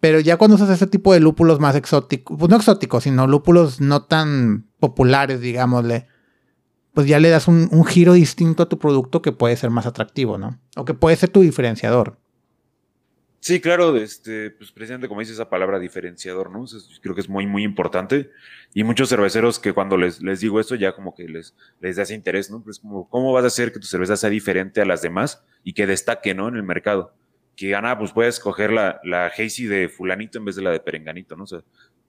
Pero 0.00 0.20
ya 0.20 0.38
cuando 0.38 0.56
usas 0.56 0.70
ese 0.70 0.86
tipo 0.86 1.12
de 1.12 1.20
lúpulos 1.20 1.60
más 1.60 1.76
exóticos, 1.76 2.38
pues 2.38 2.50
no 2.50 2.56
exóticos, 2.56 3.04
sino 3.04 3.26
lúpulos 3.26 3.80
no 3.80 4.04
tan 4.04 4.66
populares, 4.78 5.40
digámosle, 5.40 6.06
pues 6.94 7.06
ya 7.06 7.20
le 7.20 7.28
das 7.28 7.48
un, 7.48 7.68
un, 7.70 7.84
giro 7.84 8.14
distinto 8.14 8.62
a 8.62 8.68
tu 8.68 8.78
producto 8.78 9.20
que 9.20 9.32
puede 9.32 9.56
ser 9.56 9.68
más 9.68 9.84
atractivo, 9.84 10.38
¿no? 10.38 10.58
O 10.76 10.86
que 10.86 10.94
puede 10.94 11.16
ser 11.16 11.28
tu 11.28 11.42
diferenciador. 11.42 12.18
Sí, 13.40 13.60
claro, 13.60 13.96
este, 13.96 14.50
pues 14.50 14.72
precisamente 14.72 15.08
como 15.08 15.20
dice 15.20 15.32
esa 15.32 15.48
palabra 15.48 15.78
diferenciador, 15.78 16.50
¿no? 16.50 16.64
creo 17.00 17.14
que 17.14 17.20
es 17.20 17.28
muy, 17.28 17.46
muy 17.46 17.62
importante. 17.62 18.30
Y 18.74 18.82
muchos 18.82 19.08
cerveceros 19.08 19.58
que 19.58 19.72
cuando 19.72 19.96
les, 19.96 20.20
les 20.20 20.40
digo 20.40 20.58
esto 20.58 20.74
ya 20.74 20.94
como 20.94 21.14
que 21.14 21.28
les, 21.28 21.54
les 21.80 21.96
da 21.96 22.02
ese 22.02 22.14
interés, 22.14 22.50
¿no? 22.50 22.62
Pues 22.62 22.80
como, 22.80 23.08
¿cómo 23.08 23.32
vas 23.32 23.44
a 23.44 23.48
hacer 23.48 23.72
que 23.72 23.78
tu 23.78 23.86
cerveza 23.86 24.16
sea 24.16 24.30
diferente 24.30 24.80
a 24.80 24.84
las 24.84 25.02
demás 25.02 25.44
y 25.62 25.74
que 25.74 25.86
destaque, 25.86 26.34
¿no? 26.34 26.48
En 26.48 26.56
el 26.56 26.62
mercado. 26.62 27.14
Que 27.54 27.70
gana, 27.70 27.92
ah, 27.92 27.98
pues 27.98 28.12
puedes 28.12 28.40
coger 28.40 28.72
la, 28.72 29.00
la 29.04 29.26
Hazy 29.26 29.66
de 29.66 29.88
fulanito 29.88 30.38
en 30.38 30.44
vez 30.44 30.56
de 30.56 30.62
la 30.62 30.70
de 30.70 30.80
perenganito, 30.80 31.36
¿no? 31.36 31.44
O 31.44 31.46
sea, 31.46 31.60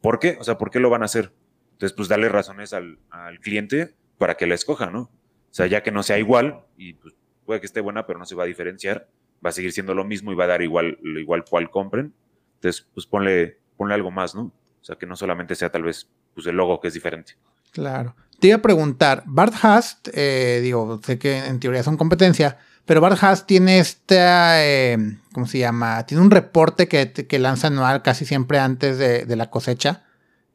¿por 0.02 0.20
qué? 0.20 0.38
O 0.40 0.44
sea, 0.44 0.58
¿por 0.58 0.72
qué 0.72 0.80
lo 0.80 0.90
van 0.90 1.04
a 1.04 1.06
hacer? 1.06 1.32
Entonces, 1.74 1.96
pues 1.96 2.10
darle 2.10 2.30
razones 2.30 2.74
al, 2.74 2.98
al 3.12 3.40
cliente 3.40 3.96
para 4.18 4.36
que 4.36 4.48
la 4.48 4.56
escoja, 4.56 4.90
¿no? 4.90 5.02
O 5.02 5.54
sea, 5.54 5.68
ya 5.68 5.84
que 5.84 5.92
no 5.92 6.04
sea 6.04 6.18
igual 6.18 6.66
y 6.78 6.94
pues 6.94 7.16
puede 7.46 7.60
que 7.60 7.68
esté 7.68 7.80
buena, 7.80 8.06
pero 8.06 8.20
no 8.20 8.26
se 8.26 8.36
va 8.36 8.44
a 8.44 8.48
diferenciar 8.48 9.08
va 9.46 9.50
a 9.50 9.54
seguir 9.54 9.72
siendo 9.72 9.94
lo 9.94 10.04
mismo 10.04 10.32
y 10.32 10.36
va 10.36 10.46
a 10.46 10.48
dar 10.48 10.62
igual, 10.62 10.98
igual 11.04 11.46
cual 11.46 11.70
compren. 11.70 12.14
Entonces, 12.56 12.88
pues 12.94 13.06
ponle, 13.06 13.60
ponle 13.76 13.94
algo 13.94 14.12
más, 14.12 14.36
¿no? 14.36 14.52
O 14.82 14.84
sea, 14.84 14.96
que 14.96 15.06
no 15.06 15.16
solamente 15.16 15.56
sea 15.56 15.70
tal 15.70 15.84
vez 15.84 16.08
pues, 16.34 16.48
el 16.48 16.56
logo 16.56 16.80
que 16.80 16.88
es 16.88 16.94
diferente. 16.94 17.34
Claro. 17.72 18.16
Te 18.40 18.48
iba 18.48 18.58
a 18.58 18.62
preguntar, 18.62 19.24
Bart 19.26 19.54
Hast, 19.62 20.10
eh, 20.14 20.60
digo, 20.62 21.00
sé 21.04 21.18
que 21.18 21.38
en 21.38 21.60
teoría 21.60 21.84
son 21.84 21.98
competencia, 21.98 22.58
pero 22.86 23.02
Bart 23.02 23.20
tiene 23.46 23.80
esta, 23.80 24.64
eh, 24.64 24.98
¿cómo 25.34 25.46
se 25.46 25.58
llama? 25.58 26.06
Tiene 26.06 26.24
un 26.24 26.32
reporte 26.32 26.88
que, 26.88 27.12
que 27.12 27.40
lanza 27.40 27.68
anual 27.68 28.02
casi 28.02 28.26
siempre 28.26 28.60
antes 28.60 28.98
de, 28.98 29.26
de, 29.26 29.36
la 29.36 29.50
cosecha, 29.50 30.06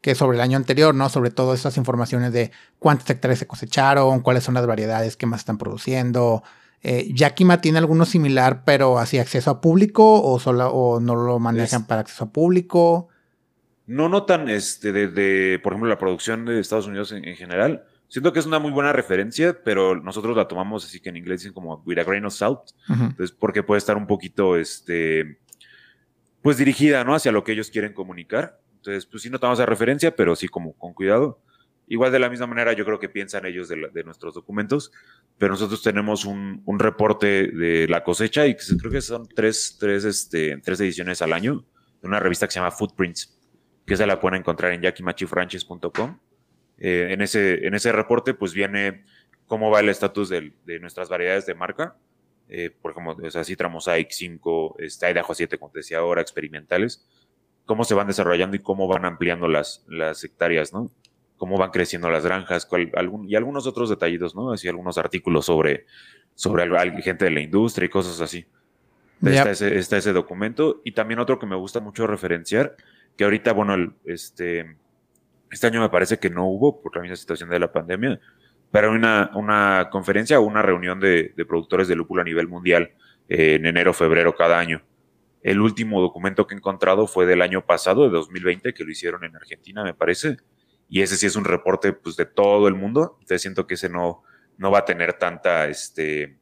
que 0.01 0.11
es 0.11 0.17
sobre 0.17 0.37
el 0.37 0.41
año 0.41 0.57
anterior, 0.57 0.95
¿no? 0.95 1.09
Sobre 1.09 1.29
todo 1.29 1.53
estas 1.53 1.77
informaciones 1.77 2.33
de 2.33 2.51
cuántos 2.79 3.09
hectáreas 3.09 3.39
se 3.39 3.47
cosecharon, 3.47 4.21
cuáles 4.21 4.43
son 4.43 4.55
las 4.55 4.65
variedades 4.65 5.15
que 5.15 5.25
más 5.27 5.41
están 5.41 5.57
produciendo, 5.57 6.41
eh, 6.83 7.09
Yakima 7.13 7.61
tiene 7.61 7.77
alguno 7.77 8.05
similar, 8.05 8.63
pero 8.65 8.99
así 8.99 9.17
acceso 9.17 9.49
a 9.49 9.61
público 9.61 10.21
o, 10.21 10.37
solo, 10.37 10.67
o 10.69 10.99
no 10.99 11.15
lo 11.15 11.39
manejan 11.39 11.87
para 11.87 12.01
acceso 12.01 12.25
a 12.25 12.31
público. 12.31 13.07
No 13.87 14.09
notan, 14.09 14.49
este, 14.49 14.91
de, 14.91 15.59
por 15.63 15.73
ejemplo, 15.73 15.89
la 15.89 15.97
producción 15.97 16.43
de 16.43 16.59
Estados 16.59 16.87
Unidos 16.87 17.13
en, 17.13 17.35
general. 17.35 17.85
Siento 18.09 18.33
que 18.33 18.39
es 18.39 18.45
una 18.45 18.59
muy 18.59 18.71
buena 18.71 18.91
referencia, 18.91 19.57
pero 19.63 19.95
nosotros 19.95 20.35
la 20.35 20.47
tomamos 20.47 20.85
así 20.85 20.99
que 20.99 21.09
en 21.09 21.15
inglés 21.15 21.41
dicen 21.41 21.53
como 21.53 21.81
with 21.85 21.97
a 21.97 22.03
grain 22.03 22.25
of 22.25 22.33
salt. 22.33 22.71
Entonces, 22.89 23.31
porque 23.31 23.63
puede 23.63 23.79
estar 23.79 23.95
un 23.95 24.05
poquito, 24.05 24.57
este, 24.57 25.39
pues 26.41 26.57
dirigida, 26.57 27.05
¿no? 27.05 27.15
Hacia 27.15 27.31
lo 27.31 27.45
que 27.45 27.53
ellos 27.53 27.71
quieren 27.71 27.93
comunicar. 27.93 28.59
Entonces, 28.75 29.05
pues 29.05 29.23
sí 29.23 29.29
notamos 29.29 29.57
la 29.59 29.65
referencia, 29.65 30.13
pero 30.15 30.35
sí 30.35 30.49
como 30.49 30.73
con 30.73 30.93
cuidado. 30.93 31.39
Igual 31.87 32.11
de 32.11 32.19
la 32.19 32.29
misma 32.29 32.47
manera 32.47 32.73
yo 32.73 32.85
creo 32.85 32.99
que 32.99 33.09
piensan 33.09 33.45
ellos 33.45 33.67
de, 33.67 34.03
nuestros 34.03 34.33
documentos, 34.33 34.91
pero 35.43 35.55
nosotros 35.55 35.83
tenemos 35.83 36.23
un, 36.23 36.63
reporte 36.79 37.49
de 37.49 37.85
la 37.89 38.01
cosecha 38.01 38.47
y 38.47 38.55
creo 38.55 38.89
que 38.89 39.01
son 39.01 39.27
tres, 39.27 39.75
tres, 39.77 40.05
este, 40.05 40.55
tres 40.63 40.79
ediciones 40.79 41.21
al 41.21 41.33
año 41.33 41.65
de 42.01 42.07
una 42.07 42.21
revista 42.21 42.47
que 42.47 42.53
se 42.53 42.59
llama 42.61 42.71
Footprints, 42.71 43.37
que 43.85 43.97
se 43.97 44.07
la 44.07 44.21
pueden 44.21 44.39
encontrar 44.39 44.71
en 44.71 44.81
yakimachifranches.com. 44.81 46.17
Eh, 46.77 47.07
en, 47.09 47.21
ese, 47.21 47.67
en 47.67 47.73
ese 47.73 47.91
reporte 47.91 48.33
pues 48.33 48.53
viene 48.53 49.03
cómo 49.45 49.69
va 49.69 49.81
el 49.81 49.89
estatus 49.89 50.29
de, 50.29 50.53
nuestras 50.79 51.09
variedades 51.09 51.45
de 51.45 51.55
marca, 51.55 51.97
eh, 52.47 52.69
por 52.69 52.91
ejemplo, 52.91 53.17
o 53.21 53.29
sea, 53.29 53.43
Citra 53.43 53.67
Mosaic 53.67 54.11
5, 54.11 54.77
está 54.79 55.11
Idaho 55.11 55.35
7, 55.35 55.57
como 55.57 55.73
te 55.73 55.79
decía 55.79 55.97
ahora, 55.97 56.21
experimentales, 56.21 57.05
cómo 57.65 57.83
se 57.83 57.95
van 57.95 58.07
desarrollando 58.07 58.55
y 58.55 58.59
cómo 58.59 58.87
van 58.87 59.03
ampliando 59.03 59.49
las, 59.49 59.83
las 59.89 60.23
hectáreas, 60.23 60.71
¿no? 60.71 60.89
Cómo 61.43 61.57
van 61.57 61.71
creciendo 61.71 62.09
las 62.09 62.23
granjas 62.23 62.65
y 63.27 63.35
algunos 63.35 63.67
otros 63.67 63.89
detallitos, 63.89 64.33
¿no? 64.33 64.53
Así 64.53 64.69
algunos 64.69 64.97
artículos 64.97 65.45
sobre, 65.45 65.85
sobre 66.35 66.65
gente 67.01 67.25
de 67.25 67.31
la 67.31 67.41
industria 67.41 67.87
y 67.87 67.89
cosas 67.89 68.21
así. 68.21 68.45
Está, 69.21 69.51
ese, 69.51 70.13
documento. 70.13 70.79
Y 70.85 70.93
también 70.93 71.19
otro 71.19 71.39
que 71.39 71.45
me 71.45 71.57
gusta 71.57 71.81
mucho 71.81 72.07
referenciar, 72.07 72.77
que 73.17 73.25
ahorita, 73.25 73.51
bueno, 73.51 73.93
este, 74.05 74.77
este 75.51 75.67
año 75.67 75.81
me 75.81 75.89
parece 75.89 76.17
que 76.17 76.29
no 76.29 76.47
hubo 76.47 76.81
por 76.81 76.95
la 76.95 77.01
misma 77.01 77.17
situación 77.17 77.49
de 77.49 77.59
la 77.59 77.73
pandemia, 77.73 78.21
pero 78.71 78.93
una, 78.93 79.29
una 79.35 79.89
conferencia 79.91 80.39
o 80.39 80.43
una 80.43 80.61
reunión 80.61 81.01
de, 81.01 81.33
productores 81.45 81.89
de 81.89 81.97
lúpulo 81.97 82.21
a 82.21 82.23
nivel 82.23 82.47
mundial 82.47 82.91
eh, 83.27 83.55
en 83.55 83.65
enero, 83.65 83.93
febrero 83.93 84.33
cada 84.33 84.57
año. 84.57 84.81
El 85.41 85.59
último 85.59 85.99
documento 85.99 86.47
que 86.47 86.55
he 86.55 86.57
encontrado 86.57 87.05
fue 87.05 87.25
del 87.25 87.41
año 87.41 87.65
pasado, 87.65 88.05
de 88.05 88.11
2020, 88.11 88.73
que 88.73 88.85
lo 88.85 88.91
hicieron 88.91 89.25
en 89.25 89.35
Argentina, 89.35 89.83
me 89.83 89.93
parece 89.93 90.37
y 90.89 91.01
ese 91.01 91.17
sí 91.17 91.25
es 91.25 91.35
un 91.35 91.45
reporte 91.45 91.93
pues, 91.93 92.15
de 92.15 92.25
todo 92.25 92.67
el 92.67 92.75
mundo. 92.75 93.17
Entonces 93.19 93.41
siento 93.41 93.67
que 93.67 93.75
ese 93.75 93.89
no, 93.89 94.23
no 94.57 94.71
va 94.71 94.79
a 94.79 94.85
tener 94.85 95.13
tanta, 95.13 95.67
este, 95.67 96.37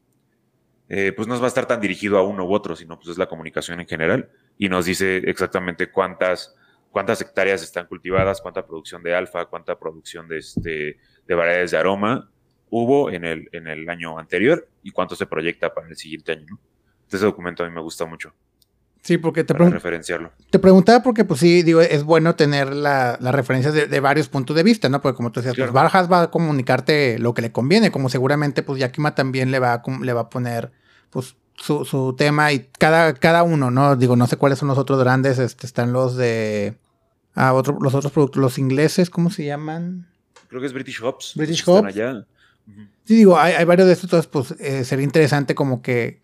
eh, 0.90 1.14
pues 1.14 1.28
no 1.28 1.40
va 1.40 1.46
a 1.46 1.48
estar 1.48 1.66
tan 1.66 1.80
dirigido 1.80 2.18
a 2.18 2.24
uno 2.24 2.46
u 2.46 2.54
otro, 2.54 2.76
sino 2.76 2.98
pues 2.98 3.10
es 3.10 3.18
la 3.18 3.28
comunicación 3.28 3.80
en 3.80 3.88
general 3.88 4.30
y 4.58 4.70
nos 4.70 4.86
dice 4.86 5.18
exactamente 5.26 5.90
cuántas, 5.90 6.56
cuántas 6.90 7.22
hectáreas 7.22 7.64
están 7.64 7.88
cultivadas, 7.88 8.42
cuánta 8.42 8.66
producción 8.66 9.02
de 9.02 9.16
alfa, 9.16 9.46
cuánta 9.46 9.80
producción 9.80 10.28
de, 10.28 10.40
este, 10.40 10.98
de 11.28 11.36
variedades 11.36 11.72
de 11.72 11.78
aroma 11.78 12.30
hubo 12.70 13.10
en 13.10 13.26
el, 13.26 13.50
en 13.52 13.68
el 13.68 13.90
año 13.90 14.18
anterior 14.18 14.68
y 14.84 14.92
cuánto 14.92 15.16
se 15.16 15.26
proyecta 15.26 15.74
para 15.74 15.88
el 15.88 15.96
siguiente 15.96 16.32
año. 16.32 16.46
¿no? 16.50 16.60
Ese 17.08 17.26
documento 17.26 17.64
a 17.64 17.68
mí 17.68 17.76
me 17.76 17.82
gusta 17.82 18.06
mucho. 18.06 18.34
Sí, 19.02 19.18
porque 19.18 19.44
te, 19.44 19.54
referenciarlo. 19.54 20.32
te 20.52 20.60
preguntaba 20.60 21.02
porque, 21.02 21.26
pues 21.26 21.40
sí, 21.40 21.64
digo, 21.64 21.82
es 21.82 22.04
bueno 22.04 22.36
tener 22.36 22.72
la, 22.72 23.18
la 23.20 23.32
referencia 23.32 23.72
de, 23.72 24.00
varios 24.00 24.30
puntos 24.30 24.56
de 24.56 24.62
vista, 24.62 24.90
¿no? 24.90 25.02
Porque 25.02 25.16
como 25.18 25.32
tú 25.32 25.40
decías, 25.40 25.56
pues 25.58 25.72
Barjas 25.72 26.12
va 26.12 26.22
a 26.22 26.32
comunicarte 26.32 27.18
lo 27.18 27.34
que 27.34 27.42
le 27.42 27.52
conviene, 27.52 27.92
como 27.92 28.10
seguramente, 28.10 28.62
pues 28.62 28.80
Yakima 28.80 29.16
también 29.16 29.50
le 29.50 29.58
va 29.58 29.74
a, 29.74 29.84
le 30.04 30.14
va 30.14 30.22
a 30.22 30.30
poner, 30.30 30.72
pues, 31.10 31.36
su, 31.56 31.84
su 31.84 32.16
tema 32.16 32.52
y 32.52 32.70
cada, 32.78 33.16
cada 33.16 33.42
uno, 33.42 33.72
¿no? 33.72 33.96
Digo, 33.96 34.16
no 34.16 34.28
sé 34.28 34.38
cuáles 34.38 34.60
son 34.60 34.68
los 34.68 34.78
otros 34.78 35.00
grandes, 35.00 35.40
este, 35.40 35.66
están 35.66 35.94
los 35.94 36.16
de... 36.16 36.78
Ah, 37.34 37.54
otro, 37.54 37.80
los 37.82 37.96
otros 37.96 38.12
productos, 38.12 38.40
los 38.40 38.60
ingleses, 38.60 39.10
¿cómo 39.10 39.32
se 39.32 39.46
llaman? 39.46 40.08
Creo 40.48 40.62
que 40.62 40.68
es 40.68 40.74
British 40.74 41.02
Hops. 41.02 41.34
British 41.36 41.64
Hops. 41.66 41.96
Sí, 43.06 43.16
digo, 43.16 43.40
hay, 43.40 43.54
hay, 43.54 43.66
varios 43.66 43.88
de 43.88 43.94
estos, 43.94 44.06
entonces, 44.06 44.30
pues, 44.30 44.52
eh, 44.60 44.86
sería 44.86 45.06
interesante 45.06 45.56
como 45.56 45.82
que 45.82 46.22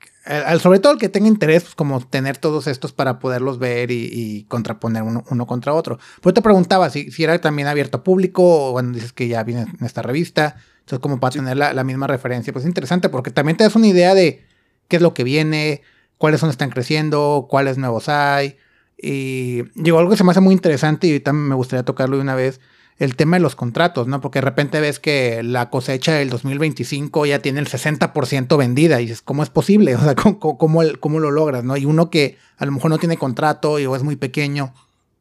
sobre 0.59 0.79
todo 0.79 0.93
el 0.93 0.99
que 0.99 1.09
tenga 1.09 1.27
interés, 1.27 1.63
pues 1.63 1.75
como 1.75 1.99
tener 2.01 2.37
todos 2.37 2.67
estos 2.67 2.93
para 2.93 3.19
poderlos 3.19 3.59
ver 3.59 3.91
y, 3.91 4.45
contraponer 4.47 5.03
uno, 5.03 5.47
contra 5.47 5.73
otro. 5.73 5.99
Pues 6.21 6.33
te 6.35 6.41
preguntaba 6.41 6.89
si, 6.89 7.11
si, 7.11 7.23
era 7.23 7.39
también 7.39 7.67
abierto 7.67 7.97
a 7.97 8.03
público 8.03 8.43
o 8.43 8.71
cuando 8.73 8.93
dices 8.93 9.13
que 9.13 9.27
ya 9.27 9.43
viene 9.43 9.61
en 9.61 9.85
esta 9.85 10.01
revista. 10.01 10.55
Entonces, 10.79 10.99
como 10.99 11.19
para 11.19 11.31
tener 11.31 11.57
la, 11.57 11.83
misma 11.83 12.07
referencia, 12.07 12.53
pues 12.53 12.63
es 12.63 12.69
interesante 12.69 13.09
porque 13.09 13.31
también 13.31 13.57
te 13.57 13.63
das 13.63 13.75
una 13.75 13.87
idea 13.87 14.13
de 14.13 14.45
qué 14.87 14.95
es 14.95 15.01
lo 15.01 15.13
que 15.13 15.23
viene, 15.23 15.81
cuáles 16.17 16.39
son 16.39 16.49
están 16.49 16.69
creciendo, 16.69 17.47
cuáles 17.49 17.77
nuevos 17.77 18.07
hay. 18.09 18.57
Y 18.97 19.63
digo, 19.75 19.99
algo 19.99 20.11
que 20.11 20.17
se 20.17 20.23
me 20.23 20.31
hace 20.31 20.41
muy 20.41 20.53
interesante 20.53 21.07
y 21.07 21.19
también 21.19 21.49
me 21.49 21.55
gustaría 21.55 21.83
tocarlo 21.83 22.15
de 22.15 22.21
una 22.21 22.35
vez 22.35 22.59
el 22.99 23.15
tema 23.15 23.37
de 23.37 23.43
los 23.43 23.55
contratos, 23.55 24.07
¿no? 24.07 24.21
Porque 24.21 24.39
de 24.39 24.45
repente 24.45 24.79
ves 24.79 24.99
que 24.99 25.43
la 25.43 25.69
cosecha 25.69 26.13
del 26.13 26.29
2025 26.29 27.25
ya 27.27 27.39
tiene 27.39 27.59
el 27.59 27.67
60% 27.67 28.57
vendida 28.57 28.99
y 28.99 29.03
dices, 29.03 29.21
¿cómo 29.21 29.43
es 29.43 29.49
posible? 29.49 29.95
O 29.97 29.99
sea, 29.99 30.15
¿cómo, 30.15 30.57
cómo, 30.99 31.19
lo 31.19 31.31
logras, 31.31 31.63
no? 31.63 31.77
Y 31.77 31.85
uno 31.85 32.09
que 32.09 32.37
a 32.57 32.65
lo 32.65 32.71
mejor 32.71 32.91
no 32.91 32.97
tiene 32.97 33.17
contrato 33.17 33.79
y 33.79 33.85
o 33.85 33.95
es 33.95 34.03
muy 34.03 34.15
pequeño, 34.15 34.73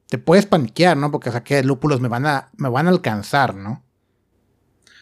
te 0.09 0.19
puedes 0.19 0.47
paniquear, 0.47 0.97
¿no? 0.97 1.11
Porque 1.11 1.29
o 1.29 1.33
sea, 1.33 1.63
lúpulos 1.63 2.01
me 2.01 2.09
van 2.09 2.27
a, 2.27 2.51
me 2.57 2.69
van 2.69 2.87
a 2.87 2.91
alcanzar, 2.91 3.55
¿no? 3.55 3.85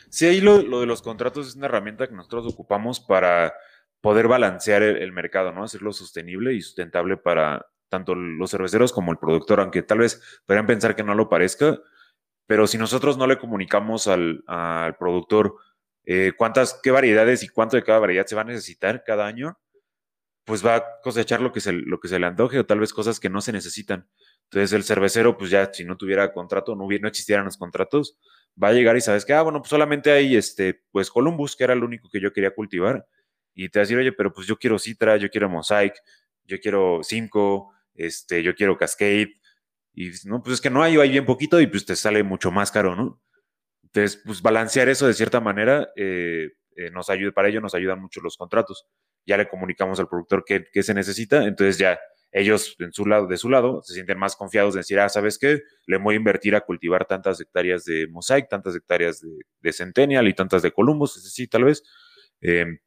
Sí, 0.08 0.26
ahí 0.26 0.40
lo, 0.40 0.58
de 0.58 0.86
los 0.86 1.02
contratos 1.02 1.48
es 1.48 1.56
una 1.56 1.66
herramienta 1.66 2.06
que 2.06 2.14
nosotros 2.14 2.46
ocupamos 2.46 3.00
para 3.00 3.52
poder 4.00 4.28
balancear 4.28 4.82
el, 4.82 4.96
el 4.98 5.12
mercado, 5.12 5.52
¿no? 5.52 5.64
Hacerlo 5.64 5.92
sostenible 5.92 6.54
y 6.54 6.60
sustentable 6.60 7.16
para 7.16 7.66
tanto 7.88 8.14
los 8.14 8.50
cerveceros 8.50 8.92
como 8.92 9.12
el 9.12 9.18
productor, 9.18 9.60
aunque 9.60 9.82
tal 9.82 9.98
vez 9.98 10.20
podrían 10.46 10.66
pensar 10.66 10.96
que 10.96 11.04
no 11.04 11.14
lo 11.14 11.28
parezca, 11.28 11.78
pero 12.46 12.66
si 12.66 12.78
nosotros 12.78 13.16
no 13.16 13.26
le 13.26 13.38
comunicamos 13.38 14.06
al, 14.06 14.44
productor 14.98 15.56
eh, 16.04 16.32
cuántas, 16.36 16.78
qué 16.82 16.90
variedades 16.90 17.42
y 17.42 17.48
cuánto 17.48 17.76
de 17.76 17.82
cada 17.82 17.98
variedad 17.98 18.26
se 18.26 18.34
va 18.34 18.42
a 18.42 18.44
necesitar 18.44 19.02
cada 19.04 19.26
año, 19.26 19.58
pues 20.44 20.64
va 20.64 20.76
a 20.76 20.84
cosechar 21.02 21.40
lo 21.40 21.52
que, 21.52 21.60
se, 21.60 21.72
lo 21.72 21.98
que 22.00 22.08
se 22.08 22.18
le 22.18 22.26
antoje 22.26 22.58
o 22.58 22.66
tal 22.66 22.80
vez 22.80 22.92
cosas 22.92 23.18
que 23.18 23.30
no 23.30 23.40
se 23.40 23.52
necesitan. 23.52 24.06
Entonces 24.44 24.72
el 24.74 24.84
cervecero, 24.84 25.38
pues 25.38 25.50
ya 25.50 25.72
si 25.72 25.84
no 25.84 25.96
tuviera 25.96 26.32
contrato, 26.32 26.76
no, 26.76 26.84
hubiera, 26.84 27.02
no 27.02 27.08
existieran 27.08 27.46
los 27.46 27.56
contratos, 27.56 28.18
va 28.62 28.68
a 28.68 28.72
llegar 28.72 28.96
y 28.96 29.00
sabes 29.00 29.24
que, 29.24 29.32
ah, 29.32 29.42
bueno, 29.42 29.60
pues 29.60 29.70
solamente 29.70 30.12
hay 30.12 30.36
este, 30.36 30.82
pues 30.90 31.10
Columbus, 31.10 31.56
que 31.56 31.64
era 31.64 31.74
lo 31.74 31.86
único 31.86 32.10
que 32.10 32.20
yo 32.20 32.32
quería 32.32 32.54
cultivar. 32.54 33.06
Y 33.54 33.68
te 33.70 33.78
va 33.78 33.82
a 33.82 33.84
decir, 33.84 33.96
oye, 33.96 34.12
pero 34.12 34.32
pues 34.32 34.46
yo 34.46 34.56
quiero 34.56 34.78
Citra, 34.78 35.16
yo 35.16 35.30
quiero 35.30 35.48
Mosaic, 35.48 35.94
yo 36.44 36.58
quiero 36.60 37.00
Simcoe, 37.02 37.68
este, 37.94 38.42
yo 38.42 38.54
quiero 38.54 38.76
Cascade. 38.76 39.40
Y 39.94 40.10
no, 40.24 40.42
pues 40.42 40.54
es 40.54 40.60
que 40.60 40.70
no 40.70 40.82
hay, 40.82 40.96
hay 40.96 41.10
bien 41.10 41.24
poquito 41.24 41.60
y 41.60 41.66
pues 41.66 41.86
te 41.86 41.96
sale 41.96 42.22
mucho 42.22 42.50
más 42.50 42.70
caro, 42.72 42.96
¿no? 42.96 43.22
Entonces, 43.84 44.20
pues 44.24 44.42
balancear 44.42 44.88
eso 44.88 45.06
de 45.06 45.14
cierta 45.14 45.40
manera 45.40 45.88
eh, 45.96 46.50
eh, 46.76 46.90
nos 46.90 47.10
ayuda, 47.10 47.32
para 47.32 47.48
ello 47.48 47.60
nos 47.60 47.74
ayudan 47.74 48.00
mucho 48.00 48.20
los 48.20 48.36
contratos. 48.36 48.86
Ya 49.24 49.36
le 49.36 49.48
comunicamos 49.48 50.00
al 50.00 50.08
productor 50.08 50.44
qué, 50.44 50.64
qué 50.72 50.82
se 50.82 50.94
necesita, 50.94 51.44
entonces 51.44 51.78
ya 51.78 51.98
ellos 52.34 52.74
en 52.80 52.92
su 52.92 53.06
lado, 53.06 53.28
de 53.28 53.36
su 53.36 53.48
lado 53.48 53.80
se 53.84 53.94
sienten 53.94 54.18
más 54.18 54.34
confiados 54.34 54.74
de 54.74 54.80
decir, 54.80 54.98
ah, 54.98 55.08
¿sabes 55.08 55.38
qué? 55.38 55.62
Le 55.86 55.98
voy 55.98 56.14
a 56.14 56.18
invertir 56.18 56.56
a 56.56 56.62
cultivar 56.62 57.06
tantas 57.06 57.40
hectáreas 57.40 57.84
de 57.84 58.08
Mosaic, 58.08 58.48
tantas 58.48 58.74
hectáreas 58.74 59.24
de, 59.62 59.72
Centennial 59.72 60.26
y 60.26 60.34
tantas 60.34 60.62
de 60.62 60.72
Columbus, 60.72 61.14
sí, 61.32 61.46
tal 61.46 61.64
vez, 61.64 61.84
em, 62.40 62.78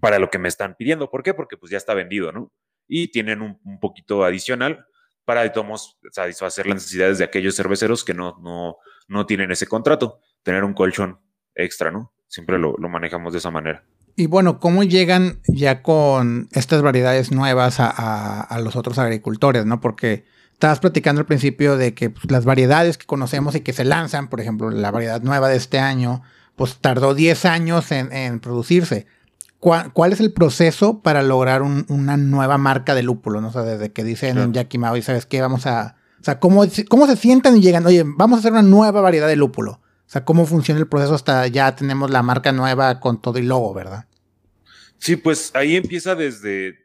para 0.00 0.18
lo 0.18 0.30
que 0.30 0.38
me 0.38 0.48
están 0.48 0.74
pidiendo. 0.74 1.10
¿Por 1.10 1.22
qué? 1.22 1.34
Porque 1.34 1.58
pues 1.58 1.70
ya 1.70 1.76
está 1.76 1.92
vendido, 1.92 2.32
¿no? 2.32 2.50
Y 2.88 3.08
tienen 3.08 3.42
un, 3.42 3.78
poquito 3.78 4.24
adicional 4.24 4.86
para, 5.24 5.50
todos 5.52 5.98
satisfacer 6.10 6.66
las 6.66 6.76
necesidades 6.76 7.18
de 7.18 7.24
aquellos 7.24 7.56
cerveceros 7.56 8.04
que 8.04 8.14
no, 8.14 8.38
no, 8.42 8.76
no 9.08 9.26
tienen 9.26 9.50
ese 9.50 9.66
contrato, 9.66 10.20
tener 10.42 10.64
un 10.64 10.74
colchón 10.74 11.20
extra, 11.54 11.90
¿no? 11.90 12.12
Siempre 12.28 12.58
lo, 12.58 12.74
lo 12.78 12.88
manejamos 12.88 13.32
de 13.32 13.38
esa 13.38 13.50
manera. 13.50 13.84
Y 14.14 14.26
bueno, 14.26 14.60
¿cómo 14.60 14.82
llegan 14.82 15.40
ya 15.48 15.82
con 15.82 16.48
estas 16.52 16.82
variedades 16.82 17.32
nuevas 17.32 17.76
a, 17.78 18.58
los 18.62 18.76
otros 18.76 18.98
agricultores, 18.98 19.64
no? 19.64 19.80
Porque 19.80 20.26
estabas 20.52 20.80
platicando 20.80 21.20
al 21.20 21.26
principio 21.26 21.76
de 21.76 21.94
que 21.94 22.10
pues, 22.10 22.30
las 22.30 22.44
variedades 22.44 22.98
que 22.98 23.06
conocemos 23.06 23.54
y 23.54 23.60
que 23.60 23.72
se 23.72 23.84
lanzan, 23.84 24.28
por 24.28 24.40
ejemplo, 24.40 24.70
la 24.70 24.90
variedad 24.90 25.22
nueva 25.22 25.48
de 25.48 25.56
este 25.56 25.78
año, 25.78 26.22
pues 26.56 26.76
tardó 26.76 27.14
10 27.14 27.44
años 27.46 27.90
en, 27.90 28.40
producirse. 28.40 29.06
¿Cuál, 29.62 30.12
es 30.12 30.18
el 30.18 30.32
proceso 30.32 31.02
para 31.02 31.22
lograr 31.22 31.62
una 31.62 32.16
nueva 32.16 32.58
marca 32.58 32.96
de 32.96 33.04
lúpulo? 33.04 33.40
¿no? 33.40 33.48
O 33.48 33.52
sea, 33.52 33.62
desde 33.62 33.92
que 33.92 34.02
dicen 34.02 34.38
en 34.38 34.52
Jackie 34.52 34.80
y 34.96 35.02
¿sabes 35.02 35.24
qué? 35.24 35.40
Vamos 35.40 35.66
a... 35.66 35.94
O 36.20 36.24
sea, 36.24 36.40
¿cómo, 36.40 36.64
¿cómo 36.88 37.06
se 37.06 37.14
sientan 37.14 37.56
y 37.56 37.60
llegan? 37.60 37.86
Oye, 37.86 38.02
vamos 38.04 38.36
a 38.36 38.40
hacer 38.40 38.50
una 38.50 38.62
nueva 38.62 39.00
variedad 39.00 39.28
de 39.28 39.36
lúpulo. 39.36 39.72
O 39.72 40.10
sea, 40.12 40.24
cómo 40.24 40.46
funciona 40.46 40.80
el 40.80 40.88
proceso 40.88 41.14
hasta 41.14 41.46
ya 41.46 41.76
tenemos 41.76 42.10
la 42.10 42.24
marca 42.24 42.50
nueva 42.50 42.98
con 42.98 43.22
todo 43.22 43.38
y 43.38 43.42
logo, 43.42 43.72
¿verdad? 43.72 44.06
Sí, 44.98 45.14
pues 45.14 45.52
ahí 45.54 45.76
empieza 45.76 46.16
desde, 46.16 46.82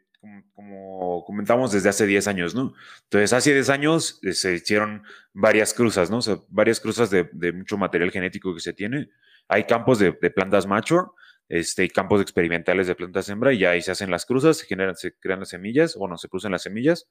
como, 0.54 1.24
comentamos, 1.24 1.72
desde 1.72 1.88
hace 1.88 2.06
10 2.06 2.28
años, 2.28 2.54
¿no? 2.54 2.74
Entonces, 3.04 3.32
hace 3.32 3.52
10 3.52 3.70
años 3.70 4.20
eh, 4.22 4.34
se 4.34 4.54
hicieron 4.54 5.02
varias 5.32 5.74
cruzas, 5.74 6.10
¿no? 6.10 6.18
O 6.18 6.22
sea, 6.22 6.38
varias 6.48 6.78
cruzas 6.78 7.10
de, 7.10 7.28
mucho 7.52 7.76
material 7.76 8.12
genético 8.12 8.54
que 8.54 8.60
se 8.60 8.72
tiene. 8.72 9.10
Hay 9.48 9.64
campos 9.64 9.98
de, 9.98 10.12
plantas 10.12 10.66
macho, 10.66 11.14
este, 11.48 11.88
campos 11.88 12.20
experimentales 12.20 12.86
de 12.86 12.94
plantas 12.94 13.28
hembra, 13.28 13.52
y 13.52 13.64
ahí 13.64 13.82
se 13.82 13.90
hacen 13.90 14.10
las 14.10 14.26
cruzas, 14.26 14.58
se 14.58 14.66
generan, 14.66 14.96
se 14.96 15.14
crean 15.14 15.40
las 15.40 15.50
semillas, 15.50 15.96
bueno, 15.96 16.18
se 16.18 16.28
producen 16.28 16.52
las 16.52 16.62
semillas, 16.62 17.08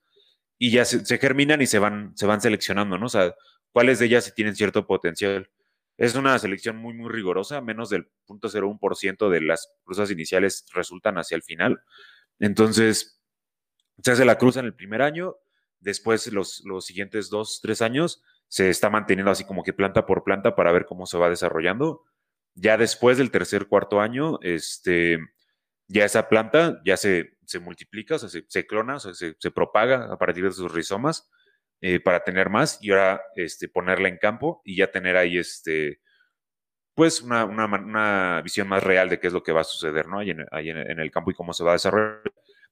y 0.58 0.72
ya 0.72 0.86
se, 0.86 1.18
germinan 1.18 1.62
y 1.62 1.68
se 1.68 1.80
van, 1.80 2.16
se 2.16 2.26
van 2.26 2.42
seleccionando, 2.42 2.98
¿no? 2.98 3.06
O 3.08 3.10
sea, 3.10 3.36
cuáles 3.72 4.00
de 4.00 4.06
ellas 4.06 4.34
tienen 4.36 4.56
cierto 4.56 4.88
potencial. 4.88 5.50
Es 5.98 6.16
una 6.16 6.38
selección 6.40 6.78
muy, 6.78 6.94
muy 6.94 7.10
rigurosa, 7.10 7.62
menos 7.62 7.90
del 7.90 8.10
0.01% 8.28 9.30
de 9.30 9.42
las 9.42 9.70
cruzas 9.84 10.12
iniciales 10.12 10.66
resultan 10.74 11.18
hacia 11.18 11.36
el 11.36 11.44
final. 11.44 11.82
Entonces, 12.40 13.22
se 14.04 14.12
hace 14.12 14.26
la 14.26 14.38
cruza 14.38 14.60
en 14.60 14.68
el 14.68 14.76
primer 14.76 15.02
año, 15.02 15.38
después 15.80 16.32
los, 16.32 16.64
los 16.66 16.86
siguientes 16.86 17.30
dos, 17.30 17.60
tres 17.62 17.82
años 17.82 18.24
se 18.48 18.70
está 18.70 18.90
manteniendo 18.90 19.32
así 19.32 19.44
como 19.44 19.64
que 19.64 19.74
planta 19.74 20.06
por 20.06 20.24
planta 20.24 20.56
para 20.56 20.72
ver 20.72 20.86
cómo 20.86 21.06
se 21.06 21.18
va 21.18 21.30
desarrollando. 21.30 22.04
Ya 22.60 22.76
después 22.76 23.18
del 23.20 23.30
tercer, 23.30 23.68
cuarto 23.68 24.01
año, 24.01 24.39
este, 24.41 25.20
ya 25.88 26.05
esa 26.05 26.28
planta 26.28 26.82
ya 26.84 26.97
se, 26.97 27.38
se 27.45 27.60
multiplica, 27.60 28.16
o 28.16 28.20
se, 28.20 28.68
clona, 28.68 28.95
o 28.95 28.99
se, 28.99 29.51
propaga 29.51 30.12
a 30.12 30.18
partir 30.18 30.43
de 30.43 30.51
sus 30.51 30.72
rizomas 30.72 31.30
eh, 31.82 31.99
para 31.99 32.24
tener 32.24 32.49
más 32.49 32.80
y 32.82 32.91
ahora 32.91 33.22
este, 33.36 33.70
ponerla 33.70 34.10
en 34.10 34.18
campo 34.18 34.62
y 34.66 34.76
ya 34.76 34.91
tener 34.91 35.18
ahí 35.18 35.38
este, 35.38 36.01
pues 36.95 37.22
una, 37.22 37.45
una, 37.45 38.41
visión 38.41 38.68
más 38.68 38.84
real 38.84 39.08
de 39.08 39.20
qué 39.20 39.28
es 39.28 39.34
lo 39.34 39.43
que 39.43 39.51
va 39.51 39.62
a 39.62 39.64
suceder, 39.64 40.08
¿no? 40.08 40.20
Ahí, 40.20 40.32
en, 40.32 40.41
en, 40.51 40.99
el 40.99 41.12
campo 41.12 41.30
y 41.30 41.36
cómo 41.36 41.53
se 41.53 41.64
va 41.64 41.72
a 41.72 41.74
desarrollar. 41.74 42.24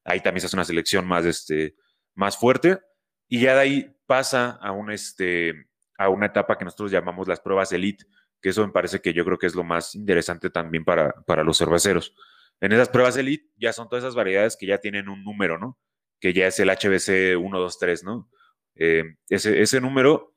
Ahí 0.04 0.22
también 0.22 0.42
se 0.42 0.48
hace 0.48 0.56
una 0.56 0.66
selección 0.66 1.06
más, 1.06 1.26
este, 1.26 1.76
más 2.16 2.38
fuerte 2.38 2.80
y 3.28 3.42
ya 3.42 3.54
de 3.56 3.62
ahí 3.62 3.96
pasa 4.06 4.58
a, 4.62 4.72
un, 4.72 4.92
este, 4.92 5.68
a 5.98 6.10
una 6.10 6.28
etapa 6.28 6.58
que 6.58 6.66
nosotros 6.66 6.92
llamamos 6.92 7.28
las 7.28 7.40
pruebas 7.40 7.72
elite, 7.72 8.06
que 8.46 8.50
eso 8.50 8.64
me 8.64 8.72
parece 8.72 9.02
que 9.02 9.12
yo 9.12 9.26
creo 9.26 9.40
que 9.40 9.48
es 9.48 9.56
lo 9.56 9.64
más 9.64 9.96
interesante 9.96 10.52
también 10.52 10.86
para, 10.86 11.12
para 11.26 11.44
los 11.44 11.58
cerveceros. 11.58 12.14
En 12.62 12.74
esas 12.74 12.90
pruebas 12.90 13.18
elite 13.18 13.50
ya 13.56 13.74
son 13.74 13.90
todas 13.90 14.04
esas 14.04 14.14
variedades 14.14 14.56
que 14.56 14.68
ya 14.68 14.78
tienen 14.78 15.10
un 15.10 15.24
número, 15.24 15.58
¿no? 15.58 15.80
Que 16.20 16.32
ya 16.32 16.46
es 16.46 16.60
el 16.60 16.70
HBC 16.70 17.44
1, 17.44 17.60
2, 17.60 17.80
3, 17.80 18.04
¿no? 18.04 18.30
Eh, 18.76 19.16
ese, 19.30 19.64
ese, 19.64 19.82
número 19.82 20.36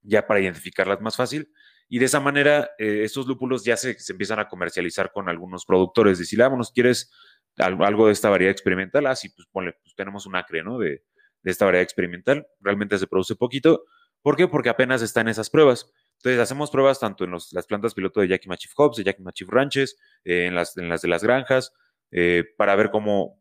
ya 0.00 0.26
para 0.26 0.40
identificarlas 0.40 1.02
más 1.02 1.14
fácil. 1.14 1.52
Y 1.90 1.98
de 1.98 2.06
esa 2.06 2.20
manera, 2.20 2.70
eh, 2.78 3.02
estos 3.04 3.26
lúpulos 3.26 3.66
ya 3.66 3.76
se, 3.76 3.98
empiezan 4.08 4.38
a 4.38 4.48
comercializar 4.48 5.12
con 5.12 5.28
algunos 5.28 5.66
productores. 5.66 6.18
Decirle, 6.18 6.44
ah, 6.44 6.58
¿quieres 6.72 7.12
algo 7.58 8.06
de 8.06 8.14
esta 8.14 8.30
variedad 8.30 8.52
experimental? 8.52 9.06
Ah, 9.08 9.14
sí, 9.14 9.28
pues 9.28 9.46
ponle, 9.52 9.74
pues 9.82 9.94
tenemos 9.94 10.24
un 10.24 10.36
acre, 10.36 10.62
¿no? 10.62 10.78
De, 10.78 11.04
de, 11.42 11.50
esta 11.50 11.66
variedad 11.66 11.82
experimental. 11.82 12.46
Realmente 12.60 12.96
se 12.96 13.06
produce 13.06 13.36
poquito. 13.36 13.84
¿Por 14.22 14.38
qué? 14.38 14.48
Porque 14.48 14.70
apenas 14.70 15.02
están 15.02 15.28
esas 15.28 15.50
pruebas. 15.50 15.92
Entonces, 16.26 16.42
hacemos 16.42 16.72
pruebas 16.72 16.98
tanto 16.98 17.22
en 17.22 17.30
las 17.30 17.66
plantas 17.68 17.94
piloto 17.94 18.20
de 18.20 18.26
Yakima 18.26 18.56
Chief 18.56 18.72
Hops, 18.76 18.96
de 18.96 19.04
Yakima 19.04 19.30
Chief 19.30 19.48
Ranches, 19.48 19.96
eh, 20.24 20.46
en, 20.46 20.56
las, 20.56 20.74
de 20.74 21.08
las 21.08 21.22
granjas, 21.22 21.72
para 22.56 22.74
ver 22.74 22.90
cómo, 22.90 23.38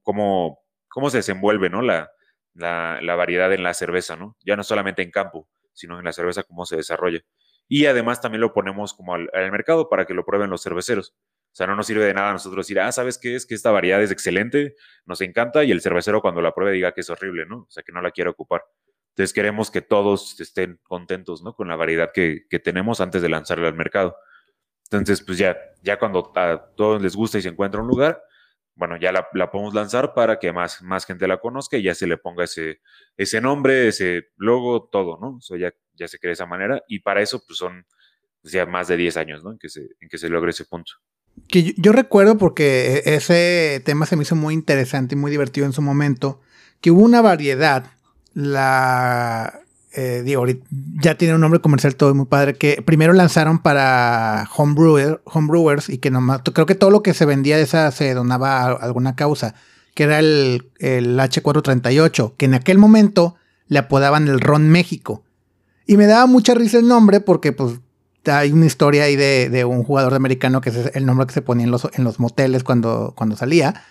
se 1.10 1.18
desenvuelve. 1.18 1.72
La, 1.72 2.12
la, 3.02 3.16
variedad 3.16 3.52
en 3.54 3.64
la 3.64 3.74
cerveza, 3.74 4.16
¿no? 4.16 4.38
Ya 4.46 4.56
no 4.56 4.64
solamente 4.64 5.02
en 5.02 5.10
campo, 5.10 5.50
sino 5.74 5.98
en 5.98 6.06
la 6.06 6.14
cerveza, 6.14 6.44
cómo 6.44 6.64
se 6.68 6.76
desarrolla. 6.76 7.22
Y 7.68 7.88
además 7.88 8.22
también 8.22 8.42
lo 8.42 8.54
ponemos 8.54 8.94
como 8.94 9.16
al, 9.16 9.32
mercado 9.52 9.90
para 9.90 10.06
que 10.06 10.14
lo 10.14 10.24
prueben 10.24 10.52
los 10.52 10.62
cerveceros. 10.62 11.16
O 11.54 11.56
sea, 11.56 11.66
no 11.66 11.76
nos 11.76 11.88
sirve 11.88 12.06
de 12.06 12.14
nada 12.14 12.30
a 12.30 12.34
nosotros 12.34 12.68
decir, 12.68 12.80
ah, 12.80 12.92
¿sabes 12.92 13.18
qué 13.18 13.34
es? 13.34 13.48
Que 13.48 13.56
esta 13.56 13.72
variedad 13.72 14.00
es 14.04 14.12
excelente, 14.12 14.76
nos 15.06 15.22
encanta, 15.22 15.64
y 15.64 15.72
el 15.72 15.82
cervecero 15.82 16.22
cuando 16.22 16.40
la 16.40 16.54
pruebe 16.54 16.74
diga 16.74 16.92
que 16.92 17.02
es 17.02 17.10
horrible, 17.10 17.48
¿no? 17.48 17.62
O 17.62 17.68
sea, 17.72 17.82
que 17.82 17.92
no 17.92 18.04
la 18.04 18.12
quiere 18.12 18.30
ocupar. 18.30 18.62
Entonces 19.16 19.32
queremos 19.32 19.72
que 19.72 19.82
todos 19.82 20.38
estén 20.42 20.78
contentos, 20.84 21.42
¿no? 21.42 21.56
Con 21.56 21.70
la 21.70 21.78
variedad 21.78 22.12
que, 22.14 22.46
tenemos 22.62 23.00
antes 23.00 23.22
de 23.22 23.30
lanzarla 23.30 23.70
al 23.70 23.74
mercado. 23.74 24.18
Entonces, 24.92 25.24
pues 25.24 25.38
ya, 25.38 25.56
ya 25.82 25.98
cuando 25.98 26.34
a 26.36 26.74
todos 26.76 27.02
les 27.02 27.16
gusta 27.16 27.38
y 27.38 27.42
se 27.42 27.48
encuentra 27.48 27.80
un 27.80 27.88
lugar, 27.88 28.22
bueno, 28.76 28.98
ya 28.98 29.14
la, 29.14 29.50
podemos 29.50 29.74
lanzar 29.74 30.14
para 30.14 30.38
que 30.38 30.52
más, 30.52 30.82
más 30.82 31.06
gente 31.06 31.30
la 31.30 31.40
conozca 31.40 31.78
y 31.78 31.84
ya 31.84 31.96
se 31.96 32.08
le 32.08 32.18
ponga 32.18 32.44
ese, 32.44 32.82
ese 33.16 33.40
nombre, 33.40 33.88
ese 33.88 34.32
logo, 34.36 34.90
todo, 34.92 35.18
¿no? 35.18 35.40
O 35.50 35.56
ya, 35.56 35.74
ya 35.94 36.10
se 36.10 36.20
crea 36.20 36.32
de 36.32 36.34
esa 36.34 36.46
manera 36.46 36.84
y 36.90 37.00
para 37.00 37.22
eso 37.22 37.42
pues 37.48 37.58
son 37.58 37.86
pues, 38.42 38.52
ya 38.52 38.66
más 38.66 38.90
de 38.90 38.98
10 38.98 39.16
años, 39.16 39.46
¿no? 39.46 39.54
En 39.54 39.58
que 39.58 39.70
se, 39.70 39.88
en 40.02 40.10
que 40.10 40.18
se 40.18 40.28
logre 40.28 40.52
ese 40.52 40.66
punto. 40.66 40.92
Que 41.48 41.74
yo, 41.78 41.94
recuerdo 41.94 42.38
porque 42.38 43.02
e, 43.06 43.16
ese 43.16 43.82
tema 43.86 44.06
se 44.06 44.18
me 44.18 44.24
hizo 44.24 44.36
muy 44.36 44.54
interesante 44.54 45.16
y 45.16 45.18
muy 45.18 45.32
divertido 45.32 45.66
en 45.66 45.72
su 45.72 45.82
momento, 45.82 46.42
que 46.82 46.92
hubo 46.92 47.02
una 47.02 47.22
variedad, 47.22 47.86
la 48.36 49.66
eh, 49.98 50.24
digo, 50.26 50.46
ya 51.02 51.18
tiene 51.18 51.36
un 51.36 51.42
nombre 51.42 51.62
comercial 51.62 51.96
todo 51.96 52.14
muy 52.14 52.26
padre, 52.26 52.56
que 52.56 52.82
primero 52.82 53.14
lanzaron 53.14 53.60
para 53.60 54.46
homebrewers 54.54 55.88
y 55.88 56.00
que 56.00 56.12
nomás, 56.12 56.42
creo 56.54 56.66
que 56.66 56.76
todo 56.76 56.90
lo 56.90 57.02
que 57.02 57.14
se 57.14 57.26
vendía 57.26 57.56
de 57.56 57.64
esa 57.64 57.90
se 57.92 58.14
donaba 58.14 58.64
a 58.64 58.74
alguna 58.74 59.16
causa, 59.16 59.56
que 59.94 60.04
era 60.04 60.20
el, 60.20 60.70
H438, 60.82 62.34
que 62.36 62.46
en 62.46 62.56
aquel 62.56 62.78
momento 62.78 63.36
le 63.68 63.80
apodaban 63.80 64.28
el 64.28 64.42
Ron 64.42 64.70
México. 64.70 65.24
Y 65.88 65.96
me 65.96 66.08
daba 66.08 66.26
mucha 66.26 66.56
risa 66.56 66.78
el 66.78 66.90
nombre 66.90 67.22
porque 67.22 67.54
pues 67.54 67.80
hay 68.26 68.52
una 68.52 68.66
historia 68.66 69.04
ahí 69.04 69.16
de, 69.16 69.64
un 69.64 69.84
jugador 69.84 70.12
de 70.12 70.18
americano 70.18 70.60
que 70.60 70.72
es 70.72 70.92
el 70.94 71.06
nombre 71.06 71.26
que 71.26 71.34
se 71.34 71.42
ponía 71.42 71.64
en 71.64 71.72
los, 71.72 71.88
en 71.94 72.04
los 72.04 72.20
moteles 72.20 72.66
cuando, 72.66 73.14
cuando 73.16 73.38
salía. 73.38 73.86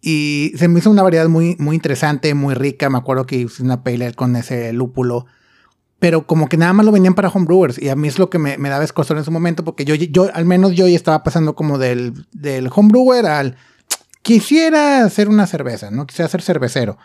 Y 0.00 0.52
se 0.56 0.68
me 0.68 0.78
hizo 0.78 0.90
una 0.90 1.02
variedad 1.02 1.28
muy, 1.28 1.56
muy 1.58 1.76
interesante, 1.76 2.34
muy 2.34 2.54
rica. 2.54 2.88
Me 2.88 2.98
acuerdo 2.98 3.26
que 3.26 3.36
hice 3.36 3.62
una 3.62 3.82
pale 3.82 4.14
con 4.14 4.36
ese 4.36 4.72
lúpulo 4.72 5.26
pero 6.00 6.26
como 6.26 6.48
que 6.48 6.56
nada 6.56 6.72
más 6.72 6.86
lo 6.86 6.92
venían 6.92 7.14
para 7.14 7.28
homebrewers 7.28 7.78
y 7.78 7.90
a 7.90 7.94
mí 7.94 8.08
es 8.08 8.18
lo 8.18 8.30
que 8.30 8.38
me, 8.38 8.56
me 8.56 8.70
daba 8.70 8.82
escosor 8.82 9.18
en 9.18 9.24
su 9.24 9.30
momento 9.30 9.64
porque 9.64 9.84
yo, 9.84 9.94
yo, 9.94 10.30
al 10.32 10.46
menos 10.46 10.72
yo 10.72 10.88
ya 10.88 10.96
estaba 10.96 11.22
pasando 11.22 11.54
como 11.54 11.76
del, 11.76 12.26
del 12.32 12.70
homebrewer 12.74 13.26
al 13.26 13.56
quisiera 14.22 15.04
hacer 15.04 15.28
una 15.28 15.46
cerveza, 15.46 15.90
¿no? 15.90 16.06
Quisiera 16.06 16.28
ser 16.28 16.42
cervecero. 16.42 16.98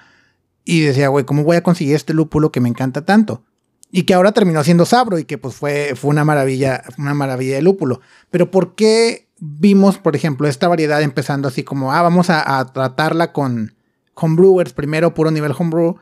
Y 0.63 0.81
decía, 0.81 1.09
güey, 1.09 1.25
¿cómo 1.25 1.43
voy 1.43 1.57
a 1.57 1.63
conseguir 1.63 1.95
este 1.95 2.13
lúpulo 2.13 2.51
que 2.51 2.61
me 2.61 2.69
encanta 2.69 3.05
tanto? 3.05 3.43
Y 3.91 4.03
que 4.03 4.13
ahora 4.13 4.31
terminó 4.31 4.63
siendo 4.63 4.85
sabro 4.85 5.19
y 5.19 5.25
que 5.25 5.37
pues 5.37 5.55
fue, 5.55 5.93
fue 5.95 6.09
una 6.09 6.25
maravilla, 6.25 6.83
una 6.97 7.13
maravilla 7.13 7.55
de 7.55 7.61
lúpulo. 7.61 8.01
Pero 8.31 8.49
¿por 8.49 8.75
qué 8.75 9.27
vimos, 9.45 9.97
por 9.97 10.15
ejemplo, 10.15 10.47
esta 10.47 10.67
variedad 10.67 11.01
empezando 11.01 11.47
así 11.47 11.63
como, 11.63 11.93
ah, 11.93 12.01
vamos 12.01 12.29
a, 12.29 12.65
tratarla 12.73 13.31
con, 13.31 13.75
homebrewers 14.15 14.73
primero, 14.73 15.13
puro 15.13 15.31
nivel 15.31 15.53
homebrew, 15.57 15.97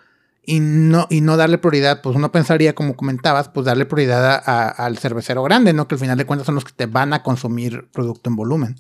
y 0.46 0.60
no, 0.60 1.08
y 1.10 1.22
no 1.22 1.38
darle 1.38 1.58
prioridad, 1.58 2.02
pues 2.02 2.16
uno 2.16 2.32
pensaría, 2.32 2.76
como 2.76 2.96
comentabas, 2.96 3.50
pues 3.50 3.66
darle 3.66 3.86
prioridad 3.86 4.44
al 4.78 4.98
cervecero 4.98 5.42
grande, 5.44 5.74
¿no? 5.74 5.88
Que 5.88 5.96
al 5.96 6.00
final 6.00 6.18
de 6.18 6.26
cuentas 6.26 6.46
son 6.46 6.56
los 6.56 6.66
que 6.66 6.74
te 6.74 6.86
van 6.86 7.14
a 7.14 7.24
consumir 7.24 7.88
producto 7.92 8.30
en 8.30 8.36
volumen. 8.36 8.76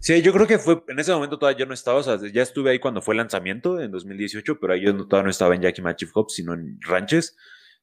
Sí, 0.00 0.22
yo 0.22 0.32
creo 0.32 0.46
que 0.46 0.58
fue, 0.58 0.82
en 0.88 0.98
ese 0.98 1.12
momento 1.12 1.38
todavía 1.38 1.58
yo 1.58 1.66
no 1.66 1.74
estaba, 1.74 1.98
o 1.98 2.02
sea, 2.02 2.18
ya 2.32 2.42
estuve 2.42 2.70
ahí 2.70 2.78
cuando 2.78 3.02
fue 3.02 3.14
el 3.14 3.18
lanzamiento 3.18 3.80
en 3.80 3.90
2018, 3.90 4.58
pero 4.58 4.72
ahí 4.72 4.82
yo 4.82 4.96
todavía 5.06 5.24
no 5.24 5.30
estaba 5.30 5.54
en 5.54 5.62
Jackie 5.62 5.82
Chief 5.96 6.10
Hops, 6.14 6.34
sino 6.34 6.54
en 6.54 6.78
Ranches. 6.80 7.36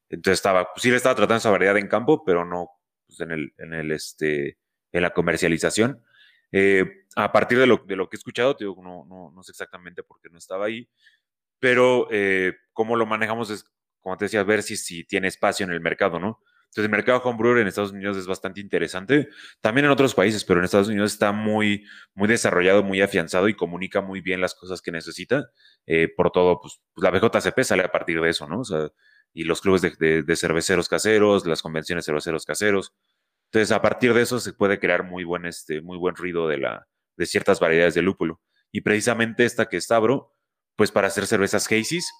Entonces 0.10 0.40
estaba, 0.40 0.68
pues 0.74 0.82
sí 0.82 0.90
le 0.90 0.96
estaba 0.96 1.16
tratando 1.16 1.38
esa 1.38 1.52
variedad 1.52 1.78
en 1.78 1.88
campo, 1.88 2.24
pero 2.26 2.46
no 2.46 2.70
pues, 3.08 3.20
en 3.20 3.74
el, 3.74 3.92
este, 3.92 4.58
en 4.92 5.02
la 5.02 5.12
comercialización. 5.12 6.04
Eh, 6.52 7.04
a 7.16 7.32
partir 7.32 7.58
de 7.58 7.68
lo, 7.68 7.78
de 7.86 7.96
que 7.96 8.16
he 8.16 8.18
escuchado, 8.18 8.56
no, 8.62 9.44
sé 9.44 9.52
exactamente 9.52 10.04
por 10.04 10.20
qué 10.22 10.30
no 10.30 10.38
estaba 10.38 10.66
ahí, 10.66 10.90
pero 11.60 12.08
eh, 12.12 12.54
cómo 12.74 12.96
lo 12.96 13.06
manejamos 13.06 13.50
es, 13.50 13.66
como 14.00 14.18
te 14.18 14.26
decía, 14.26 14.44
ver 14.44 14.64
si, 14.64 15.04
tiene 15.06 15.28
espacio 15.28 15.66
en 15.66 15.72
el 15.72 15.82
mercado, 15.82 16.20
¿no? 16.20 16.40
Entonces, 16.68 16.86
el 16.86 16.90
mercado 16.92 17.22
homebrewer 17.24 17.60
en 17.60 17.68
Estados 17.68 17.92
Unidos 17.92 18.18
es 18.18 18.28
bastante 18.28 18.62
interesante, 18.62 19.30
también 19.62 19.86
en 19.86 19.92
otros 19.92 20.14
países, 20.14 20.46
pero 20.46 20.60
en 20.60 20.66
Estados 20.66 20.90
Unidos 20.90 21.14
está 21.14 21.32
muy, 21.32 21.86
desarrollado, 22.16 22.84
muy 22.84 23.02
afianzado 23.02 23.50
y 23.50 23.56
comunica 23.56 24.02
muy 24.02 24.22
bien 24.22 24.42
las 24.42 24.54
cosas 24.54 24.82
que 24.82 24.92
necesita. 24.92 25.50
Eh, 25.88 26.10
por 26.16 26.32
todo, 26.32 26.60
pues, 26.62 26.80
pues 26.94 27.04
la 27.04 27.10
BJCP 27.10 27.64
sale 27.64 27.84
a 27.84 27.92
partir 27.92 28.22
de 28.22 28.30
eso, 28.30 28.48
¿no? 28.48 28.62
Y 29.34 29.44
los 29.46 29.62
clubes 29.62 29.82
de, 29.82 30.24
de, 30.24 30.36
cerveceros 30.36 30.88
caseros, 30.88 31.46
las 31.46 31.62
convenciones 31.62 32.06
de 32.06 32.12
cerveceros 32.12 32.46
caseros. 32.46 32.94
Entonces, 33.52 33.72
a 33.72 33.82
partir 33.82 34.14
de 34.14 34.22
eso 34.22 34.40
se 34.40 34.54
puede 34.54 34.80
crear 34.80 35.04
muy 35.04 35.24
buen, 35.24 35.46
este, 35.46 35.82
muy 35.82 35.98
buen 35.98 36.16
ruido 36.16 36.48
de, 36.48 36.58
la, 36.58 36.88
de 37.16 37.26
ciertas 37.26 37.60
variedades 37.60 37.96
de 37.96 38.02
lúpulo. 38.02 38.42
Y 38.72 38.82
precisamente 38.82 39.46
esta 39.46 39.68
que 39.68 39.78
es 39.78 39.88
Tabro, 39.88 40.34
pues 40.76 40.92
para 40.92 41.08
hacer 41.08 41.26
cervezas 41.28 41.72
Hazy's, 41.72 42.12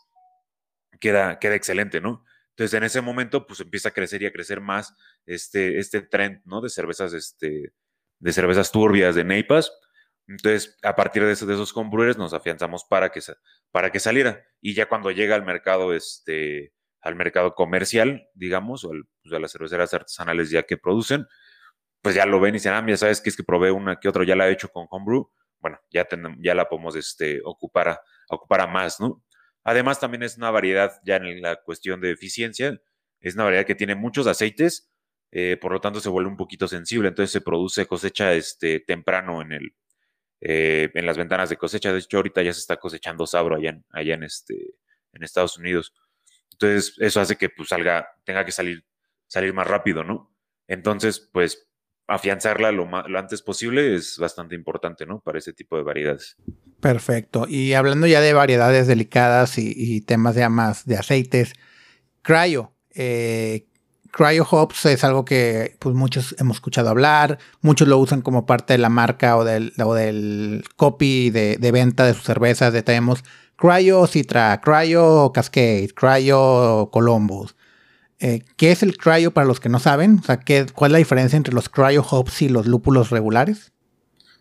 queda, 1.00 1.40
queda 1.40 1.56
excelente, 1.56 2.02
¿no? 2.02 2.26
Entonces, 2.52 2.74
en 2.74 2.84
ese 2.84 3.02
momento, 3.02 3.46
pues 3.46 3.60
empieza 3.60 3.90
a 3.90 3.94
crecer 3.94 4.24
y 4.24 4.26
a 4.26 4.32
crecer 4.32 4.62
más 4.62 4.96
este, 5.26 5.78
este 5.78 6.02
trend, 6.02 6.42
¿no? 6.46 6.62
De 6.62 6.70
cervezas, 6.70 7.14
este, 7.14 7.74
de 8.20 8.34
cervezas 8.34 8.72
turbias, 8.72 9.14
de 9.14 9.24
neipas. 9.24 9.72
Entonces, 10.28 10.76
a 10.82 10.96
partir 10.96 11.24
de, 11.24 11.34
esos, 11.34 11.48
de 11.48 11.54
esos 11.54 11.76
homebrewers 11.76 12.18
nos 12.18 12.34
afianzamos 12.34 12.84
para 12.84 13.12
que, 13.12 13.22
para 13.72 13.92
que 13.92 14.00
saliera. 14.00 14.44
Y 14.60 14.74
ya 14.74 14.90
cuando 14.90 15.12
llega 15.12 15.36
al 15.36 15.46
mercado, 15.46 15.94
este, 15.94 16.74
al 17.08 17.16
mercado 17.16 17.56
comercial, 17.56 18.28
digamos, 18.34 18.84
o 18.84 18.92
pues, 19.24 19.34
a 19.34 19.40
las 19.40 19.52
cerveceras 19.54 19.94
artesanales 19.94 20.50
ya 20.50 20.64
que 20.64 20.78
producen, 20.78 21.26
pues 22.02 22.16
ya 22.16 22.26
lo 22.26 22.40
ven 22.40 22.56
y 22.56 22.58
dicen, 22.58 22.74
ah, 22.74 22.86
ya 22.86 22.98
sabes 22.98 23.22
que 23.22 23.30
es 23.30 23.38
que 23.38 23.44
probé 23.44 23.72
una 23.72 23.98
que 24.00 24.10
otro, 24.10 24.24
ya 24.24 24.36
la 24.36 24.48
he 24.50 24.52
hecho 24.52 24.70
con 24.70 24.88
homebrew. 24.90 25.32
Bueno, 25.60 25.80
ya, 25.90 26.06
ya 26.40 26.54
la 26.54 26.68
podemos 26.68 26.96
este, 26.96 27.40
ocupar, 27.44 27.90
a, 27.90 28.02
ocupar 28.30 28.62
a 28.62 28.68
más, 28.68 29.00
¿no? 29.00 29.24
Además, 29.64 30.00
también 30.00 30.24
es 30.24 30.38
una 30.38 30.52
variedad, 30.52 31.00
ya 31.06 31.16
en 31.16 31.42
la 31.42 31.56
cuestión 31.58 32.02
de 32.02 32.12
eficiencia, 32.12 32.80
es 33.22 33.36
una 33.36 33.46
variedad 33.46 33.66
que 33.66 33.76
tiene 33.76 33.96
muchos 33.96 34.28
aceites, 34.28 34.92
eh, 35.32 35.58
por 35.60 35.72
lo 35.72 35.80
tanto 35.80 36.00
se 36.02 36.10
vuelve 36.10 36.30
un 36.30 36.38
poquito 36.38 36.68
sensible, 36.68 37.10
entonces 37.10 37.32
se 37.32 37.42
produce 37.42 37.86
cosecha 37.86 38.34
este, 38.34 38.82
temprano 38.82 39.42
en, 39.42 39.54
el, 39.54 39.76
eh, 40.42 40.90
en 40.94 41.06
las 41.06 41.18
ventanas 41.18 41.50
de 41.50 41.58
cosecha. 41.58 41.94
De 41.94 42.00
hecho, 42.00 42.18
ahorita 42.18 42.42
ya 42.44 42.54
se 42.54 42.60
está 42.60 42.78
cosechando 42.78 43.26
sabro 43.26 43.56
allá 43.56 43.70
en, 43.70 43.86
allá 43.92 44.16
en, 44.16 44.24
este, 44.24 44.56
en 45.14 45.24
Estados 45.24 45.58
Unidos. 45.58 45.94
Entonces, 46.52 46.96
eso 46.98 47.22
hace 47.22 47.36
que 47.36 47.50
pues, 47.50 47.70
salga, 47.70 48.08
tenga 48.24 48.46
que 48.46 48.52
salir, 48.52 48.84
salir 49.28 49.54
más 49.54 49.68
rápido, 49.68 50.04
¿no? 50.04 50.34
Entonces, 50.68 51.20
pues 51.32 51.68
afianzarla 52.08 52.72
lo, 52.72 52.86
lo, 52.86 53.20
antes 53.20 53.42
posible 53.42 53.96
es 53.96 54.18
bastante 54.18 54.56
importante, 54.56 55.06
¿no? 55.06 55.20
Para 55.20 55.40
ese 55.40 55.54
tipo 55.54 55.78
de 55.78 55.84
variedades. 55.84 56.38
Perfecto. 56.80 57.46
Y 57.48 57.74
hablando 57.74 58.08
ya 58.08 58.22
de 58.22 58.34
variedades 58.34 58.88
delicadas 58.88 59.58
y, 59.58 60.02
temas 60.02 60.36
ya 60.36 60.50
más 60.50 60.86
de 60.86 60.98
aceites, 60.98 61.54
cryo. 62.22 62.74
Eh, 62.94 63.68
cryo 64.12 64.48
hops 64.50 64.86
es 64.86 65.04
algo 65.04 65.26
que 65.26 65.76
pues, 65.80 65.96
muchos 65.96 66.36
hemos 66.40 66.58
escuchado 66.58 66.90
hablar, 66.90 67.40
muchos 67.62 67.88
lo 67.88 67.98
usan 67.98 68.22
como 68.22 68.46
parte 68.46 68.74
de 68.74 68.80
la 68.80 68.90
marca 68.90 69.38
o 69.38 69.44
del, 69.44 69.74
o 69.84 69.94
del 69.94 70.64
copy 70.76 71.30
de, 71.30 71.58
de, 71.58 71.72
venta 71.72 72.06
de 72.06 72.14
sus 72.14 72.24
cervezas. 72.24 72.74
Tenemos 72.86 73.24
cryo 73.58 74.08
citra, 74.08 74.62
cryo 74.62 75.32
cascade, 75.34 75.90
cryo 75.94 76.90
columbus. 76.92 77.56
Eh, 78.20 78.44
¿Qué 78.56 78.72
es 78.72 78.84
el 78.84 78.98
cryo 78.98 79.32
para 79.32 79.46
los 79.46 79.60
que 79.60 79.70
no 79.70 79.80
saben? 79.80 80.20
O 80.20 80.24
sea, 80.24 80.40
¿qué, 80.40 80.66
¿cuál 80.74 80.92
es 80.92 80.94
la 80.94 80.98
diferencia 81.00 81.38
entre 81.38 81.54
los 81.54 81.70
cryo 81.70 82.04
hops 82.04 82.42
y 82.42 82.50
los 82.50 82.66
lúpulos 82.66 83.10
regulares? 83.10 83.74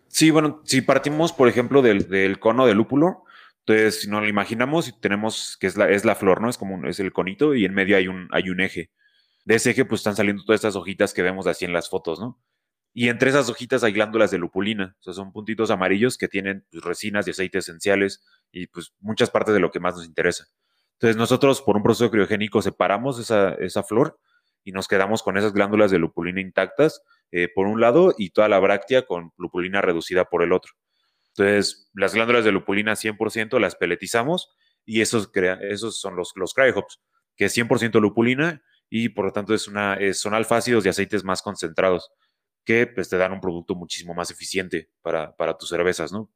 Sí, 0.08 0.30
bueno, 0.30 0.62
si 0.64 0.80
partimos, 0.80 1.32
por 1.32 1.48
ejemplo, 1.48 1.82
del, 1.82 2.38
cono 2.38 2.66
de 2.66 2.74
lúpulo, 2.74 3.24
entonces, 3.60 4.02
si 4.02 4.08
nos 4.08 4.22
lo 4.22 4.28
imaginamos, 4.28 4.94
tenemos 5.00 5.56
que 5.60 5.66
es 5.66 5.76
la, 5.76 5.90
es 5.90 6.04
la 6.04 6.14
flor, 6.14 6.40
¿no? 6.40 6.48
Es 6.48 6.56
como 6.56 6.86
es 6.86 7.00
el 7.00 7.12
conito 7.12 7.54
y 7.54 7.64
en 7.64 7.74
medio 7.74 7.96
hay 7.96 8.06
un, 8.06 8.28
hay 8.30 8.48
un 8.48 8.60
eje. 8.60 8.90
De 9.44 9.56
ese 9.56 9.70
eje, 9.70 9.84
pues 9.84 10.00
están 10.00 10.16
saliendo 10.16 10.44
todas 10.44 10.58
estas 10.58 10.76
hojitas 10.76 11.12
que 11.12 11.22
vemos 11.22 11.46
así 11.46 11.64
en 11.64 11.72
las 11.72 11.90
fotos, 11.90 12.20
¿no? 12.20 12.40
Y 12.94 13.10
entre 13.10 13.28
esas 13.28 13.50
hojitas 13.50 13.84
hay 13.84 13.92
glándulas 13.92 14.30
de 14.30 14.38
lupulina, 14.38 14.96
o 15.00 15.02
sea, 15.02 15.12
son 15.12 15.30
puntitos 15.30 15.70
amarillos 15.70 16.16
que 16.16 16.28
tienen 16.28 16.64
pues, 16.70 16.82
resinas 16.82 17.26
y 17.26 17.32
aceites 17.32 17.68
esenciales 17.68 18.24
y 18.52 18.66
pues 18.68 18.92
muchas 19.00 19.30
partes 19.30 19.54
de 19.54 19.60
lo 19.60 19.70
que 19.70 19.80
más 19.80 19.96
nos 19.96 20.06
interesa. 20.06 20.46
Entonces 20.94 21.16
nosotros 21.16 21.60
por 21.62 21.76
un 21.76 21.82
proceso 21.82 22.10
criogénico 22.10 22.62
separamos 22.62 23.18
esa, 23.18 23.54
esa 23.54 23.82
flor 23.82 24.18
y 24.64 24.72
nos 24.72 24.88
quedamos 24.88 25.22
con 25.22 25.36
esas 25.36 25.52
glándulas 25.52 25.90
de 25.90 25.98
lupulina 25.98 26.40
intactas 26.40 27.02
eh, 27.32 27.48
por 27.54 27.66
un 27.66 27.80
lado 27.80 28.14
y 28.16 28.30
toda 28.30 28.48
la 28.48 28.58
bráctea 28.58 29.02
con 29.02 29.32
lupulina 29.36 29.82
reducida 29.82 30.24
por 30.24 30.42
el 30.42 30.52
otro. 30.52 30.72
Entonces 31.28 31.90
las 31.94 32.14
glándulas 32.14 32.44
de 32.44 32.52
lupulina 32.52 32.92
100% 32.92 33.58
las 33.60 33.76
peletizamos 33.76 34.50
y 34.84 35.02
esos, 35.02 35.30
esos 35.62 36.00
son 36.00 36.16
los, 36.16 36.32
los 36.36 36.54
cryohops, 36.54 37.00
que 37.36 37.46
es 37.46 37.56
100% 37.56 38.00
lupulina 38.00 38.62
y 38.88 39.10
por 39.10 39.26
lo 39.26 39.32
tanto 39.32 39.52
es 39.52 39.68
una, 39.68 39.98
son 40.14 40.34
alfácidos 40.34 40.86
y 40.86 40.88
aceites 40.88 41.24
más 41.24 41.42
concentrados 41.42 42.10
que 42.64 42.86
pues, 42.86 43.08
te 43.08 43.16
dan 43.16 43.32
un 43.32 43.40
producto 43.40 43.74
muchísimo 43.74 44.14
más 44.14 44.30
eficiente 44.30 44.90
para, 45.02 45.34
para 45.36 45.56
tus 45.56 45.68
cervezas, 45.68 46.12
¿no? 46.12 46.30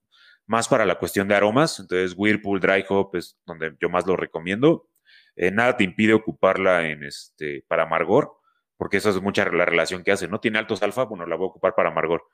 Más 0.51 0.67
para 0.67 0.85
la 0.85 0.97
cuestión 0.97 1.29
de 1.29 1.37
aromas. 1.37 1.79
Entonces, 1.79 2.13
Whirlpool 2.17 2.59
Dry 2.59 2.85
Hop 2.89 3.15
es 3.15 3.39
donde 3.47 3.77
yo 3.81 3.89
más 3.89 4.05
lo 4.05 4.17
recomiendo. 4.17 4.89
Eh, 5.37 5.53
nada 5.53 5.77
te 5.77 5.85
impide 5.85 6.13
ocuparla 6.13 6.89
en 6.89 7.05
este, 7.05 7.65
para 7.69 7.85
amargor, 7.85 8.33
porque 8.77 8.97
esa 8.97 9.11
es 9.11 9.23
mucha 9.23 9.49
la 9.49 9.65
relación 9.65 10.03
que 10.03 10.11
hace. 10.11 10.27
No 10.27 10.41
tiene 10.41 10.59
altos 10.59 10.83
alfa, 10.83 11.05
bueno, 11.05 11.25
la 11.25 11.37
voy 11.37 11.47
a 11.47 11.51
ocupar 11.51 11.77
para 11.77 11.91
amargor. 11.91 12.25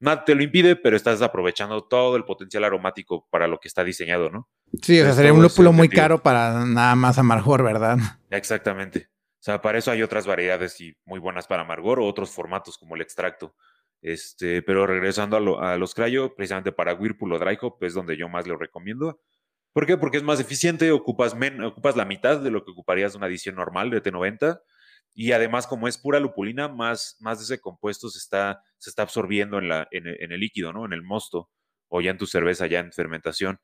Nada 0.00 0.24
te 0.24 0.34
lo 0.34 0.42
impide, 0.42 0.76
pero 0.76 0.96
estás 0.96 1.20
aprovechando 1.20 1.84
todo 1.84 2.16
el 2.16 2.24
potencial 2.24 2.64
aromático 2.64 3.28
para 3.30 3.46
lo 3.46 3.60
que 3.60 3.68
está 3.68 3.84
diseñado, 3.84 4.30
¿no? 4.30 4.48
Sí, 4.80 4.98
o 4.98 5.04
sea, 5.04 5.12
sería 5.12 5.34
un 5.34 5.42
lúpulo 5.42 5.74
muy 5.74 5.90
caro 5.90 6.22
para 6.22 6.64
nada 6.64 6.94
más 6.94 7.18
amargor, 7.18 7.62
¿verdad? 7.62 7.98
Exactamente. 8.30 9.10
O 9.34 9.42
sea, 9.46 9.60
para 9.60 9.76
eso 9.76 9.90
hay 9.90 10.02
otras 10.02 10.26
variedades 10.26 10.80
y 10.80 10.96
muy 11.04 11.20
buenas 11.20 11.46
para 11.46 11.62
amargor 11.62 12.00
o 12.00 12.06
otros 12.06 12.30
formatos 12.30 12.78
como 12.78 12.94
el 12.94 13.02
extracto. 13.02 13.54
Este, 14.02 14.62
pero 14.62 14.86
regresando 14.86 15.58
a, 15.58 15.76
los 15.76 15.94
cryo, 15.94 16.34
precisamente 16.34 16.72
para 16.72 16.94
Whirlpool 16.94 17.32
o 17.32 17.38
Dry 17.38 17.58
Hop 17.60 17.78
es 17.82 17.94
donde 17.94 18.16
yo 18.16 18.28
más 18.28 18.46
lo 18.46 18.56
recomiendo. 18.56 19.20
¿Por 19.72 19.86
qué? 19.86 19.96
Porque 19.96 20.16
es 20.16 20.22
más 20.22 20.40
eficiente, 20.40 20.90
ocupas, 20.92 21.36
ocupas 21.64 21.96
la 21.96 22.04
mitad 22.04 22.40
de 22.40 22.50
lo 22.50 22.64
que 22.64 22.70
ocuparías 22.70 23.14
una 23.14 23.26
edición 23.26 23.56
normal 23.56 23.90
de 23.90 24.02
T90 24.02 24.60
y 25.14 25.32
además 25.32 25.66
como 25.66 25.88
es 25.88 25.98
pura 25.98 26.20
lupulina, 26.20 26.68
más, 26.68 27.16
más 27.20 27.38
de 27.38 27.44
ese 27.44 27.60
compuesto 27.60 28.08
se 28.08 28.18
está, 28.18 28.62
se 28.78 28.90
está 28.90 29.02
absorbiendo 29.02 29.58
en, 29.58 29.68
la, 29.68 29.88
en, 29.90 30.06
el 30.06 30.40
líquido, 30.40 30.72
¿no? 30.72 30.84
En 30.84 30.92
el 30.92 31.02
mosto 31.02 31.50
o 31.88 32.00
ya 32.00 32.10
en 32.10 32.18
tu 32.18 32.26
cerveza, 32.26 32.66
ya 32.66 32.80
en 32.80 32.92
fermentación. 32.92 33.60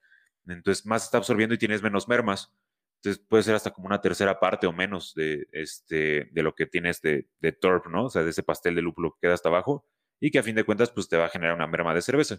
Entonces 0.46 0.86
más 0.86 1.02
se 1.02 1.06
está 1.06 1.18
absorbiendo 1.18 1.54
y 1.54 1.58
tienes 1.58 1.82
menos 1.82 2.08
mermas. 2.08 2.52
Entonces 2.96 3.24
puede 3.28 3.42
ser 3.42 3.54
hasta 3.54 3.70
como 3.70 3.86
una 3.86 4.00
tercera 4.00 4.40
parte 4.40 4.66
o 4.66 4.72
menos 4.72 5.14
de, 5.14 5.46
este, 5.52 6.30
de 6.32 6.42
lo 6.42 6.54
que 6.54 6.66
tienes 6.66 7.00
de, 7.02 7.28
de 7.40 7.52
torp, 7.52 7.86
¿no? 7.86 8.06
O 8.06 8.10
sea, 8.10 8.22
de 8.22 8.30
ese 8.30 8.42
pastel 8.42 8.74
de 8.74 8.82
lúpulo 8.82 9.12
que 9.12 9.26
queda 9.26 9.34
hasta 9.34 9.48
abajo 9.48 9.86
y 10.22 10.30
que 10.30 10.38
a 10.38 10.42
fin 10.44 10.54
de 10.54 10.62
cuentas 10.62 10.92
pues 10.92 11.08
te 11.08 11.16
va 11.16 11.26
a 11.26 11.28
generar 11.28 11.56
una 11.56 11.66
merma 11.66 11.92
de 11.92 12.00
cerveza. 12.00 12.38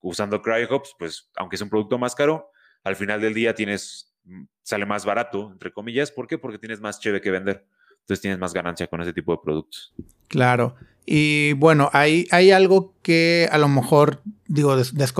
Usando 0.00 0.40
Cryohops, 0.40 0.96
pues 0.98 1.30
aunque 1.36 1.56
es 1.56 1.62
un 1.62 1.68
producto 1.68 1.98
más 1.98 2.14
caro, 2.14 2.50
al 2.84 2.96
final 2.96 3.20
del 3.20 3.34
día 3.34 3.54
tienes, 3.54 4.14
mm, 4.24 4.44
sale 4.62 4.86
más 4.86 5.04
barato, 5.04 5.50
entre 5.52 5.70
comillas. 5.70 6.10
¿Por 6.10 6.26
qué? 6.26 6.38
Porque 6.38 6.58
tienes 6.58 6.80
más 6.80 7.00
cheve 7.00 7.20
que 7.20 7.30
vender. 7.30 7.66
Entonces 8.00 8.22
tienes 8.22 8.38
más 8.38 8.54
ganancia 8.54 8.86
con 8.86 9.02
ese 9.02 9.12
tipo 9.12 9.32
de 9.32 9.40
productos. 9.44 9.92
Claro. 10.28 10.76
Y 11.04 11.52
bueno, 11.52 11.90
hay, 11.92 12.26
hay 12.30 12.50
algo 12.50 12.94
que 13.02 13.46
a 13.52 13.58
lo 13.58 13.68
mejor, 13.68 14.22
digo, 14.46 14.74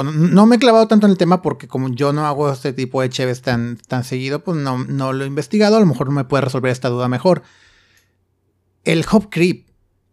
no 0.05 0.47
me 0.47 0.57
he 0.57 0.59
clavado 0.59 0.89
tanto 0.89 1.07
en 1.07 1.13
el 1.13 1.19
tema 1.19 1.43
porque 1.43 1.69
como 1.69 1.91
yo 1.91 2.15
no 2.15 2.27
hago 2.27 2.51
este 2.51 2.73
tipo 2.73 3.03
de 3.03 3.11
cheves 3.11 3.43
tan, 3.43 3.77
tan 3.77 4.05
seguido, 4.05 4.43
pues 4.43 4.57
no, 4.57 4.79
no 4.79 5.13
lo 5.13 5.25
he 5.25 5.27
investigado. 5.27 5.77
A 5.77 5.81
lo 5.81 5.87
mejor 5.87 6.07
no 6.07 6.15
me 6.15 6.25
puede 6.25 6.45
resolver 6.45 6.73
esta 6.73 6.89
duda 6.89 7.09
mejor. 7.09 7.43
El 8.85 9.05
hop 9.13 9.29
creep, 9.29 9.68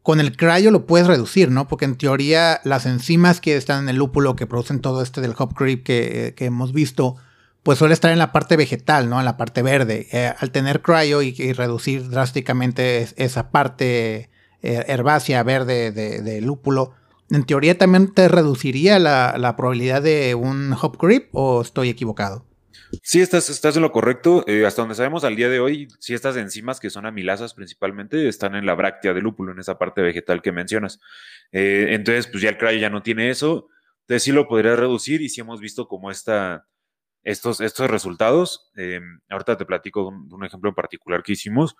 con 0.05 0.19
el 0.19 0.37
cryo 0.37 0.71
lo 0.71 0.85
puedes 0.85 1.07
reducir, 1.07 1.49
¿no? 1.49 1.67
Porque 1.67 1.83
en 1.83 1.97
teoría 1.97 2.61
las 2.63 2.85
enzimas 2.85 3.41
que 3.41 3.57
están 3.57 3.83
en 3.83 3.89
el 3.89 3.95
lúpulo 3.97 4.35
que 4.35 4.47
producen 4.47 4.79
todo 4.79 5.01
este 5.01 5.19
del 5.19 5.33
hop 5.37 5.53
creep 5.53 5.83
que, 5.83 6.33
hemos 6.37 6.71
visto, 6.71 7.15
pues 7.63 7.79
suele 7.79 7.95
estar 7.95 8.11
en 8.11 8.19
la 8.19 8.31
parte 8.31 8.55
vegetal, 8.55 9.09
¿no? 9.09 9.19
En 9.19 9.25
la 9.25 9.35
parte 9.35 9.61
verde. 9.63 10.07
Eh, 10.11 10.31
al 10.37 10.51
tener 10.51 10.81
cryo 10.81 11.21
y, 11.21 11.33
reducir 11.53 12.09
drásticamente 12.09 13.07
esa 13.17 13.49
parte 13.49 14.29
eh, 14.61 14.85
herbácea 14.87 15.43
verde 15.43 15.91
de 15.91 16.41
lúpulo, 16.41 16.93
en 17.29 17.43
teoría 17.43 17.77
también 17.77 18.13
te 18.13 18.27
reduciría 18.27 18.99
la, 18.99 19.55
probabilidad 19.57 20.01
de 20.01 20.35
un 20.35 20.75
hop 20.79 20.97
creep 20.97 21.29
o 21.33 21.61
estoy 21.61 21.89
equivocado. 21.89 22.45
Sí, 23.01 23.21
estás, 23.21 23.49
estás 23.49 23.75
en 23.75 23.81
lo 23.81 23.91
correcto. 23.91 24.43
Eh, 24.47 24.65
hasta 24.65 24.81
donde 24.81 24.95
sabemos 24.95 25.23
al 25.23 25.35
día 25.35 25.49
de 25.49 25.59
hoy, 25.59 25.87
si 25.99 26.13
estas 26.13 26.37
enzimas, 26.37 26.79
que 26.79 26.89
son 26.89 27.05
amilasas 27.05 27.53
principalmente, 27.53 28.27
están 28.27 28.55
en 28.55 28.65
la 28.65 28.73
bráctea 28.75 29.13
del 29.13 29.23
lúpulo, 29.23 29.51
en 29.51 29.59
esa 29.59 29.77
parte 29.77 30.01
vegetal 30.01 30.41
que 30.41 30.51
mencionas. 30.51 30.99
Eh, 31.51 31.87
entonces, 31.89 32.27
pues 32.27 32.41
ya 32.41 32.49
el 32.49 32.57
cryo 32.57 32.79
ya 32.79 32.89
no 32.89 33.03
tiene 33.03 33.29
eso. 33.29 33.69
Entonces 34.01 34.23
sí 34.23 34.31
lo 34.31 34.47
podría 34.47 34.75
reducir 34.75 35.21
y 35.21 35.29
sí 35.29 35.41
hemos 35.41 35.59
visto 35.59 35.87
como 35.87 36.11
estos, 36.11 36.61
estos 37.23 37.89
resultados. 37.89 38.71
Eh, 38.77 39.01
ahorita 39.29 39.57
te 39.57 39.65
platico 39.65 40.11
de 40.29 40.35
un, 40.35 40.45
ejemplo 40.45 40.69
en 40.69 40.75
particular 40.75 41.23
que 41.23 41.33
hicimos. 41.33 41.75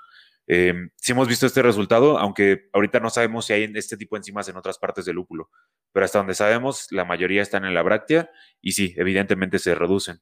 Eh, 0.47 0.73
sí 0.95 1.11
hemos 1.11 1.27
visto 1.27 1.45
este 1.45 1.61
resultado, 1.61 2.17
aunque 2.17 2.67
ahorita 2.73 2.99
no 2.99 3.11
sabemos 3.11 3.45
si 3.45 3.53
hay 3.53 3.71
este 3.75 3.97
tipo 3.97 4.15
de 4.15 4.19
enzimas 4.19 4.49
en 4.49 4.57
otras 4.57 4.79
partes 4.79 5.05
del 5.05 5.15
lúpulo, 5.15 5.49
pero 5.91 6.05
hasta 6.05 6.19
donde 6.19 6.35
sabemos, 6.35 6.87
la 6.91 7.05
mayoría 7.05 7.41
están 7.41 7.65
en 7.65 7.73
la 7.73 7.81
bráctea 7.81 8.29
y 8.61 8.73
sí, 8.73 8.93
evidentemente 8.97 9.59
se 9.59 9.75
reducen. 9.75 10.19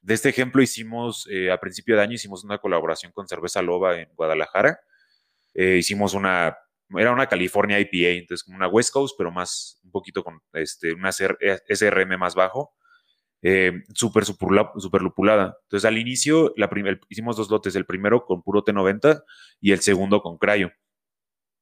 De 0.00 0.14
este 0.14 0.28
ejemplo 0.30 0.62
hicimos, 0.62 1.28
eh, 1.30 1.50
a 1.50 1.58
principio 1.58 1.96
de 1.96 2.02
año, 2.02 2.14
hicimos 2.14 2.44
una 2.44 2.58
colaboración 2.58 3.12
con 3.12 3.28
Cerveza 3.28 3.62
Loba 3.62 4.00
en 4.00 4.08
Guadalajara. 4.14 4.80
hicimos 5.54 6.14
una, 6.14 6.56
era 6.96 7.12
una 7.12 7.26
California 7.26 7.78
IPA, 7.80 8.18
entonces 8.20 8.44
como 8.44 8.56
una 8.56 8.68
West 8.68 8.92
Coast, 8.92 9.14
pero 9.18 9.30
más, 9.30 9.80
un 9.84 9.90
poquito 9.90 10.24
con 10.24 10.40
este, 10.52 10.94
una 10.94 11.10
SRM 11.12 12.18
más 12.18 12.34
bajo 12.34 12.74
eh, 13.42 13.84
súper 13.94 14.24
super 14.24 15.02
lupulada. 15.02 15.58
Entonces, 15.64 15.86
al 15.86 15.98
inicio, 15.98 16.52
la 16.56 16.68
hicimos 17.08 17.36
dos 17.36 17.50
lotes, 17.50 17.74
el 17.74 17.86
primero 17.86 18.24
con 18.24 18.42
puro 18.42 18.64
T90 18.64 19.22
y 19.60 19.72
el 19.72 19.80
segundo 19.80 20.20
con 20.22 20.38
Crayo. 20.38 20.70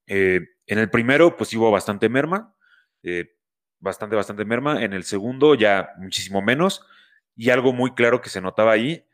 Eh, 0.07 0.41
en 0.67 0.79
el 0.79 0.91
primero, 0.91 1.37
pues 1.37 1.55
hubo 1.55 1.71
bastante 1.71 2.09
merma, 2.09 2.55
eh, 3.03 3.37
bastante, 3.79 4.17
bastante 4.17 4.45
merma. 4.45 4.83
En 4.83 4.93
el 4.93 5.05
segundo, 5.05 5.55
ya 5.55 5.91
muchísimo 5.99 6.43
menos. 6.43 6.85
Y 7.39 7.51
algo 7.51 7.73
muy 7.73 7.95
claro 7.95 8.21
que 8.21 8.31
se 8.31 8.41
notaba 8.41 8.73
ahí 8.73 9.07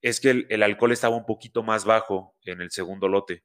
es 0.00 0.20
que 0.20 0.46
el, 0.48 0.62
alcohol 0.62 0.90
estaba 0.90 1.14
un 1.14 1.26
poquito 1.26 1.62
más 1.62 1.84
bajo 1.84 2.34
en 2.42 2.62
el 2.62 2.70
segundo 2.70 3.08
lote, 3.08 3.44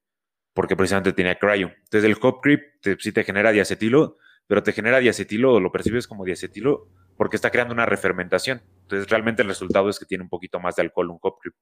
porque 0.53 0.77
precisamente 0.77 1.11
tenía 1.11 1.37
cryo. 1.37 1.71
Entonces, 1.83 2.05
el 2.05 2.15
hop 2.21 2.39
creep 2.41 2.61
sí 2.99 3.11
te 3.11 3.25
genera 3.25 3.51
diacetilo, 3.51 4.17
pero 4.47 4.63
te 4.63 4.71
genera 4.71 4.99
diacetilo, 4.99 5.59
lo 5.59 5.73
percibes 5.73 6.07
como 6.07 6.23
diacetilo 6.23 6.87
porque 7.17 7.35
está 7.35 7.51
creando 7.51 7.73
una 7.73 7.85
refermentación. 7.85 8.63
Entonces, 8.83 9.09
realmente 9.09 9.41
el 9.41 9.49
resultado 9.49 9.89
es 9.89 9.99
que 9.99 10.05
tiene 10.05 10.23
un 10.23 10.29
poquito 10.29 10.57
más 10.61 10.77
de 10.77 10.83
alcohol 10.83 11.09
un 11.09 11.19
hop 11.21 11.39
creep. 11.41 11.55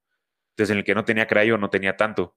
Entonces, 0.51 0.71
en 0.71 0.77
el 0.77 0.83
que 0.83 0.93
no 0.93 1.03
tenía 1.03 1.25
cryo 1.25 1.57
no 1.57 1.71
tenía 1.71 1.97
tanto. 1.97 2.35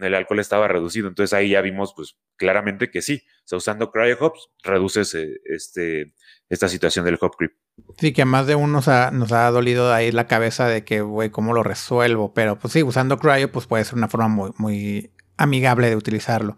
El 0.00 0.14
alcohol 0.14 0.40
estaba 0.40 0.68
reducido. 0.68 1.08
Entonces, 1.08 1.32
ahí 1.32 1.50
ya 1.50 1.60
vimos, 1.60 1.92
pues, 1.94 2.16
claramente 2.36 2.90
que 2.90 3.02
sí. 3.02 3.22
O 3.44 3.48
sea, 3.48 3.58
usando 3.58 3.90
cryo 3.90 4.16
hops, 4.20 4.48
reduces 4.62 5.14
eh, 5.14 5.40
este, 5.44 6.14
esta 6.48 6.68
situación 6.68 7.04
del 7.04 7.18
hop 7.20 7.36
creep. 7.36 7.52
Sí, 7.98 8.12
que 8.12 8.24
más 8.24 8.46
de 8.46 8.54
uno 8.54 8.68
nos 8.68 8.88
ha, 8.88 9.10
nos 9.10 9.32
ha 9.32 9.50
dolido 9.50 9.92
ahí 9.92 10.12
la 10.12 10.26
cabeza 10.26 10.68
de 10.68 10.84
que, 10.84 11.00
güey, 11.00 11.30
¿cómo 11.30 11.52
lo 11.52 11.62
resuelvo? 11.62 12.32
Pero, 12.34 12.58
pues 12.58 12.72
sí, 12.72 12.82
usando 12.82 13.18
cryo, 13.18 13.50
pues 13.52 13.66
puede 13.66 13.84
ser 13.84 13.94
una 13.94 14.08
forma 14.08 14.28
muy, 14.28 14.50
muy 14.58 15.10
amigable 15.36 15.88
de 15.88 15.96
utilizarlo. 15.96 16.56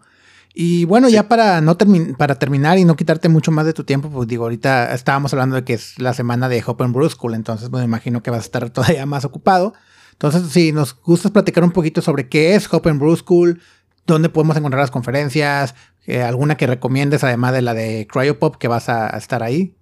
Y 0.53 0.85
bueno, 0.85 1.09
ya 1.09 1.27
para 1.27 1.61
no 1.61 1.77
para 2.17 2.35
terminar 2.35 2.77
y 2.79 2.85
no 2.85 2.95
quitarte 2.95 3.29
mucho 3.29 3.51
más 3.51 3.65
de 3.65 3.73
tu 3.73 3.83
tiempo, 3.83 4.09
pues 4.09 4.27
digo, 4.27 4.43
ahorita 4.43 4.93
estábamos 4.93 5.31
hablando 5.33 5.55
de 5.55 5.63
que 5.63 5.73
es 5.73 5.99
la 5.99 6.13
semana 6.13 6.49
de 6.49 6.63
Hop 6.65 6.81
and 6.81 6.93
Brew 6.93 7.09
School, 7.09 7.35
entonces 7.35 7.69
pues, 7.69 7.81
me 7.81 7.85
imagino 7.85 8.23
que 8.23 8.31
vas 8.31 8.39
a 8.39 8.45
estar 8.45 8.69
todavía 8.71 9.05
más 9.05 9.25
ocupado. 9.25 9.73
Entonces, 10.21 10.51
si 10.51 10.73
nos 10.73 11.01
gusta 11.01 11.29
platicar 11.29 11.63
un 11.63 11.71
poquito 11.71 12.01
sobre 12.01 12.27
qué 12.27 12.53
es 12.53 12.71
Hop 12.73 12.85
and 12.89 12.99
Brew 12.99 13.15
School, 13.15 13.61
dónde 14.05 14.27
podemos 14.27 14.57
encontrar 14.57 14.81
las 14.81 14.91
conferencias, 14.91 15.75
eh, 16.07 16.21
alguna 16.21 16.57
que 16.57 16.67
recomiendes 16.67 17.23
además 17.23 17.53
de 17.53 17.61
la 17.61 17.73
de 17.73 18.05
Cryopop 18.05 18.57
que 18.57 18.67
vas 18.67 18.89
a, 18.89 19.07
estar 19.17 19.43
ahí. 19.43 19.77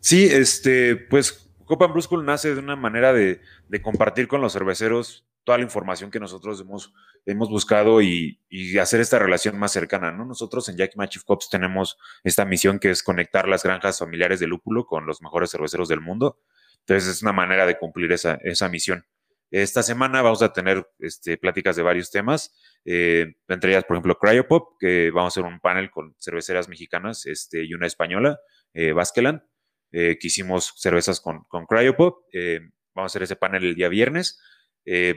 Sí, 0.00 0.26
este, 0.30 0.96
pues 0.96 1.48
Hop 1.66 1.82
and 1.82 1.92
Brew 1.94 2.02
School 2.02 2.26
nace 2.26 2.54
de 2.54 2.60
una 2.60 2.76
manera 2.76 3.14
de, 3.14 3.40
compartir 3.82 4.28
con 4.28 4.42
los 4.42 4.52
cerveceros 4.52 5.26
toda 5.44 5.56
la 5.56 5.64
información 5.64 6.10
que 6.10 6.20
nosotros 6.20 6.60
hemos 6.60 6.92
hemos 7.24 7.48
buscado 7.48 8.02
y, 8.02 8.38
hacer 8.78 9.00
esta 9.00 9.18
relación 9.18 9.58
más 9.58 9.72
cercana, 9.72 10.12
¿no? 10.12 10.26
Nosotros 10.26 10.68
en 10.68 10.76
Jackie 10.76 10.98
Chief 11.08 11.24
Cops 11.24 11.48
tenemos 11.48 11.96
esta 12.22 12.44
misión 12.44 12.78
que 12.78 12.90
es 12.90 13.02
conectar 13.02 13.48
las 13.48 13.62
granjas 13.62 13.98
familiares 13.98 14.40
de 14.40 14.46
lúpulo 14.46 14.84
con 14.84 15.06
los 15.06 15.22
mejores 15.22 15.50
cerveceros 15.50 15.88
del 15.88 16.02
mundo. 16.02 16.38
Entonces 16.86 17.16
es 17.16 17.22
una 17.22 17.32
manera 17.32 17.66
de 17.66 17.76
cumplir 17.78 18.12
esa, 18.12 18.38
esa 18.42 18.68
misión. 18.68 19.04
Esta 19.50 19.82
semana 19.82 20.22
vamos 20.22 20.42
a 20.42 20.52
tener 20.52 20.88
este, 20.98 21.36
pláticas 21.36 21.76
de 21.76 21.82
varios 21.82 22.10
temas, 22.10 22.54
eh, 22.84 23.34
entre 23.48 23.72
ellas, 23.72 23.84
por 23.84 23.96
ejemplo, 23.96 24.18
Cryopop, 24.18 24.78
que 24.78 25.10
vamos 25.10 25.36
a 25.36 25.40
hacer 25.40 25.52
un 25.52 25.60
panel 25.60 25.90
con 25.90 26.14
cerveceras 26.18 26.68
mexicanas 26.68 27.26
este, 27.26 27.64
y 27.64 27.74
una 27.74 27.86
española, 27.86 28.38
eh, 28.74 28.92
Baskeland, 28.92 29.42
eh, 29.90 30.18
que 30.20 30.28
hicimos 30.28 30.72
cervezas 30.76 31.20
con, 31.20 31.44
con 31.44 31.66
Cryopop. 31.66 32.24
Eh, 32.32 32.60
vamos 32.94 33.10
a 33.10 33.12
hacer 33.12 33.22
ese 33.24 33.36
panel 33.36 33.64
el 33.64 33.74
día 33.74 33.88
viernes. 33.88 34.40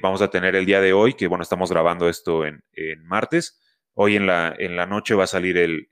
Vamos 0.02 0.24
a 0.24 0.32
tener 0.32 0.56
el 0.56 0.66
día 0.66 0.82
de 0.82 0.94
hoy, 0.94 1.14
que 1.14 1.28
bueno, 1.28 1.44
estamos 1.44 1.70
grabando 1.70 2.10
esto 2.10 2.44
en, 2.44 2.64
martes. 3.04 3.62
Hoy 3.94 4.16
en 4.16 4.26
la, 4.26 4.56
en 4.58 4.76
la 4.76 4.88
noche 4.88 5.14
va 5.14 5.26
a 5.26 5.28
salir 5.28 5.58
el, 5.58 5.88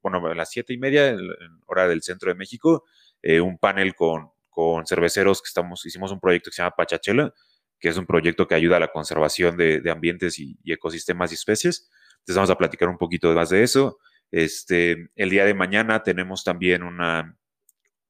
bueno, 0.00 0.26
a 0.26 0.34
las 0.34 0.50
siete 0.50 0.72
y 0.72 0.78
media, 0.78 1.08
en, 1.08 1.20
hora 1.66 1.86
del 1.86 2.02
centro 2.02 2.30
de 2.30 2.34
México, 2.34 2.84
un 3.22 3.58
panel 3.58 3.94
con, 3.94 4.30
con 4.54 4.86
cerveceros 4.86 5.42
que 5.42 5.48
estamos, 5.48 5.84
hicimos 5.84 6.12
un 6.12 6.20
proyecto 6.20 6.48
que 6.48 6.54
se 6.54 6.62
llama 6.62 6.76
Pachachela, 6.76 7.34
que 7.80 7.88
es 7.88 7.96
un 7.96 8.06
proyecto 8.06 8.46
que 8.46 8.54
ayuda 8.54 8.76
a 8.76 8.80
la 8.80 8.88
conservación 8.88 9.56
de, 9.56 9.82
ambientes 9.90 10.38
y, 10.38 10.56
ecosistemas 10.64 11.32
y 11.32 11.34
especies. 11.34 11.90
Entonces 12.20 12.36
vamos 12.36 12.50
a 12.50 12.56
platicar 12.56 12.88
un 12.88 12.96
poquito 12.96 13.34
más 13.34 13.50
de 13.50 13.64
eso. 13.64 13.98
Este, 14.30 15.10
el 15.16 15.30
día 15.30 15.44
de 15.44 15.54
mañana 15.54 16.02
tenemos 16.02 16.44
también 16.44 16.84
una, 16.84 17.36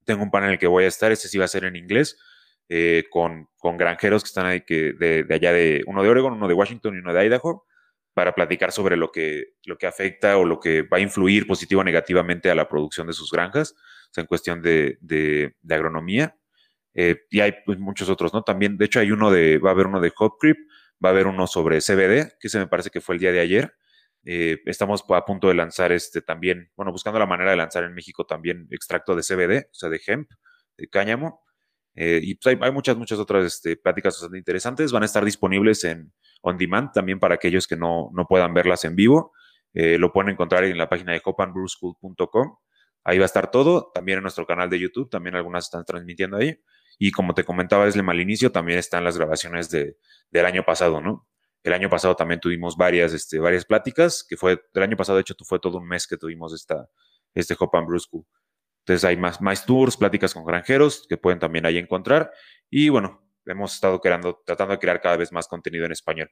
tengo 0.04 0.22
un 0.22 0.30
panel 0.30 0.50
en 0.50 0.52
el 0.52 0.58
que 0.58 0.66
voy 0.66 0.84
a 0.84 0.88
estar, 0.88 1.10
este 1.10 1.28
sí 1.28 1.38
va 1.38 1.46
a 1.46 1.48
ser 1.48 1.64
en 1.64 1.76
inglés, 1.76 2.18
eh, 2.68 3.04
con, 3.10 3.48
con, 3.56 3.76
granjeros 3.76 4.22
que 4.22 4.28
están 4.28 4.46
ahí 4.46 4.60
que 4.60 4.92
de, 4.92 5.26
allá 5.30 5.52
de, 5.52 5.82
uno 5.86 6.02
de 6.02 6.08
Oregon, 6.10 6.34
uno 6.34 6.46
de 6.46 6.54
Washington 6.54 6.94
y 6.94 6.98
uno 6.98 7.12
de 7.12 7.26
Idaho, 7.26 7.66
para 8.12 8.34
platicar 8.34 8.70
sobre 8.70 8.96
lo 8.96 9.10
que, 9.10 9.54
lo 9.64 9.76
que 9.76 9.86
afecta 9.86 10.38
o 10.38 10.44
lo 10.44 10.60
que 10.60 10.82
va 10.82 10.98
a 10.98 11.00
influir 11.00 11.46
positivo 11.46 11.80
o 11.80 11.84
negativamente 11.84 12.50
a 12.50 12.54
la 12.54 12.68
producción 12.68 13.06
de 13.06 13.12
sus 13.12 13.30
granjas, 13.30 13.74
sea, 14.14 14.22
en 14.22 14.26
cuestión 14.26 14.62
de, 14.62 15.54
agronomía. 15.68 16.36
Eh, 16.94 17.16
y 17.30 17.40
hay 17.40 17.54
pues, 17.66 17.78
muchos 17.78 18.08
otros, 18.08 18.32
¿no? 18.32 18.42
También, 18.42 18.76
de 18.78 18.84
hecho, 18.84 19.00
hay 19.00 19.10
uno 19.10 19.30
de, 19.30 19.58
va 19.58 19.70
a 19.70 19.72
haber 19.72 19.86
uno 19.86 20.00
de 20.00 20.12
Hop 20.16 20.38
va 21.04 21.08
a 21.08 21.12
haber 21.12 21.26
uno 21.26 21.46
sobre 21.46 21.80
CBD, 21.80 22.38
que 22.38 22.48
se 22.48 22.58
me 22.58 22.66
parece 22.66 22.90
que 22.90 23.00
fue 23.00 23.16
el 23.16 23.20
día 23.20 23.32
de 23.32 23.40
ayer. 23.40 23.74
Eh, 24.24 24.58
estamos 24.64 25.04
a 25.10 25.24
punto 25.24 25.48
de 25.48 25.54
lanzar 25.54 25.92
este 25.92 26.22
también, 26.22 26.70
bueno, 26.76 26.92
buscando 26.92 27.18
la 27.18 27.26
manera 27.26 27.50
de 27.50 27.56
lanzar 27.56 27.84
en 27.84 27.92
México 27.92 28.24
también 28.24 28.66
extracto 28.70 29.14
de 29.14 29.22
CBD, 29.22 29.66
o 29.70 29.74
sea, 29.74 29.90
de 29.90 30.00
hemp, 30.06 30.30
de 30.78 30.88
cáñamo. 30.88 31.42
Eh, 31.96 32.20
y 32.22 32.34
pues 32.36 32.56
hay, 32.60 32.72
muchas, 32.72 32.96
muchas 32.96 33.18
otras 33.18 33.44
este, 33.44 33.76
pláticas 33.76 34.14
bastante 34.14 34.38
interesantes. 34.38 34.92
Van 34.92 35.02
a 35.02 35.06
estar 35.06 35.24
disponibles 35.24 35.84
en 35.84 36.12
on 36.42 36.56
demand 36.56 36.92
también 36.92 37.18
para 37.20 37.34
aquellos 37.34 37.66
que 37.66 37.76
no, 37.76 38.10
no 38.14 38.26
puedan 38.26 38.54
verlas 38.54 38.84
en 38.84 38.96
vivo. 38.96 39.32
Lo 39.76 40.12
pueden 40.12 40.30
encontrar 40.30 40.62
en 40.62 40.78
la 40.78 40.88
página 40.88 41.12
de 41.12 41.20
hopandbrewschool.com. 41.24 42.56
Ahí 43.04 43.18
va 43.18 43.24
a 43.24 43.26
estar 43.26 43.50
todo. 43.50 43.90
También 43.94 44.18
en 44.18 44.22
nuestro 44.22 44.46
canal 44.46 44.70
de 44.70 44.78
YouTube, 44.78 45.10
también 45.10 45.36
algunas 45.36 45.64
están 45.64 45.84
transmitiendo 45.84 46.36
ahí. 46.36 46.58
Y 46.98 47.10
como 47.10 47.34
te 47.34 47.44
comentaba 47.44 47.84
desde 47.86 48.00
el 48.00 48.20
inicio, 48.20 48.52
también 48.52 48.78
están 48.78 49.04
las 49.04 49.16
grabaciones 49.16 49.70
de, 49.70 49.96
del 50.30 50.46
año 50.46 50.64
pasado, 50.64 51.00
¿no? 51.00 51.28
El 51.62 51.72
año 51.72 51.88
pasado 51.88 52.14
también 52.14 52.40
tuvimos 52.40 52.76
varias, 52.76 53.12
este, 53.12 53.38
varias 53.38 53.64
pláticas, 53.64 54.24
que 54.28 54.36
fue, 54.36 54.62
el 54.74 54.82
año 54.82 54.96
pasado, 54.96 55.16
de 55.16 55.22
hecho, 55.22 55.34
fue 55.44 55.58
todo 55.58 55.78
un 55.78 55.88
mes 55.88 56.06
que 56.06 56.16
tuvimos 56.16 56.52
esta, 56.52 56.88
este 57.34 57.56
Hop 57.58 57.74
and 57.74 57.86
Brew 57.86 57.98
School. 57.98 58.26
Entonces 58.80 59.04
hay 59.04 59.16
más, 59.16 59.40
más 59.40 59.64
tours, 59.64 59.96
pláticas 59.96 60.34
con 60.34 60.44
granjeros 60.44 61.06
que 61.08 61.16
pueden 61.16 61.38
también 61.38 61.64
ahí 61.64 61.78
encontrar. 61.78 62.30
Y 62.68 62.90
bueno, 62.90 63.26
hemos 63.46 63.74
estado 63.74 64.00
creando, 64.00 64.42
tratando 64.44 64.72
de 64.72 64.78
crear 64.78 65.00
cada 65.00 65.16
vez 65.16 65.32
más 65.32 65.48
contenido 65.48 65.86
en 65.86 65.92
español 65.92 66.30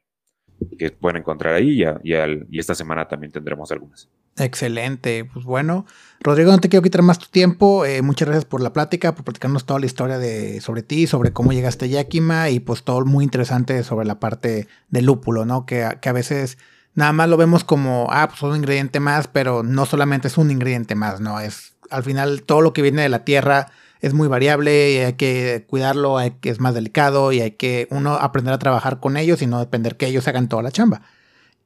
que 0.79 0.91
pueden 0.91 1.19
encontrar 1.19 1.55
ahí 1.55 1.83
y, 1.83 2.15
y, 2.51 2.59
esta 2.59 2.75
semana 2.75 3.09
también 3.09 3.33
tendremos 3.33 3.71
algunas. 3.73 4.11
Excelente, 4.39 5.27
pues 5.27 5.45
bueno, 5.45 5.85
Rodrigo, 6.21 6.53
no 6.53 6.59
te 6.59 6.71
quiero 6.71 6.83
quitar 6.83 7.03
más 7.03 7.19
tu 7.19 7.27
tiempo, 7.27 7.85
eh, 7.85 8.01
muchas 8.01 8.27
gracias 8.29 8.47
por 8.47 8.63
la 8.63 8.73
plática, 8.73 9.15
por 9.15 9.25
platicarnos 9.25 9.67
toda 9.67 9.79
la 9.79 9.85
historia 9.85 10.17
de, 10.17 10.63
sobre 10.63 10.83
ti, 10.83 11.07
sobre 11.07 11.35
cómo 11.35 11.53
llegaste 11.53 11.85
a 11.85 11.89
Yakima 11.89 12.49
y 12.49 12.59
pues 12.59 12.83
todo 12.83 13.05
muy 13.05 13.25
interesante 13.25 13.83
sobre 13.83 14.07
la 14.07 14.21
parte 14.21 14.69
del 14.89 15.05
lúpulo, 15.05 15.45
¿no? 15.45 15.67
Que, 15.67 15.99
que 16.01 16.09
a 16.09 16.13
veces 16.13 16.57
nada 16.95 17.13
más 17.13 17.29
lo 17.29 17.37
vemos 17.37 17.63
como, 17.63 18.07
ah, 18.11 18.27
pues 18.29 18.43
un 18.43 18.57
ingrediente 18.57 19.01
más, 19.01 19.29
pero 19.29 19.63
no 19.63 19.85
solamente 19.85 20.29
es 20.29 20.39
un 20.39 20.51
ingrediente 20.51 20.95
más, 20.95 21.21
¿no? 21.21 21.39
Es 21.39 21.75
al 21.91 22.03
final 22.03 22.43
todo 22.43 22.63
lo 22.63 22.73
que 22.73 22.81
viene 22.81 23.03
de 23.03 23.11
la 23.11 23.25
tierra 23.25 23.71
es 24.01 24.15
muy 24.15 24.29
variable 24.29 24.93
y 24.93 24.99
hay 24.99 25.13
que 25.13 25.65
cuidarlo, 25.69 26.19
hay 26.19 26.33
que, 26.33 26.51
es 26.51 26.59
más 26.59 26.75
delicado 26.75 27.33
y 27.33 27.41
hay 27.41 27.53
que 27.53 27.87
uno 27.91 28.15
aprender 28.15 28.55
a 28.55 28.59
trabajar 28.59 28.99
con 28.99 29.17
ellos 29.17 29.43
y 29.43 29.47
no 29.47 29.61
depender 29.61 29.97
que 29.97 30.07
ellos 30.07 30.27
hagan 30.27 30.49
toda 30.49 30.63
la 30.63 30.73
chamba. 30.73 31.03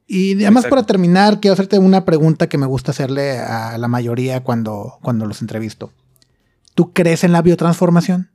Y 0.07 0.41
además 0.41 0.65
para 0.67 0.83
terminar, 0.83 1.41
quiero 1.41 1.53
hacerte 1.53 1.77
una 1.79 2.05
pregunta 2.05 2.47
que 2.47 2.57
me 2.57 2.65
gusta 2.65 2.91
hacerle 2.91 3.39
a 3.39 3.77
la 3.77 3.89
mayoría 3.89 4.41
cuando, 4.41 4.97
cuando 5.01 5.25
los 5.25 5.41
entrevisto. 5.41 5.91
¿Tú 6.75 6.93
crees 6.93 7.25
en 7.25 7.33
la 7.33 7.41
biotransformación? 7.41 8.29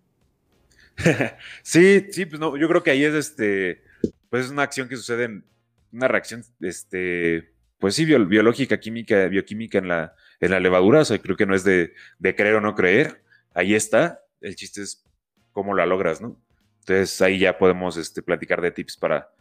sí, 1.63 2.07
sí, 2.11 2.27
pues 2.27 2.39
no, 2.39 2.57
yo 2.59 2.69
creo 2.69 2.83
que 2.83 2.91
ahí 2.91 3.05
es 3.05 3.15
este, 3.15 3.83
pues 4.29 4.45
es 4.45 4.51
una 4.51 4.63
acción 4.63 4.89
que 4.89 4.97
sucede 4.97 5.25
en 5.25 5.45
una 5.93 6.09
reacción, 6.09 6.45
este, 6.61 7.53
pues 7.79 7.95
sí, 7.95 8.05
biológica, 8.05 8.79
química, 8.79 9.27
bioquímica 9.29 9.79
en 9.79 9.89
la, 9.89 10.15
en 10.41 10.51
la 10.51 10.61
levadura, 10.61 11.01
o 11.01 11.05
sea, 11.05 11.19
creo 11.19 11.37
que 11.37 11.47
no 11.47 11.55
es 11.55 11.65
de, 11.65 11.95
de 12.19 12.35
creer 12.35 12.57
o 12.57 12.61
no 12.61 12.75
creer, 12.75 13.23
ahí 13.55 13.75
está, 13.75 14.21
el 14.41 14.57
chiste 14.57 14.83
es 14.83 15.05
cómo 15.53 15.75
la 15.75 15.87
logras, 15.87 16.21
¿no? 16.21 16.39
Entonces 16.81 17.23
ahí 17.23 17.39
ya 17.39 17.59
podemos 17.59 17.97
este, 17.97 18.23
platicar 18.23 18.61
de 18.61 18.73
tips 18.73 18.97
para, 18.97 19.32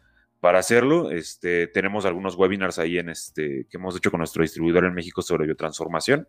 para 0.41 0.59
hacerlo. 0.59 1.11
Este, 1.11 1.67
tenemos 1.67 2.03
algunos 2.03 2.35
webinars 2.35 2.79
ahí 2.79 2.97
en 2.97 3.07
este, 3.07 3.67
que 3.69 3.77
hemos 3.77 3.95
hecho 3.95 4.11
con 4.11 4.17
nuestro 4.17 4.41
distribuidor 4.41 4.83
en 4.83 4.93
México 4.93 5.21
sobre 5.21 5.45
biotransformación, 5.45 6.27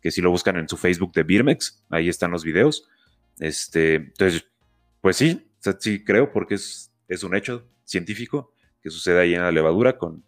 que 0.00 0.10
si 0.10 0.20
lo 0.20 0.30
buscan 0.30 0.56
en 0.56 0.68
su 0.68 0.76
Facebook 0.76 1.12
de 1.12 1.22
Birmex, 1.22 1.84
ahí 1.90 2.08
están 2.08 2.32
los 2.32 2.42
videos. 2.42 2.88
Este, 3.38 3.96
entonces, 3.96 4.46
pues 5.00 5.16
sí, 5.16 5.52
sí 5.78 6.02
creo 6.02 6.32
porque 6.32 6.54
es, 6.56 6.90
es 7.06 7.22
un 7.22 7.36
hecho 7.36 7.68
científico 7.84 8.54
que 8.82 8.90
sucede 8.90 9.20
ahí 9.20 9.34
en 9.34 9.42
la 9.42 9.52
levadura 9.52 9.98
con, 9.98 10.24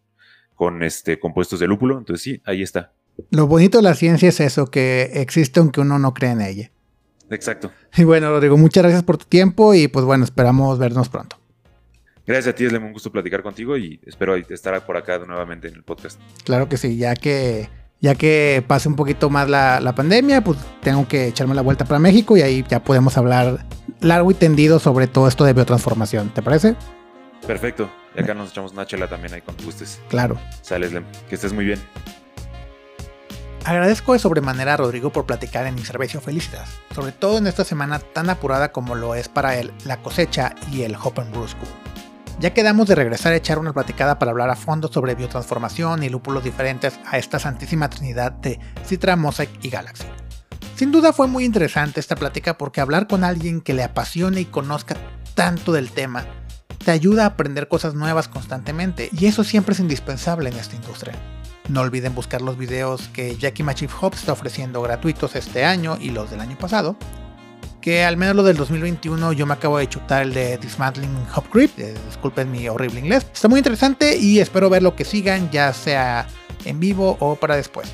con 0.55 0.83
este, 0.83 1.19
compuestos 1.19 1.59
de 1.59 1.67
lúpulo. 1.67 1.99
Entonces 1.99 2.23
sí, 2.23 2.43
ahí 2.45 2.63
está. 2.63 2.93
Lo 3.31 3.47
bonito 3.47 3.79
de 3.79 3.83
la 3.83 3.95
ciencia 3.95 4.29
es 4.29 4.41
eso, 4.41 4.67
que 4.67 5.11
existe 5.15 5.59
aunque 5.59 5.81
uno 5.81 5.99
no 5.99 6.13
cree 6.13 6.33
en 6.33 6.43
ella. 6.43 6.71
Exacto. 7.31 7.73
Y 7.97 8.05
bueno, 8.05 8.29
Rodrigo, 8.29 8.59
muchas 8.59 8.83
gracias 8.83 9.03
por 9.05 9.17
tu 9.17 9.25
tiempo 9.25 9.73
y 9.73 9.89
pues 9.89 10.05
bueno, 10.05 10.25
esperamos 10.25 10.79
vernos 10.79 11.09
pronto. 11.09 11.42
Gracias 12.27 12.53
a 12.53 12.55
ti, 12.55 12.65
es 12.65 12.73
un 12.73 12.93
gusto 12.93 13.11
platicar 13.11 13.43
contigo 13.43 13.77
y 13.77 14.01
espero 14.07 14.37
estar 14.37 14.85
por 14.87 14.97
acá 14.97 15.19
nuevamente 15.19 15.69
en 15.69 15.75
el 15.75 15.83
podcast. 15.83 16.21
Claro 16.45 16.69
que 16.69 16.77
sí, 16.77 16.97
ya 16.97 17.17
que 17.17 17.69
ya 18.01 18.17
que 18.17 18.65
pase 18.67 18.89
un 18.89 18.97
poquito 18.97 19.31
más 19.31 19.49
la, 19.49 19.81
la, 19.81 19.95
pandemia, 19.95 20.43
pues 20.43 20.59
tengo 20.83 21.07
que 21.07 21.29
echarme 21.29 21.55
la 21.55 21.63
vuelta 21.63 21.85
para 21.85 22.01
México 22.01 22.37
y 22.37 22.43
ahí 22.43 22.65
ya 22.69 22.83
podemos 22.83 23.17
hablar 23.17 23.65
largo 24.01 24.31
y 24.33 24.35
tendido 24.35 24.81
sobre 24.81 25.07
todo 25.07 25.29
esto 25.29 25.45
de 25.45 25.53
biotransformación. 25.53 26.31
¿Te 26.31 26.43
parece? 26.43 26.75
Perfecto. 27.47 27.89
Y 28.17 28.21
acá 28.21 28.35
nos 28.35 28.51
echamos 28.51 28.73
una 28.73 28.87
chela 28.87 29.09
también 29.09 29.33
ahí 29.35 29.41
cuando 29.41 29.65
gustes. 29.65 30.01
Claro. 30.09 30.37
Sales, 30.63 30.93
que 31.29 31.35
estés 31.35 31.53
muy 31.53 31.65
bien. 31.65 31.81
Agradezco 33.65 34.13
de 34.13 34.19
sobremanera 34.19 34.75
a 34.75 34.77
Rodrigo 34.77 35.13
por 35.13 35.25
platicar 35.25 35.67
en 35.67 35.77
mi 35.77 35.85
servicio 35.85 36.21
Felicitas, 36.21 36.81
sobre 36.93 37.13
todo 37.13 37.39
en 37.39 37.47
esta 37.47 37.65
semana 37.65 38.01
tan 38.01 38.29
apurada 38.29 38.73
como 38.73 38.97
lo 38.97 39.15
es 39.15 39.29
para 39.29 39.57
él 39.57 39.73
la 39.85 40.03
cosecha 40.03 40.57
y 40.73 40.83
el 40.83 40.97
Hop 40.97 41.21
and 41.21 41.31
Brew 41.31 41.47
School. 41.47 41.69
Ya 42.41 42.55
quedamos 42.55 42.89
de 42.89 42.95
regresar 42.95 43.33
a 43.33 43.37
echar 43.37 43.59
una 43.59 43.73
platicada 43.73 44.19
para 44.19 44.31
hablar 44.31 44.51
a 44.51 44.57
fondo 44.57 44.89
sobre 44.89 45.15
biotransformación 45.15 46.03
y 46.03 46.09
lúpulos 46.09 46.43
diferentes 46.43 46.99
a 47.07 47.19
esta 47.19 47.39
santísima 47.39 47.89
trinidad 47.89 48.33
de 48.33 48.59
Citra, 48.85 49.17
Mosaic 49.17 49.51
y 49.63 49.71
Galaxy. 49.71 50.07
Sin 50.75 50.91
duda 50.91 51.13
fue 51.13 51.29
muy 51.29 51.45
interesante 51.45 52.01
esta 52.01 52.17
plática 52.17 52.59
porque 52.59 52.81
hablar 52.81 53.07
con 53.07 53.23
alguien 53.23 53.61
que 53.61 53.75
le 53.75 53.85
apasione 53.85 54.41
y 54.41 54.47
conozca 54.47 54.97
tanto 55.35 55.73
del 55.73 55.91
tema 55.91 56.27
te 56.85 56.91
ayuda 56.91 57.25
a 57.25 57.27
aprender 57.27 57.69
cosas 57.69 57.95
nuevas 57.95 58.29
constantemente 58.29 59.09
y 59.13 59.27
eso 59.27 59.45
siempre 59.45 59.75
es 59.75 59.81
indispensable 59.81 60.51
en 60.51 60.57
esta 60.57 60.75
industria. 60.75 61.15
No 61.69 61.81
olviden 61.81 62.15
buscar 62.15 62.43
los 62.43 62.59
videos 62.59 63.09
que 63.09 63.37
Jackie 63.37 63.63
Machif 63.63 64.03
Hub 64.03 64.15
está 64.15 64.33
ofreciendo 64.33 64.83
gratuitos 64.83 65.37
este 65.37 65.65
año 65.65 65.97
y 66.01 66.11
los 66.11 66.31
del 66.31 66.41
año 66.41 66.59
pasado. 66.59 66.97
Que 67.83 68.05
al 68.05 68.17
menos 68.17 68.37
los 68.37 68.47
del 68.47 68.57
2021 68.57 69.33
yo 69.33 69.45
me 69.45 69.55
acabo 69.55 69.77
de 69.77 69.89
chutar 69.89 70.23
el 70.23 70.33
de 70.33 70.57
Dismantling 70.57 71.15
Hub 71.37 71.45
Grip. 71.53 71.77
Eh, 71.79 71.95
disculpen 72.07 72.51
mi 72.51 72.69
horrible 72.69 73.01
inglés. 73.01 73.27
Está 73.35 73.49
muy 73.49 73.59
interesante 73.59 74.17
y 74.17 74.39
espero 74.39 74.71
ver 74.71 74.85
lo 74.85 74.95
que 74.95 75.05
sigan, 75.05 75.51
ya 75.51 75.73
sea 75.73 76.29
en 76.65 76.79
vivo 76.79 77.17
o 77.19 77.35
para 77.35 77.57
después. 77.57 77.93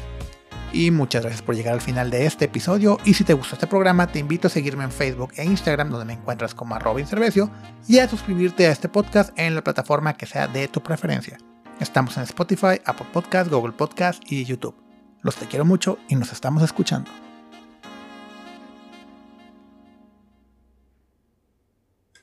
Y 0.74 0.91
muchas 0.91 1.22
gracias 1.22 1.41
por 1.41 1.57
llegar 1.57 1.72
al 1.72 1.80
final 1.80 2.11
de 2.11 2.26
este 2.26 2.45
episodio. 2.45 2.99
Y 3.07 3.14
si 3.14 3.24
te 3.24 3.32
gustó 3.32 3.55
este 3.55 3.66
programa, 3.66 4.07
te 4.07 4.18
invito 4.18 4.49
a 4.49 4.51
seguirme 4.51 4.84
en 4.84 4.93
Facebook 4.93 5.32
e 5.36 5.45
Instagram, 5.45 5.89
donde 5.89 6.05
me 6.05 6.12
encuentras 6.12 6.55
como 6.55 6.78
Robin 6.78 7.07
Cervecio, 7.07 7.51
y 7.89 7.99
a 7.99 8.09
suscribirte 8.09 8.66
a 8.66 8.72
este 8.72 8.91
podcast 8.91 9.36
en 9.39 9.55
la 9.55 9.64
plataforma 9.64 10.18
que 10.18 10.26
sea 10.26 10.47
de 10.47 10.68
tu 10.68 10.82
preferencia. 10.82 11.39
Estamos 11.80 12.16
en 12.18 12.24
Spotify, 12.24 12.82
Apple 12.84 13.07
Podcast, 13.11 13.51
Google 13.51 13.72
Podcast 13.72 14.22
y 14.30 14.45
YouTube. 14.45 14.76
Los 15.22 15.36
te 15.36 15.47
quiero 15.47 15.64
mucho 15.64 15.99
y 16.09 16.16
nos 16.16 16.32
estamos 16.32 16.62
escuchando. 16.62 17.11